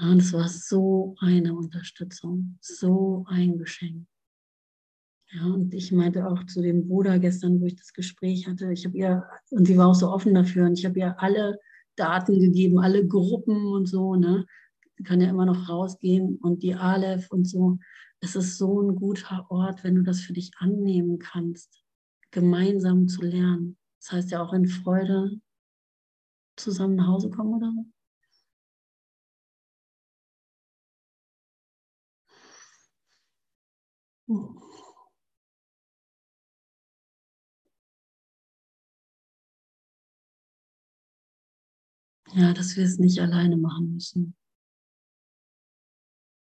Und 0.00 0.20
es 0.20 0.32
war 0.32 0.48
so 0.48 1.16
eine 1.18 1.54
Unterstützung, 1.54 2.58
so 2.60 3.24
ein 3.28 3.58
Geschenk. 3.58 4.06
Ja, 5.30 5.44
und 5.44 5.74
ich 5.74 5.92
meinte 5.92 6.26
auch 6.26 6.44
zu 6.46 6.62
dem 6.62 6.88
Bruder 6.88 7.18
gestern, 7.18 7.60
wo 7.60 7.66
ich 7.66 7.76
das 7.76 7.92
Gespräch 7.92 8.46
hatte, 8.46 8.72
ich 8.72 8.86
habe 8.86 8.96
ihr, 8.96 9.24
und 9.50 9.66
sie 9.66 9.76
war 9.76 9.88
auch 9.88 9.94
so 9.94 10.10
offen 10.10 10.34
dafür, 10.34 10.66
und 10.66 10.78
ich 10.78 10.86
habe 10.86 10.98
ihr 10.98 11.20
alle 11.20 11.58
Daten 11.96 12.40
gegeben, 12.40 12.78
alle 12.78 13.06
Gruppen 13.06 13.66
und 13.66 13.86
so, 13.86 14.14
ne? 14.14 14.46
Kann 15.04 15.20
ja 15.20 15.28
immer 15.28 15.46
noch 15.46 15.68
rausgehen 15.68 16.36
und 16.36 16.62
die 16.62 16.74
Aleph 16.74 17.30
und 17.30 17.44
so. 17.44 17.78
Es 18.20 18.36
ist 18.36 18.58
so 18.58 18.80
ein 18.82 18.96
guter 18.96 19.46
Ort, 19.50 19.84
wenn 19.84 19.94
du 19.96 20.02
das 20.02 20.20
für 20.20 20.32
dich 20.32 20.50
annehmen 20.58 21.18
kannst, 21.18 21.82
gemeinsam 22.30 23.08
zu 23.08 23.22
lernen. 23.22 23.76
Das 24.00 24.12
heißt 24.12 24.30
ja 24.30 24.42
auch 24.42 24.52
in 24.52 24.66
Freude 24.66 25.40
zusammen 26.56 26.96
nach 26.96 27.06
Hause 27.06 27.30
kommen 27.30 27.54
oder. 27.54 27.72
Ja, 42.34 42.54
dass 42.54 42.74
wir 42.76 42.84
es 42.84 42.98
nicht 42.98 43.20
alleine 43.20 43.56
machen 43.58 43.92
müssen. 43.92 44.37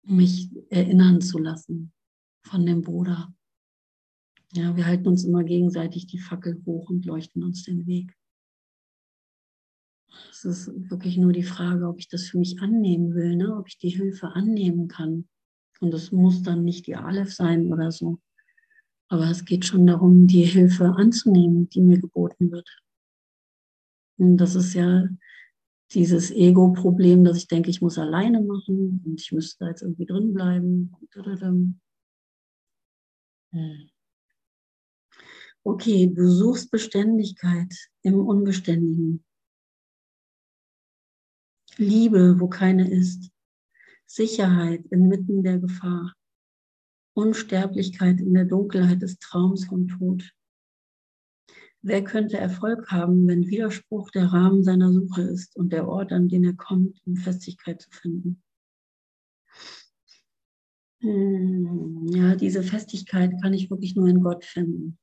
Mich 0.06 0.50
erinnern 0.70 1.20
zu 1.20 1.38
lassen 1.38 1.92
von 2.42 2.64
dem 2.64 2.82
Bruder. 2.82 3.34
Ja, 4.52 4.76
wir 4.76 4.86
halten 4.86 5.08
uns 5.08 5.24
immer 5.24 5.42
gegenseitig 5.42 6.06
die 6.06 6.20
Fackel 6.20 6.62
hoch 6.64 6.88
und 6.88 7.04
leuchten 7.04 7.42
uns 7.42 7.64
den 7.64 7.86
Weg. 7.86 8.16
Es 10.30 10.44
ist 10.44 10.90
wirklich 10.90 11.16
nur 11.16 11.32
die 11.32 11.42
Frage, 11.42 11.88
ob 11.88 11.98
ich 11.98 12.08
das 12.08 12.24
für 12.24 12.38
mich 12.38 12.60
annehmen 12.60 13.14
will, 13.14 13.36
ne? 13.36 13.56
ob 13.56 13.68
ich 13.68 13.78
die 13.78 13.88
Hilfe 13.88 14.28
annehmen 14.28 14.88
kann. 14.88 15.28
Und 15.80 15.92
es 15.92 16.12
muss 16.12 16.42
dann 16.42 16.64
nicht 16.64 16.86
die 16.86 16.96
Aleph 16.96 17.34
sein 17.34 17.72
oder 17.72 17.90
so. 17.90 18.18
Aber 19.08 19.30
es 19.30 19.44
geht 19.44 19.66
schon 19.66 19.86
darum, 19.86 20.26
die 20.26 20.44
Hilfe 20.44 20.94
anzunehmen, 20.96 21.68
die 21.68 21.80
mir 21.80 22.00
geboten 22.00 22.50
wird. 22.50 22.68
Und 24.18 24.38
das 24.38 24.54
ist 24.54 24.74
ja 24.74 25.06
dieses 25.92 26.30
Ego-Problem, 26.30 27.24
dass 27.24 27.36
ich 27.36 27.46
denke, 27.46 27.70
ich 27.70 27.80
muss 27.80 27.98
alleine 27.98 28.42
machen 28.42 29.02
und 29.04 29.20
ich 29.20 29.32
müsste 29.32 29.64
da 29.64 29.68
jetzt 29.70 29.82
irgendwie 29.82 30.06
drin 30.06 30.34
bleiben. 30.34 30.92
Hm. 33.52 33.90
Okay, 35.62 36.06
du 36.06 36.28
suchst 36.28 36.70
Beständigkeit 36.70 37.74
im 38.02 38.20
Unbeständigen. 38.20 39.24
Liebe, 41.76 42.38
wo 42.40 42.48
keine 42.48 42.90
ist. 42.90 43.30
Sicherheit 44.06 44.86
inmitten 44.86 45.42
der 45.42 45.58
Gefahr. 45.58 46.14
Unsterblichkeit 47.14 48.20
in 48.20 48.34
der 48.34 48.44
Dunkelheit 48.44 49.02
des 49.02 49.18
Traums 49.18 49.64
vom 49.66 49.88
Tod. 49.88 50.30
Wer 51.88 52.02
könnte 52.02 52.36
Erfolg 52.36 52.90
haben, 52.90 53.28
wenn 53.28 53.46
Widerspruch 53.46 54.10
der 54.10 54.32
Rahmen 54.32 54.64
seiner 54.64 54.92
Suche 54.92 55.22
ist 55.22 55.54
und 55.54 55.72
der 55.72 55.86
Ort, 55.86 56.10
an 56.10 56.28
den 56.28 56.42
er 56.42 56.54
kommt, 56.54 57.00
um 57.06 57.14
Festigkeit 57.14 57.80
zu 57.80 57.88
finden? 57.92 58.42
Hm, 61.00 62.08
ja, 62.08 62.34
diese 62.34 62.64
Festigkeit 62.64 63.40
kann 63.40 63.54
ich 63.54 63.70
wirklich 63.70 63.94
nur 63.94 64.08
in 64.08 64.20
Gott 64.20 64.44
finden. 64.44 64.98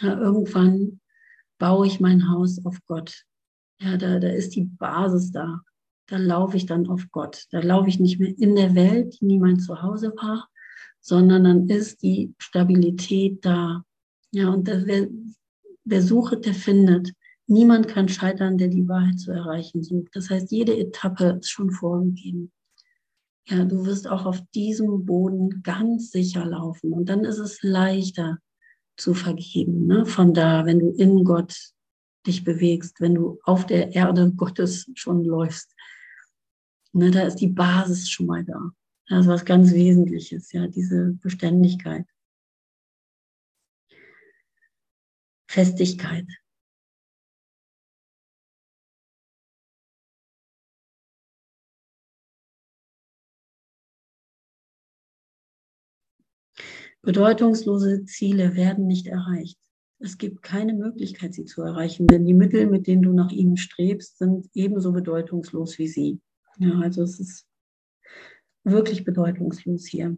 Ja, 0.00 0.16
irgendwann 0.16 1.00
baue 1.58 1.88
ich 1.88 1.98
mein 1.98 2.30
Haus 2.30 2.64
auf 2.64 2.78
Gott. 2.86 3.24
Ja, 3.80 3.96
da, 3.96 4.20
da 4.20 4.28
ist 4.28 4.54
die 4.54 4.66
Basis 4.66 5.32
da. 5.32 5.62
Da 6.06 6.18
laufe 6.18 6.56
ich 6.56 6.66
dann 6.66 6.86
auf 6.86 7.04
Gott. 7.10 7.46
Da 7.50 7.58
laufe 7.58 7.88
ich 7.88 7.98
nicht 7.98 8.20
mehr 8.20 8.32
in 8.38 8.54
der 8.54 8.76
Welt, 8.76 9.18
die 9.20 9.24
nie 9.24 9.40
mein 9.40 9.58
Zuhause 9.58 10.12
war, 10.14 10.48
sondern 11.00 11.42
dann 11.42 11.68
ist 11.68 12.00
die 12.04 12.32
Stabilität 12.38 13.44
da. 13.44 13.84
Ja, 14.30 14.50
und 14.50 14.68
das, 14.68 14.84
wer 15.84 16.02
sucht, 16.02 16.44
der 16.44 16.54
findet. 16.54 17.12
Niemand 17.46 17.88
kann 17.88 18.08
scheitern, 18.08 18.58
der 18.58 18.68
die 18.68 18.88
Wahrheit 18.88 19.18
zu 19.18 19.32
erreichen 19.32 19.82
sucht. 19.82 20.14
Das 20.14 20.30
heißt, 20.30 20.50
jede 20.50 20.76
Etappe 20.76 21.38
ist 21.40 21.50
schon 21.50 21.70
vorgegeben. 21.70 22.52
Ja, 23.48 23.64
du 23.64 23.84
wirst 23.84 24.08
auch 24.08 24.24
auf 24.24 24.40
diesem 24.54 25.04
Boden 25.04 25.62
ganz 25.62 26.10
sicher 26.12 26.44
laufen. 26.44 26.92
Und 26.92 27.08
dann 27.08 27.24
ist 27.24 27.38
es 27.38 27.62
leichter 27.62 28.38
zu 28.96 29.14
vergeben. 29.14 29.86
Ne? 29.86 30.06
Von 30.06 30.32
da, 30.32 30.64
wenn 30.64 30.78
du 30.78 30.90
in 30.90 31.24
Gott 31.24 31.72
dich 32.26 32.44
bewegst, 32.44 33.00
wenn 33.00 33.14
du 33.14 33.38
auf 33.44 33.66
der 33.66 33.94
Erde 33.94 34.32
Gottes 34.32 34.90
schon 34.94 35.24
läufst. 35.24 35.74
Ne, 36.92 37.10
da 37.10 37.22
ist 37.22 37.36
die 37.36 37.48
Basis 37.48 38.08
schon 38.10 38.26
mal 38.26 38.44
da. 38.44 38.70
Das 39.08 39.22
ist 39.22 39.28
was 39.28 39.44
ganz 39.44 39.72
Wesentliches, 39.72 40.52
ja, 40.52 40.66
diese 40.66 41.16
Beständigkeit. 41.20 42.06
Festigkeit. 45.52 46.26
Bedeutungslose 57.02 58.04
Ziele 58.04 58.54
werden 58.56 58.86
nicht 58.86 59.06
erreicht. 59.06 59.58
Es 59.98 60.18
gibt 60.18 60.42
keine 60.42 60.74
Möglichkeit, 60.74 61.34
sie 61.34 61.44
zu 61.44 61.62
erreichen, 61.62 62.06
denn 62.06 62.24
die 62.24 62.34
Mittel, 62.34 62.66
mit 62.66 62.86
denen 62.86 63.02
du 63.02 63.12
nach 63.12 63.30
ihnen 63.30 63.56
strebst, 63.56 64.18
sind 64.18 64.48
ebenso 64.54 64.92
bedeutungslos 64.92 65.78
wie 65.78 65.88
sie. 65.88 66.20
Ja, 66.58 66.78
also 66.80 67.02
es 67.02 67.20
ist 67.20 67.46
wirklich 68.64 69.04
bedeutungslos 69.04 69.86
hier. 69.86 70.16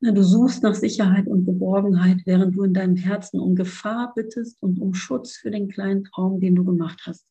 Du 0.00 0.22
suchst 0.22 0.62
nach 0.62 0.74
Sicherheit 0.74 1.26
und 1.26 1.44
Geborgenheit, 1.44 2.18
während 2.24 2.54
du 2.54 2.62
in 2.62 2.74
deinem 2.74 2.96
Herzen 2.96 3.40
um 3.40 3.54
Gefahr 3.54 4.12
bittest 4.14 4.62
und 4.62 4.80
um 4.80 4.94
Schutz 4.94 5.36
für 5.36 5.50
den 5.50 5.68
kleinen 5.68 6.04
Traum, 6.04 6.40
den 6.40 6.54
du 6.54 6.64
gemacht 6.64 7.02
hast. 7.06 7.26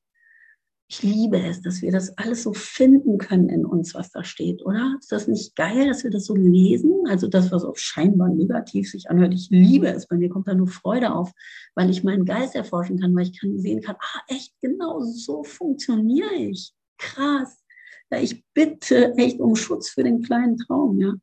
Ich 0.87 1.01
liebe 1.01 1.39
es, 1.39 1.61
dass 1.61 1.81
wir 1.81 1.91
das 1.91 2.15
alles 2.17 2.43
so 2.43 2.53
finden 2.53 3.17
können 3.17 3.49
in 3.49 3.65
uns, 3.65 3.95
was 3.95 4.11
da 4.11 4.23
steht, 4.23 4.63
oder? 4.63 4.95
Ist 4.99 5.11
das 5.11 5.27
nicht 5.27 5.55
geil, 5.55 5.87
dass 5.87 6.03
wir 6.03 6.11
das 6.11 6.25
so 6.25 6.35
lesen? 6.35 6.93
Also 7.07 7.27
das, 7.27 7.51
was 7.51 7.63
auch 7.63 7.77
scheinbar 7.77 8.29
negativ 8.29 8.91
sich 8.91 9.09
anhört. 9.09 9.33
Ich 9.33 9.49
liebe 9.49 9.87
es. 9.87 10.05
Bei 10.05 10.15
mir 10.15 10.29
kommt 10.29 10.47
da 10.47 10.53
nur 10.53 10.67
Freude 10.67 11.11
auf, 11.15 11.31
weil 11.73 11.89
ich 11.89 12.03
meinen 12.03 12.25
Geist 12.25 12.53
erforschen 12.53 12.99
kann, 12.99 13.15
weil 13.15 13.23
ich 13.23 13.39
kann 13.39 13.57
sehen 13.57 13.81
kann, 13.81 13.95
ah, 13.99 14.21
echt, 14.27 14.53
genau 14.61 15.01
so 15.01 15.43
funktioniere 15.43 16.35
ich. 16.35 16.71
Krass. 16.99 17.63
Ja, 18.11 18.19
ich 18.19 18.43
bitte 18.53 19.15
echt 19.17 19.39
um 19.39 19.55
Schutz 19.55 19.89
für 19.89 20.03
den 20.03 20.21
kleinen 20.21 20.57
Traum, 20.57 20.99
ja 20.99 21.13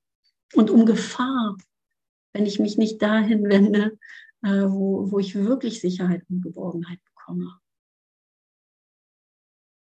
und 0.54 0.70
um 0.70 0.86
Gefahr, 0.86 1.56
wenn 2.32 2.46
ich 2.46 2.58
mich 2.58 2.78
nicht 2.78 3.00
dahin 3.02 3.44
wende, 3.44 3.98
äh, 4.42 4.64
wo, 4.68 5.10
wo 5.10 5.18
ich 5.18 5.34
wirklich 5.34 5.80
Sicherheit 5.80 6.24
und 6.28 6.42
Geborgenheit 6.42 7.00
bekomme. 7.04 7.58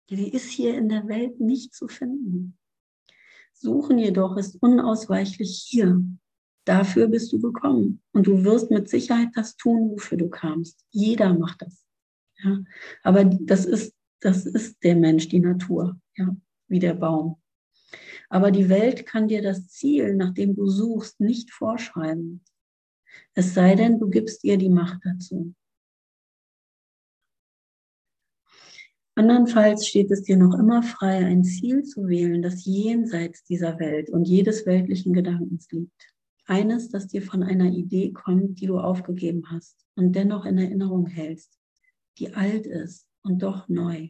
Die 0.10 0.34
ist 0.34 0.50
hier 0.50 0.78
in 0.78 0.90
der 0.90 1.08
Welt 1.08 1.40
nicht 1.40 1.74
zu 1.74 1.88
finden. 1.88 2.58
Suchen 3.54 3.98
jedoch 3.98 4.38
ist 4.38 4.62
unausweichlich 4.62 5.66
hier. 5.68 6.02
Dafür 6.66 7.08
bist 7.08 7.34
du 7.34 7.40
gekommen. 7.40 8.02
Und 8.14 8.28
du 8.28 8.44
wirst 8.44 8.72
mit 8.72 8.90
Sicherheit 8.90 9.30
das 9.36 9.58
tun, 9.58 9.92
wofür 9.92 10.18
du 10.18 10.30
kamst. 10.30 10.86
Jeder 10.92 11.34
macht 11.34 11.62
das. 11.62 11.86
Ja? 12.44 12.60
Aber 13.04 13.26
das 13.26 13.66
ist, 13.66 13.96
das 14.20 14.46
ist 14.46 14.84
der 14.84 14.96
Mensch, 14.96 15.28
die 15.28 15.40
Natur, 15.40 16.00
ja? 16.16 16.36
wie 16.68 16.80
der 16.80 16.94
Baum. 16.94 17.42
Aber 18.30 18.52
die 18.52 18.70
Welt 18.70 19.06
kann 19.06 19.28
dir 19.28 19.42
das 19.42 19.70
Ziel, 19.70 20.16
nach 20.16 20.34
dem 20.34 20.56
du 20.56 20.68
suchst, 20.68 21.20
nicht 21.20 21.52
vorschreiben. 21.52 22.44
Es 23.34 23.54
sei 23.54 23.76
denn, 23.76 24.00
du 24.00 24.10
gibst 24.10 24.44
ihr 24.44 24.58
die 24.58 24.70
Macht 24.70 25.00
dazu. 25.04 25.54
Andernfalls 29.16 29.88
steht 29.88 30.12
es 30.12 30.22
dir 30.22 30.38
noch 30.38 30.54
immer 30.60 30.84
frei, 30.84 31.26
ein 31.26 31.44
Ziel 31.44 31.84
zu 31.84 32.08
wählen, 32.08 32.44
das 32.44 32.66
jenseits 32.66 33.44
dieser 33.44 33.80
Welt 33.80 34.12
und 34.12 34.28
jedes 34.28 34.68
weltlichen 34.68 35.12
Gedankens 35.14 35.72
liegt. 35.72 36.14
Eines, 36.46 36.90
das 36.90 37.08
dir 37.08 37.24
von 37.24 37.42
einer 37.42 37.66
Idee 37.66 38.14
kommt, 38.14 38.62
die 38.62 38.68
du 38.68 38.80
aufgegeben 38.80 39.50
hast 39.50 39.88
und 39.96 40.16
dennoch 40.16 40.46
in 40.46 40.60
Erinnerung 40.60 41.08
hältst, 41.08 41.58
die 42.20 42.36
alt 42.36 42.68
ist 42.68 43.08
und 43.24 43.42
doch 43.42 43.68
neu. 43.68 44.10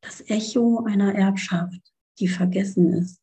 Das 0.00 0.24
Echo 0.30 0.84
einer 0.84 1.14
Erbschaft, 1.14 1.89
die 2.20 2.28
vergessen 2.28 2.92
ist 2.92 3.20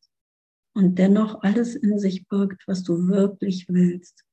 und 0.74 0.98
dennoch 0.98 1.42
alles 1.42 1.74
in 1.74 1.98
sich 1.98 2.26
birgt, 2.28 2.66
was 2.66 2.82
du 2.82 3.08
wirklich 3.08 3.66
willst. 3.68 4.24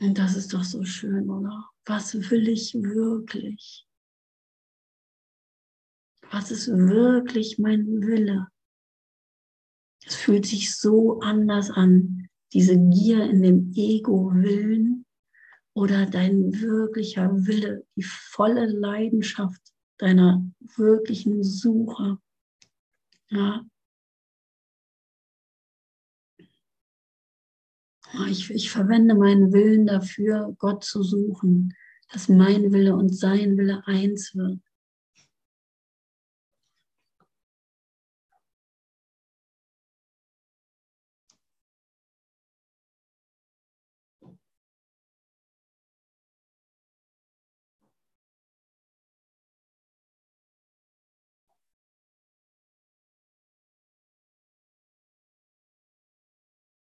Und 0.00 0.18
das 0.18 0.34
ist 0.34 0.54
doch 0.54 0.64
so 0.64 0.82
schön, 0.84 1.28
oder? 1.28 1.68
Was 1.84 2.14
will 2.30 2.48
ich 2.48 2.74
wirklich? 2.74 3.86
Was 6.30 6.50
ist 6.50 6.68
wirklich 6.68 7.58
mein 7.58 7.86
Wille? 8.00 8.48
Es 10.04 10.16
fühlt 10.16 10.46
sich 10.46 10.74
so 10.74 11.20
anders 11.20 11.70
an, 11.70 12.28
diese 12.52 12.78
Gier 12.78 13.24
in 13.24 13.42
dem 13.42 13.72
Ego-Willen 13.74 15.04
oder 15.74 16.06
dein 16.06 16.52
wirklicher 16.60 17.30
Wille, 17.46 17.86
die 17.96 18.02
volle 18.02 18.66
Leidenschaft 18.66 19.60
deiner 20.00 20.44
wirklichen 20.76 21.42
Suche. 21.42 22.18
Ja. 23.28 23.64
Ich, 28.28 28.50
ich 28.50 28.70
verwende 28.70 29.14
meinen 29.14 29.52
Willen 29.52 29.86
dafür, 29.86 30.54
Gott 30.58 30.84
zu 30.84 31.02
suchen, 31.02 31.74
dass 32.12 32.28
mein 32.28 32.72
Wille 32.72 32.96
und 32.96 33.14
sein 33.14 33.56
Wille 33.56 33.86
eins 33.86 34.34
wird. 34.34 34.60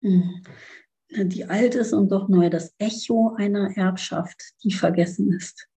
Die 0.05 1.45
alt 1.45 1.75
ist 1.75 1.93
und 1.93 2.11
doch 2.11 2.29
neu, 2.29 2.51
das 2.51 2.75
Echo 2.79 3.35
einer 3.37 3.77
Erbschaft, 3.77 4.43
die 4.63 4.73
vergessen 4.73 5.33
ist. 5.33 5.69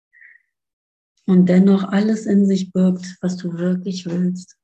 Und 1.26 1.46
dennoch 1.46 1.84
alles 1.84 2.26
in 2.26 2.46
sich 2.46 2.72
birgt, 2.72 3.16
was 3.20 3.36
du 3.36 3.52
wirklich 3.54 4.06
willst. 4.06 4.56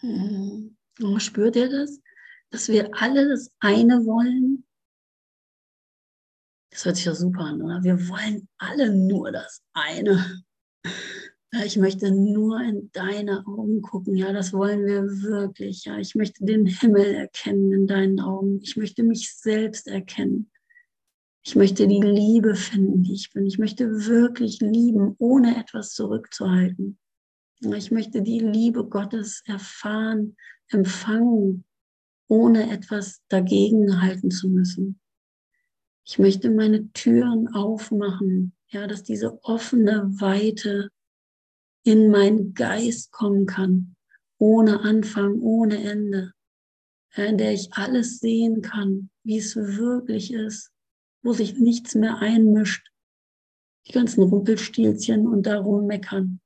Hm. 0.00 0.76
Oh, 1.02 1.18
spürt 1.18 1.56
ihr 1.56 1.68
das? 1.68 2.00
Dass 2.50 2.68
wir 2.68 2.90
alle 2.94 3.28
das 3.28 3.50
eine 3.58 4.04
wollen? 4.04 4.64
Das 6.70 6.84
hört 6.84 6.96
sich 6.96 7.04
ja 7.04 7.14
super 7.14 7.40
an, 7.40 7.62
oder? 7.62 7.82
Wir 7.82 8.08
wollen 8.08 8.48
alle 8.58 8.92
nur 8.94 9.30
das 9.32 9.62
eine. 9.72 10.44
Ich 11.64 11.76
möchte 11.76 12.10
nur 12.10 12.60
in 12.60 12.90
deine 12.92 13.46
Augen 13.46 13.82
gucken. 13.82 14.16
Ja, 14.16 14.32
das 14.32 14.52
wollen 14.52 14.86
wir 14.86 15.02
wirklich. 15.22 15.84
Ja, 15.84 15.98
ich 15.98 16.14
möchte 16.14 16.44
den 16.44 16.66
Himmel 16.66 17.14
erkennen 17.14 17.72
in 17.72 17.86
deinen 17.86 18.20
Augen. 18.20 18.60
Ich 18.62 18.76
möchte 18.76 19.02
mich 19.02 19.32
selbst 19.34 19.86
erkennen. 19.86 20.50
Ich 21.42 21.54
möchte 21.54 21.86
die 21.86 22.00
Liebe 22.00 22.54
finden, 22.54 23.02
die 23.02 23.14
ich 23.14 23.30
bin. 23.32 23.46
Ich 23.46 23.58
möchte 23.58 24.06
wirklich 24.06 24.60
lieben, 24.60 25.14
ohne 25.18 25.58
etwas 25.58 25.92
zurückzuhalten. 25.92 26.98
Ich 27.60 27.90
möchte 27.90 28.22
die 28.22 28.40
Liebe 28.40 28.86
Gottes 28.86 29.42
erfahren, 29.46 30.36
empfangen, 30.68 31.64
ohne 32.28 32.70
etwas 32.70 33.22
dagegen 33.28 34.00
halten 34.00 34.30
zu 34.30 34.48
müssen. 34.48 34.98
Ich 36.04 36.18
möchte 36.18 36.50
meine 36.50 36.90
Türen 36.92 37.48
aufmachen, 37.54 38.54
ja, 38.68 38.86
dass 38.86 39.02
diese 39.02 39.38
offene 39.44 40.10
Weite 40.20 40.90
in 41.84 42.10
meinen 42.10 42.54
Geist 42.54 43.12
kommen 43.12 43.46
kann, 43.46 43.94
ohne 44.38 44.80
Anfang, 44.80 45.40
ohne 45.40 45.82
Ende, 45.82 46.32
in 47.14 47.38
der 47.38 47.52
ich 47.52 47.72
alles 47.74 48.18
sehen 48.18 48.62
kann, 48.62 49.10
wie 49.22 49.38
es 49.38 49.54
wirklich 49.54 50.32
ist, 50.32 50.72
wo 51.22 51.32
sich 51.32 51.58
nichts 51.58 51.94
mehr 51.94 52.18
einmischt, 52.18 52.90
die 53.86 53.92
ganzen 53.92 54.22
Rumpelstilzchen 54.22 55.26
und 55.26 55.44
darum 55.44 55.86
meckern, 55.86 56.40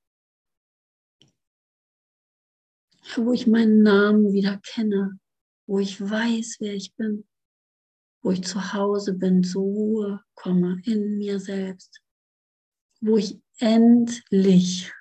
wo 3.16 3.32
ich 3.32 3.47
meinen 3.47 3.82
Namen 3.82 4.32
wieder 4.32 4.59
kenne, 4.59 5.18
wo 5.66 5.78
ich 5.78 6.01
weiß, 6.01 6.57
wer 6.59 6.74
ich 6.74 6.95
bin, 6.97 7.26
wo 8.22 8.32
ich 8.32 8.43
zu 8.43 8.72
Hause 8.72 9.14
bin, 9.14 9.45
zur 9.45 9.62
Ruhe 9.62 10.24
komme 10.34 10.80
in 10.84 11.16
mir 11.18 11.39
selbst, 11.39 12.03
wo 13.01 13.16
ich 13.16 13.41
endlich 13.59 14.93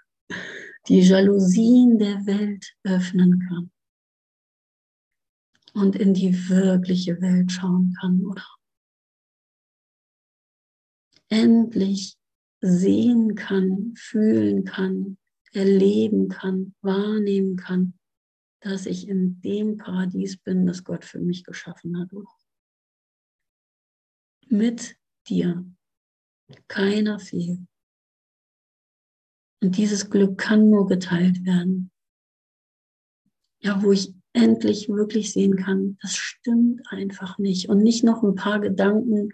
die 0.88 1.02
Jalousien 1.02 1.98
der 1.98 2.26
Welt 2.26 2.74
öffnen 2.84 3.40
kann 3.48 3.72
und 5.74 5.96
in 5.96 6.14
die 6.14 6.50
wirkliche 6.50 7.22
Welt 7.22 7.52
schauen 7.52 7.94
kann, 8.00 8.26
oder? 8.26 8.46
Endlich 11.30 12.16
sehen 12.62 13.36
kann, 13.36 13.94
fühlen 13.96 14.64
kann, 14.64 15.18
erleben 15.52 16.30
kann, 16.30 16.74
wahrnehmen 16.82 17.58
kann, 17.58 17.94
dass 18.62 18.86
ich 18.86 19.08
in 19.08 19.42
dem 19.42 19.78
Paradies 19.78 20.38
bin, 20.38 20.66
das 20.66 20.84
Gott 20.84 21.06
für 21.06 21.20
mich 21.20 21.44
geschaffen 21.44 22.00
hat? 22.00 22.10
Mit 24.48 24.98
dir. 25.28 25.70
Keiner 26.68 27.20
fehlt. 27.20 27.60
Und 29.62 29.78
dieses 29.78 30.10
Glück 30.10 30.38
kann 30.38 30.70
nur 30.70 30.88
geteilt 30.88 31.46
werden. 31.46 31.92
Ja, 33.60 33.82
wo 33.82 33.92
ich 33.92 34.14
endlich 34.34 34.88
wirklich 34.88 35.34
sehen 35.34 35.56
kann, 35.56 35.98
das 36.02 36.16
stimmt 36.16 36.82
einfach 36.90 37.40
nicht. 37.40 37.70
Und 37.70 37.82
nicht 37.82 38.04
noch 38.04 38.22
ein 38.24 38.36
paar 38.36 38.60
Gedanken 38.60 39.34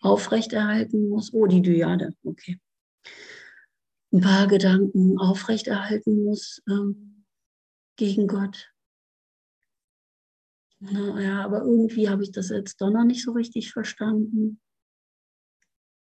aufrechterhalten 0.00 1.08
muss. 1.08 1.32
Oh, 1.32 1.46
die 1.46 1.62
Dyade, 1.62 2.14
okay. 2.24 2.60
Ein 4.12 4.20
paar 4.20 4.46
Gedanken 4.46 5.18
aufrechterhalten 5.18 6.24
muss 6.24 6.62
ähm, 6.68 7.24
gegen 7.96 8.28
Gott. 8.28 8.70
Naja, 10.78 11.42
aber 11.42 11.62
irgendwie 11.62 12.10
habe 12.10 12.22
ich 12.22 12.30
das 12.30 12.50
jetzt 12.50 12.80
doch 12.80 12.90
noch 12.90 13.04
nicht 13.04 13.24
so 13.24 13.32
richtig 13.32 13.72
verstanden. 13.72 14.60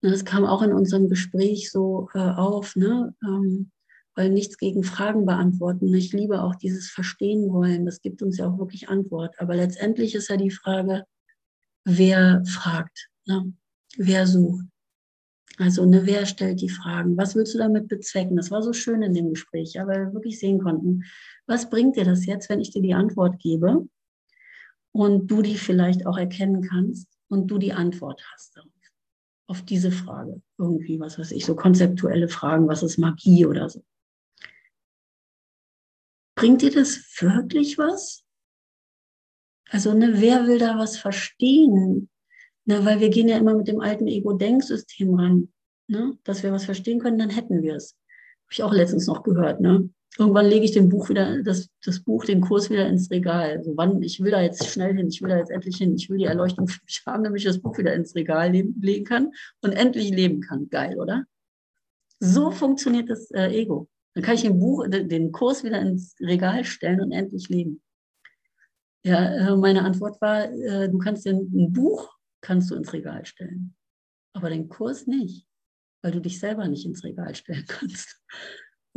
Das 0.00 0.24
kam 0.24 0.44
auch 0.44 0.62
in 0.62 0.72
unserem 0.72 1.08
Gespräch 1.08 1.70
so 1.70 2.08
äh, 2.14 2.18
auf, 2.18 2.76
ne? 2.76 3.14
Ähm, 3.24 3.70
weil 4.14 4.30
nichts 4.30 4.58
gegen 4.58 4.82
Fragen 4.82 5.26
beantworten. 5.26 5.94
Ich 5.94 6.12
liebe 6.12 6.42
auch 6.42 6.56
dieses 6.56 6.90
Verstehen 6.90 7.52
wollen. 7.52 7.86
Das 7.86 8.00
gibt 8.00 8.20
uns 8.20 8.36
ja 8.36 8.48
auch 8.48 8.58
wirklich 8.58 8.88
Antwort. 8.88 9.38
Aber 9.38 9.54
letztendlich 9.54 10.16
ist 10.16 10.28
ja 10.28 10.36
die 10.36 10.50
Frage, 10.50 11.04
wer 11.84 12.42
fragt, 12.44 13.10
ne? 13.26 13.52
wer 13.96 14.26
sucht. 14.26 14.64
Also 15.56 15.84
ne, 15.84 16.04
wer 16.04 16.26
stellt 16.26 16.60
die 16.60 16.68
Fragen? 16.68 17.16
Was 17.16 17.36
willst 17.36 17.54
du 17.54 17.58
damit 17.58 17.88
bezwecken? 17.88 18.36
Das 18.36 18.50
war 18.50 18.62
so 18.62 18.72
schön 18.72 19.02
in 19.02 19.14
dem 19.14 19.30
Gespräch, 19.30 19.74
ja, 19.74 19.86
weil 19.86 20.06
wir 20.06 20.14
wirklich 20.14 20.38
sehen 20.38 20.60
konnten, 20.60 21.04
was 21.46 21.70
bringt 21.70 21.96
dir 21.96 22.04
das 22.04 22.26
jetzt, 22.26 22.48
wenn 22.48 22.60
ich 22.60 22.70
dir 22.70 22.82
die 22.82 22.94
Antwort 22.94 23.38
gebe 23.40 23.88
und 24.92 25.28
du 25.28 25.42
die 25.42 25.56
vielleicht 25.56 26.06
auch 26.06 26.16
erkennen 26.16 26.62
kannst 26.62 27.08
und 27.28 27.48
du 27.48 27.58
die 27.58 27.72
Antwort 27.72 28.22
hast 28.32 28.56
auf 29.48 29.62
diese 29.62 29.90
Frage. 29.90 30.40
Irgendwie, 30.58 31.00
was 31.00 31.18
weiß 31.18 31.32
ich, 31.32 31.44
so 31.44 31.56
konzeptuelle 31.56 32.28
Fragen, 32.28 32.68
was 32.68 32.82
ist 32.82 32.98
Magie 32.98 33.46
oder 33.46 33.68
so. 33.68 33.82
Bringt 36.36 36.62
dir 36.62 36.70
das 36.70 36.98
wirklich 37.20 37.78
was? 37.78 38.24
Also, 39.70 39.92
ne, 39.92 40.20
wer 40.20 40.46
will 40.46 40.58
da 40.58 40.78
was 40.78 40.96
verstehen? 40.96 42.08
Ne, 42.64 42.84
weil 42.84 43.00
wir 43.00 43.08
gehen 43.08 43.28
ja 43.28 43.38
immer 43.38 43.54
mit 43.54 43.68
dem 43.68 43.80
alten 43.80 44.06
Ego-Denksystem 44.06 45.14
ran. 45.14 45.52
Ne? 45.88 46.18
Dass 46.24 46.42
wir 46.42 46.52
was 46.52 46.66
verstehen 46.66 47.00
können, 47.00 47.18
dann 47.18 47.30
hätten 47.30 47.62
wir 47.62 47.74
es. 47.74 47.96
Habe 48.44 48.52
ich 48.52 48.62
auch 48.62 48.72
letztens 48.72 49.06
noch 49.06 49.22
gehört. 49.22 49.60
Ne? 49.60 49.88
Irgendwann 50.16 50.46
lege 50.46 50.64
ich 50.64 50.72
den 50.72 50.88
Buch 50.88 51.08
wieder, 51.08 51.42
das, 51.42 51.68
das 51.84 52.00
Buch, 52.00 52.24
den 52.24 52.40
Kurs 52.40 52.70
wieder 52.70 52.86
ins 52.86 53.10
Regal. 53.10 53.58
Also 53.58 53.76
wann, 53.76 54.02
ich 54.02 54.20
will 54.20 54.30
da 54.30 54.40
jetzt 54.40 54.66
schnell 54.66 54.94
hin, 54.94 55.08
ich 55.08 55.22
will 55.22 55.28
da 55.28 55.38
jetzt 55.38 55.50
endlich 55.50 55.76
hin, 55.76 55.94
ich 55.94 56.08
will 56.08 56.18
die 56.18 56.24
Erleuchtung 56.24 56.66
für 56.66 56.80
mich 56.84 57.02
haben, 57.06 57.24
damit 57.24 57.40
ich 57.40 57.46
das 57.46 57.60
Buch 57.60 57.76
wieder 57.78 57.94
ins 57.94 58.14
Regal 58.14 58.50
legen, 58.50 58.80
legen 58.80 59.04
kann 59.04 59.32
und 59.62 59.72
endlich 59.72 60.10
leben 60.10 60.40
kann. 60.40 60.68
Geil, 60.70 60.98
oder? 60.98 61.24
So 62.20 62.50
funktioniert 62.50 63.10
das 63.10 63.30
äh, 63.30 63.48
Ego. 63.48 63.88
Dann 64.14 64.24
kann 64.24 64.34
ich 64.34 64.42
den 64.42 64.58
Buch, 64.58 64.86
den 64.88 65.30
Kurs 65.30 65.62
wieder 65.62 65.80
ins 65.80 66.16
Regal 66.20 66.64
stellen 66.64 67.00
und 67.00 67.12
endlich 67.12 67.48
leben. 67.48 67.82
Ja, 69.04 69.52
äh, 69.52 69.56
meine 69.56 69.84
Antwort 69.84 70.20
war, 70.20 70.50
äh, 70.50 70.88
du 70.88 70.98
kannst 70.98 71.24
den, 71.24 71.48
ein 71.54 71.72
Buch 71.72 72.12
kannst 72.40 72.70
du 72.70 72.74
ins 72.74 72.92
Regal 72.92 73.24
stellen, 73.26 73.76
aber 74.32 74.50
den 74.50 74.68
Kurs 74.68 75.06
nicht, 75.06 75.46
weil 76.02 76.12
du 76.12 76.20
dich 76.20 76.40
selber 76.40 76.66
nicht 76.66 76.84
ins 76.84 77.04
Regal 77.04 77.34
stellen 77.34 77.64
kannst. 77.68 78.20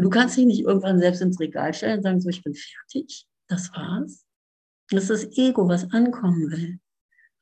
Du 0.01 0.09
kannst 0.09 0.35
dich 0.35 0.45
nicht 0.45 0.61
irgendwann 0.61 0.99
selbst 0.99 1.21
ins 1.21 1.39
Regal 1.39 1.73
stellen 1.73 1.97
und 1.97 2.03
sagen, 2.03 2.21
so, 2.21 2.29
ich 2.29 2.43
bin 2.43 2.55
fertig, 2.55 3.27
das 3.47 3.71
war's. 3.73 4.25
Das 4.89 5.09
ist 5.09 5.09
das 5.09 5.37
Ego, 5.37 5.67
was 5.67 5.91
ankommen 5.91 6.51
will. 6.51 6.79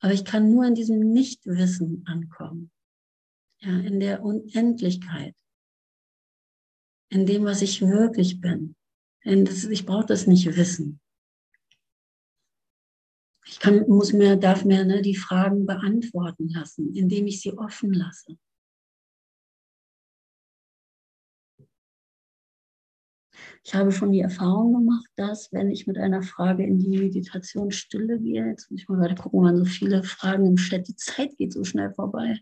Aber 0.00 0.12
ich 0.12 0.24
kann 0.24 0.50
nur 0.50 0.64
in 0.66 0.74
diesem 0.74 1.00
Nichtwissen 1.00 2.04
ankommen. 2.06 2.70
Ja, 3.60 3.78
in 3.80 4.00
der 4.00 4.22
Unendlichkeit. 4.22 5.34
In 7.10 7.26
dem, 7.26 7.44
was 7.44 7.62
ich 7.62 7.80
wirklich 7.82 8.40
bin. 8.40 8.76
Das, 9.24 9.64
ich 9.64 9.84
brauche 9.84 10.06
das 10.06 10.26
nicht 10.26 10.56
wissen. 10.56 11.00
Ich 13.46 13.58
kann, 13.58 13.88
muss 13.88 14.12
mir, 14.12 14.36
darf 14.36 14.64
mir 14.64 14.84
ne, 14.84 15.02
die 15.02 15.16
Fragen 15.16 15.66
beantworten 15.66 16.48
lassen, 16.48 16.94
indem 16.94 17.26
ich 17.26 17.40
sie 17.40 17.52
offen 17.52 17.92
lasse. 17.92 18.38
Ich 23.62 23.74
habe 23.74 23.92
schon 23.92 24.12
die 24.12 24.20
Erfahrung 24.20 24.72
gemacht, 24.72 25.06
dass 25.16 25.52
wenn 25.52 25.70
ich 25.70 25.86
mit 25.86 25.98
einer 25.98 26.22
Frage 26.22 26.64
in 26.64 26.78
die 26.78 26.88
Meditation 26.88 27.70
Stille 27.70 28.18
gehe, 28.18 28.46
jetzt 28.46 28.70
muss 28.70 28.80
ich 28.80 28.88
mal 28.88 28.98
gerade 28.98 29.14
gucken, 29.14 29.42
wann 29.42 29.56
so 29.56 29.64
viele 29.64 30.02
Fragen 30.02 30.46
im 30.46 30.56
Chat, 30.56 30.88
die 30.88 30.96
Zeit 30.96 31.36
geht 31.36 31.52
so 31.52 31.62
schnell 31.64 31.92
vorbei. 31.92 32.40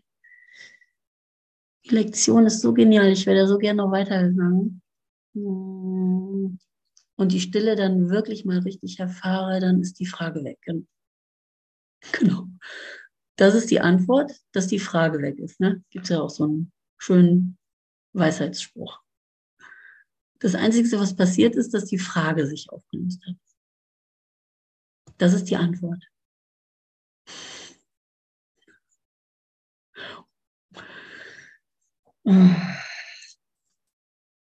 Die 1.85 1.95
Lektion 1.95 2.45
ist 2.45 2.61
so 2.61 2.73
genial, 2.73 3.11
ich 3.11 3.25
wäre 3.25 3.39
da 3.39 3.47
so 3.47 3.57
gerne 3.57 3.77
noch 3.77 3.91
weitergegangen. 3.91 4.81
Hm. 5.33 6.57
Und 7.15 7.31
die 7.33 7.41
Stille 7.41 7.75
dann 7.75 8.09
wirklich 8.09 8.45
mal 8.45 8.59
richtig 8.59 8.99
erfahre, 8.99 9.59
dann 9.59 9.81
ist 9.81 9.99
die 9.99 10.05
Frage 10.05 10.43
weg. 10.45 10.59
Genau. 12.13 12.47
Das 13.35 13.55
ist 13.55 13.71
die 13.71 13.81
Antwort, 13.81 14.31
dass 14.53 14.67
die 14.67 14.79
Frage 14.79 15.21
weg 15.21 15.37
ist. 15.39 15.59
Ne? 15.59 15.83
Gibt 15.89 16.05
es 16.05 16.09
ja 16.09 16.21
auch 16.21 16.29
so 16.29 16.45
einen 16.45 16.71
schönen 16.97 17.57
Weisheitsspruch. 18.13 19.01
Das 20.39 20.55
Einzige, 20.55 20.99
was 20.99 21.15
passiert 21.15 21.55
ist, 21.55 21.73
dass 21.73 21.85
die 21.85 21.99
Frage 21.99 22.47
sich 22.47 22.69
aufgelöst 22.69 23.21
hat. 23.25 23.35
Das 25.17 25.33
ist 25.33 25.45
die 25.45 25.57
Antwort. 25.57 26.01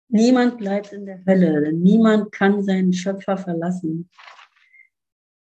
Niemand 0.09 0.59
bleibt 0.59 0.93
in 0.93 1.05
der 1.05 1.25
Hölle. 1.27 1.73
Niemand 1.73 2.33
kann 2.33 2.63
seinen 2.63 2.93
Schöpfer 2.93 3.37
verlassen. 3.37 4.09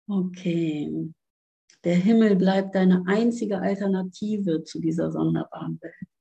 Okay. 0.07 1.13
Der 1.85 1.97
Himmel 1.97 2.37
bleibt 2.37 2.75
deine 2.75 3.05
einzige 3.07 3.59
Alternative 3.59 4.63
zu 4.63 4.81
dieser 4.81 5.11
sonderbaren 5.11 5.81
Welt. 5.81 6.12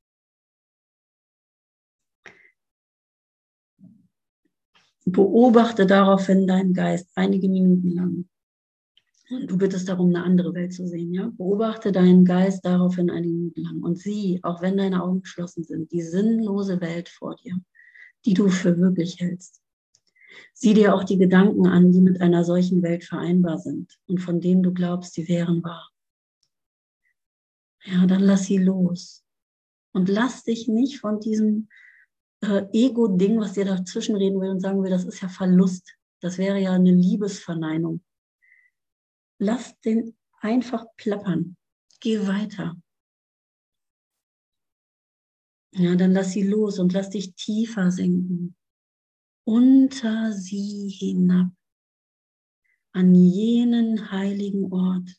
Beobachte 5.05 5.85
daraufhin 5.85 6.47
deinen 6.47 6.73
Geist 6.73 7.09
einige 7.15 7.49
Minuten 7.49 7.91
lang. 7.91 8.29
Und 9.29 9.49
du 9.49 9.57
bittest 9.57 9.87
darum, 9.87 10.09
eine 10.09 10.23
andere 10.23 10.53
Welt 10.53 10.73
zu 10.73 10.85
sehen. 10.85 11.13
Ja? 11.13 11.31
Beobachte 11.37 11.91
deinen 11.91 12.25
Geist 12.25 12.65
daraufhin 12.65 13.09
einige 13.09 13.33
Minuten 13.33 13.61
lang 13.61 13.81
und 13.81 13.97
sieh, 13.97 14.39
auch 14.43 14.61
wenn 14.61 14.77
deine 14.77 15.01
Augen 15.01 15.21
geschlossen 15.21 15.63
sind, 15.63 15.91
die 15.91 16.01
sinnlose 16.01 16.81
Welt 16.81 17.09
vor 17.09 17.35
dir, 17.35 17.59
die 18.25 18.33
du 18.33 18.49
für 18.49 18.77
wirklich 18.77 19.19
hältst. 19.19 19.61
Sieh 20.53 20.73
dir 20.73 20.93
auch 20.93 21.03
die 21.03 21.17
Gedanken 21.17 21.65
an, 21.65 21.91
die 21.91 22.01
mit 22.01 22.21
einer 22.21 22.43
solchen 22.43 22.83
Welt 22.83 23.03
vereinbar 23.03 23.57
sind 23.57 23.97
und 24.07 24.19
von 24.19 24.41
denen 24.41 24.63
du 24.63 24.73
glaubst, 24.73 25.13
sie 25.13 25.27
wären 25.27 25.63
wahr. 25.63 25.89
Ja, 27.83 28.05
dann 28.05 28.21
lass 28.21 28.45
sie 28.45 28.57
los. 28.57 29.23
Und 29.93 30.07
lass 30.07 30.43
dich 30.43 30.67
nicht 30.67 30.99
von 30.99 31.19
diesem 31.19 31.67
äh, 32.41 32.67
Ego-Ding, 32.73 33.39
was 33.39 33.53
dir 33.53 33.65
dazwischen 33.65 34.15
reden 34.15 34.39
will 34.41 34.49
und 34.49 34.59
sagen 34.59 34.83
will, 34.83 34.89
das 34.89 35.05
ist 35.05 35.21
ja 35.21 35.29
Verlust. 35.29 35.95
Das 36.19 36.37
wäre 36.37 36.59
ja 36.59 36.73
eine 36.73 36.91
Liebesverneinung. 36.91 38.03
Lass 39.39 39.79
den 39.81 40.15
einfach 40.39 40.85
plappern. 40.97 41.57
Geh 41.99 42.27
weiter. 42.27 42.75
Ja, 45.73 45.95
dann 45.95 46.11
lass 46.11 46.33
sie 46.33 46.43
los 46.43 46.79
und 46.79 46.93
lass 46.93 47.11
dich 47.11 47.33
tiefer 47.35 47.91
sinken. 47.91 48.55
Unter 49.45 50.33
sie 50.33 50.89
hinab. 50.89 51.51
An 52.93 53.15
jenen 53.15 54.11
heiligen 54.11 54.71
Ort, 54.73 55.09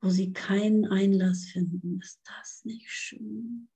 wo 0.00 0.08
sie 0.08 0.32
keinen 0.32 0.86
Einlass 0.86 1.44
finden. 1.44 2.00
Ist 2.00 2.20
das 2.24 2.64
nicht 2.64 2.88
schön? 2.88 3.68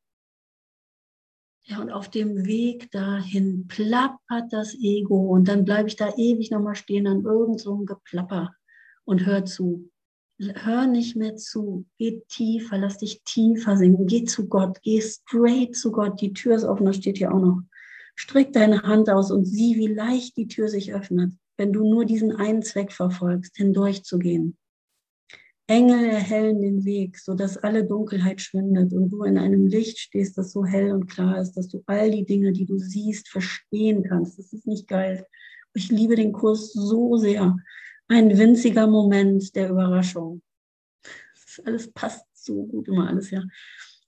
Ja, 1.71 1.81
und 1.81 1.93
auf 1.93 2.09
dem 2.09 2.47
Weg 2.47 2.91
dahin 2.91 3.69
plappert 3.69 4.53
das 4.53 4.75
Ego 4.75 5.29
und 5.29 5.47
dann 5.47 5.65
bleibe 5.65 5.87
ich 5.87 5.95
da 5.95 6.13
ewig 6.17 6.51
nochmal 6.51 6.75
stehen 6.75 7.07
an 7.07 7.23
irgendeinem 7.23 7.59
so 7.59 7.77
Geplapper 7.77 8.53
und 9.05 9.25
hör 9.25 9.45
zu. 9.45 9.89
Hör 10.41 10.89
nicht 10.89 11.15
mehr 11.15 11.37
zu. 11.37 11.87
Geh 11.97 12.23
tiefer, 12.29 12.77
lass 12.77 12.99
dich 12.99 13.23
tiefer 13.23 13.77
sinken. 13.77 14.09
Geh 14.09 14.25
zu 14.25 14.49
Gott, 14.49 14.83
geh 14.83 15.01
straight 15.01 15.77
zu 15.77 15.93
Gott. 15.93 16.21
Die 16.21 16.33
Tür 16.33 16.57
ist 16.57 16.65
offen, 16.65 16.87
da 16.87 16.93
steht 16.93 17.19
hier 17.19 17.33
auch 17.33 17.41
noch. 17.41 17.61
Streck 18.17 18.53
deine 18.53 18.83
Hand 18.83 19.09
aus 19.09 19.31
und 19.31 19.45
sieh, 19.45 19.77
wie 19.77 19.95
leicht 19.95 20.37
die 20.37 20.49
Tür 20.49 20.67
sich 20.67 20.93
öffnet, 20.93 21.35
wenn 21.57 21.73
du 21.73 21.89
nur 21.89 22.05
diesen 22.05 22.35
einen 22.35 22.63
Zweck 22.63 22.91
verfolgst, 22.91 23.57
hindurchzugehen. 23.57 24.57
Engel 25.71 26.05
erhellen 26.05 26.61
den 26.61 26.85
Weg, 26.85 27.17
sodass 27.17 27.57
alle 27.57 27.85
Dunkelheit 27.85 28.41
schwindet 28.41 28.93
und 28.93 29.09
du 29.09 29.23
in 29.23 29.39
einem 29.39 29.69
Licht 29.69 30.01
stehst, 30.01 30.37
das 30.37 30.51
so 30.51 30.65
hell 30.65 30.91
und 30.91 31.07
klar 31.07 31.41
ist, 31.41 31.53
dass 31.53 31.69
du 31.69 31.81
all 31.87 32.11
die 32.11 32.25
Dinge, 32.25 32.53
die 32.53 32.67
du 32.67 32.77
siehst, 32.77 33.29
verstehen 33.29 34.03
kannst. 34.03 34.37
Das 34.37 34.53
ist 34.53 34.67
nicht 34.67 34.89
geil. 34.89 35.25
Ich 35.73 35.89
liebe 35.89 36.17
den 36.17 36.33
Kurs 36.33 36.73
so 36.73 37.17
sehr. 37.19 37.57
Ein 38.09 38.37
winziger 38.37 38.89
Moment 38.89 39.55
der 39.55 39.71
Überraschung. 39.71 40.43
Alles 41.65 41.93
passt 41.93 42.27
so 42.35 42.67
gut 42.67 42.89
immer 42.89 43.09
alles, 43.09 43.31
ja. 43.31 43.45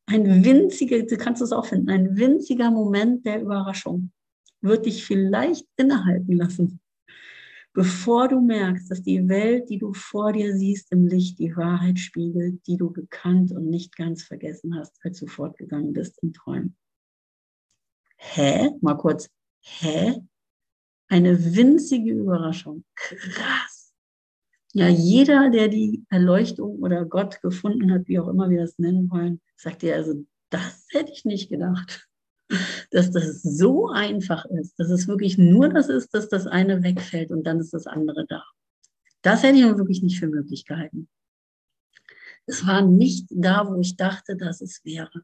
Ein 0.07 0.45
winziger, 0.45 1.01
du 1.05 1.17
kannst 1.17 1.43
es 1.43 1.53
auch 1.53 1.67
finden, 1.67 1.91
ein 1.91 2.17
winziger 2.17 2.73
Moment 2.73 3.25
der 3.25 3.41
Überraschung 3.41 4.11
wird 4.63 4.87
dich 4.87 5.05
vielleicht 5.05 5.67
innehalten 5.77 6.37
lassen 6.37 6.82
bevor 7.73 8.29
du 8.29 8.41
merkst, 8.41 8.91
dass 8.91 9.03
die 9.03 9.29
Welt, 9.29 9.69
die 9.69 9.79
du 9.79 9.93
vor 9.93 10.33
dir 10.33 10.57
siehst, 10.57 10.93
im 10.93 11.07
Licht 11.07 11.39
die 11.39 11.57
Wahrheit 11.57 11.99
spiegelt, 11.99 12.67
die 12.67 12.77
du 12.77 12.93
gekannt 12.93 13.53
und 13.53 13.69
nicht 13.69 13.97
ganz 13.97 14.23
vergessen 14.23 14.77
hast, 14.77 14.99
als 15.03 15.21
du 15.21 15.27
fortgegangen 15.27 15.93
bist 15.93 16.23
im 16.23 16.33
Träumen. 16.33 16.77
Hä? 18.17 18.71
Mal 18.81 18.95
kurz. 18.95 19.29
Hä? 19.61 20.21
Eine 21.09 21.55
winzige 21.55 22.13
Überraschung. 22.13 22.85
Krass. 22.95 23.95
Ja, 24.75 24.89
jeder, 24.89 25.51
der 25.51 25.69
die 25.69 26.05
Erleuchtung 26.09 26.79
oder 26.79 27.05
Gott 27.05 27.43
gefunden 27.43 27.93
hat, 27.93 28.09
wie 28.09 28.19
auch 28.19 28.29
immer 28.29 28.49
wir 28.49 28.61
das 28.61 28.79
nennen 28.79 29.11
wollen, 29.11 29.41
sagt 29.57 29.83
dir 29.83 29.97
also, 29.97 30.25
das 30.49 30.87
hätte 30.91 31.13
ich 31.13 31.25
nicht 31.25 31.51
gedacht 31.51 32.09
dass 32.91 33.11
das 33.11 33.43
so 33.43 33.89
einfach 33.89 34.45
ist, 34.47 34.79
dass 34.79 34.91
es 34.91 35.09
wirklich 35.09 35.39
nur 35.39 35.69
das 35.69 35.89
ist, 35.89 36.15
dass 36.15 36.29
das 36.29 36.47
eine 36.47 36.83
wegfällt 36.83 37.31
und 37.31 37.45
dann 37.45 37.61
ist 37.61 37.73
das 37.73 37.87
andere 37.87 38.27
da. 38.27 38.45
Das 39.23 39.43
hätte 39.43 39.59
ich 39.59 39.65
mir 39.65 39.79
wirklich 39.79 40.03
nicht 40.03 40.19
für 40.19 40.29
möglich 40.29 40.65
gehalten. 40.65 41.09
Es 42.47 42.67
war 42.67 42.83
nicht 42.83 43.29
da, 43.31 43.69
wo 43.69 43.81
ich 43.81 43.97
dachte, 43.97 44.37
dass 44.37 44.61
es 44.61 44.85
wäre. 44.85 45.23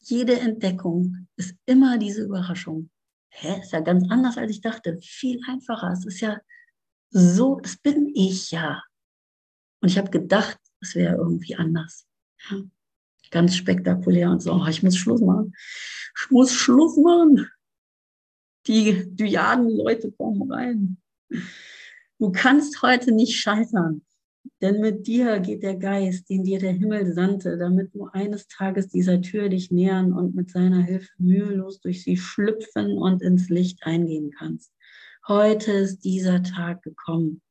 Jede 0.00 0.38
Entdeckung 0.38 1.28
ist 1.36 1.56
immer 1.64 1.96
diese 1.96 2.24
Überraschung. 2.24 2.90
Hä, 3.30 3.60
ist 3.60 3.72
ja 3.72 3.80
ganz 3.80 4.04
anders, 4.10 4.36
als 4.36 4.50
ich 4.50 4.60
dachte. 4.60 4.98
Viel 5.00 5.40
einfacher. 5.48 5.92
Es 5.92 6.04
ist 6.04 6.20
ja 6.20 6.38
so, 7.10 7.58
das 7.60 7.76
bin 7.78 8.10
ich 8.14 8.50
ja. 8.50 8.82
Und 9.80 9.88
ich 9.88 9.96
habe 9.96 10.10
gedacht, 10.10 10.58
es 10.80 10.94
wäre 10.94 11.16
irgendwie 11.16 11.56
anders. 11.56 12.06
Ja. 12.50 12.62
Ganz 13.32 13.56
spektakulär 13.56 14.30
und 14.30 14.40
so, 14.40 14.52
oh, 14.52 14.66
ich 14.68 14.84
muss 14.84 14.96
Schluss 14.96 15.20
machen 15.20 15.52
ich 16.18 16.30
muss 16.30 16.52
Schluss 16.52 16.96
machen. 16.96 17.48
Die 18.66 19.04
Dyaden-Leute 19.06 20.12
kommen 20.12 20.50
rein. 20.50 20.98
Du 22.18 22.30
kannst 22.30 22.82
heute 22.82 23.10
nicht 23.10 23.36
scheitern, 23.40 24.02
denn 24.60 24.80
mit 24.80 25.06
dir 25.06 25.40
geht 25.40 25.64
der 25.64 25.76
Geist, 25.76 26.28
den 26.28 26.44
dir 26.44 26.60
der 26.60 26.72
Himmel 26.72 27.12
sandte, 27.12 27.58
damit 27.58 27.92
du 27.94 28.06
eines 28.06 28.46
Tages 28.46 28.88
dieser 28.88 29.20
Tür 29.20 29.48
dich 29.48 29.72
nähern 29.72 30.12
und 30.12 30.36
mit 30.36 30.50
seiner 30.50 30.82
Hilfe 30.82 31.10
mühelos 31.18 31.80
durch 31.80 32.04
sie 32.04 32.16
schlüpfen 32.16 32.96
und 32.98 33.22
ins 33.22 33.48
Licht 33.48 33.82
eingehen 33.82 34.30
kannst. 34.30 34.72
Heute 35.26 35.72
ist 35.72 36.00
dieser 36.04 36.42
Tag 36.42 36.82
gekommen. 36.82 37.42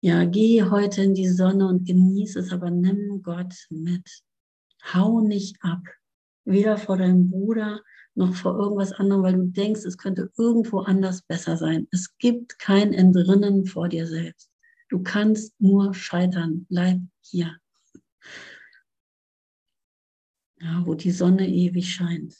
Ja, 0.00 0.24
geh 0.24 0.62
heute 0.62 1.02
in 1.02 1.14
die 1.14 1.28
Sonne 1.28 1.66
und 1.66 1.86
genieße 1.86 2.38
es, 2.38 2.52
aber 2.52 2.70
nimm 2.70 3.22
Gott 3.22 3.54
mit. 3.68 4.22
Hau 4.92 5.20
nicht 5.20 5.56
ab 5.62 5.82
weder 6.46 6.78
vor 6.78 6.96
deinem 6.96 7.28
Bruder 7.28 7.82
noch 8.14 8.34
vor 8.34 8.58
irgendwas 8.58 8.92
anderem, 8.92 9.22
weil 9.22 9.34
du 9.34 9.46
denkst, 9.46 9.84
es 9.84 9.98
könnte 9.98 10.32
irgendwo 10.38 10.78
anders 10.78 11.22
besser 11.22 11.58
sein. 11.58 11.86
Es 11.90 12.16
gibt 12.16 12.58
kein 12.58 12.94
Entrinnen 12.94 13.66
vor 13.66 13.88
dir 13.88 14.06
selbst. 14.06 14.50
Du 14.88 15.02
kannst 15.02 15.60
nur 15.60 15.92
scheitern. 15.92 16.64
Bleib 16.70 17.00
hier. 17.20 17.56
Ja, 20.60 20.82
wo 20.86 20.94
die 20.94 21.10
Sonne 21.10 21.46
ewig 21.46 21.92
scheint. 21.92 22.34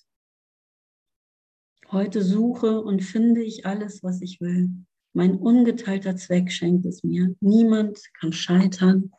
Heute 1.90 2.22
suche 2.22 2.80
und 2.80 3.02
finde 3.02 3.42
ich 3.42 3.66
alles, 3.66 4.02
was 4.02 4.22
ich 4.22 4.40
will. 4.40 4.70
Mein 5.12 5.36
ungeteilter 5.36 6.16
Zweck 6.16 6.50
schenkt 6.50 6.86
es 6.86 7.04
mir. 7.04 7.34
Niemand 7.40 8.00
kann 8.18 8.32
scheitern, 8.32 9.12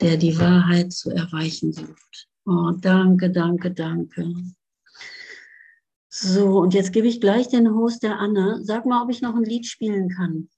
der 0.00 0.16
die 0.16 0.38
Wahrheit 0.38 0.92
zu 0.92 1.10
erweichen 1.10 1.72
sucht. 1.72 2.28
Oh, 2.46 2.72
danke, 2.72 3.30
danke, 3.30 3.70
danke. 3.70 4.34
So, 6.08 6.58
und 6.60 6.74
jetzt 6.74 6.92
gebe 6.92 7.08
ich 7.08 7.20
gleich 7.20 7.48
den 7.48 7.74
Host 7.74 8.02
der 8.02 8.18
Anne. 8.18 8.60
Sag 8.62 8.86
mal, 8.86 9.02
ob 9.02 9.10
ich 9.10 9.22
noch 9.22 9.34
ein 9.34 9.44
Lied 9.44 9.66
spielen 9.66 10.08
kann. 10.08 10.48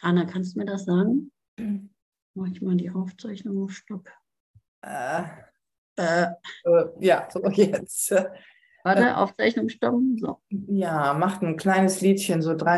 Anna, 0.00 0.24
kannst 0.24 0.54
du 0.54 0.58
mir 0.58 0.64
das 0.64 0.84
sagen? 0.86 1.30
Mach 2.34 2.48
ich 2.48 2.60
mal 2.60 2.76
die 2.76 2.90
Aufzeichnung 2.90 3.62
auf 3.62 3.72
Stopp. 3.72 4.10
Äh, 4.82 5.24
äh, 5.96 6.26
ja, 7.00 7.28
so 7.30 7.40
jetzt. 7.50 8.12
Warte, 8.82 9.16
Aufzeichnung 9.16 9.68
stoppen. 9.68 10.18
So. 10.18 10.40
Ja, 10.50 11.14
macht 11.14 11.42
ein 11.42 11.56
kleines 11.56 12.00
Liedchen, 12.00 12.42
so 12.42 12.54
drei 12.54 12.74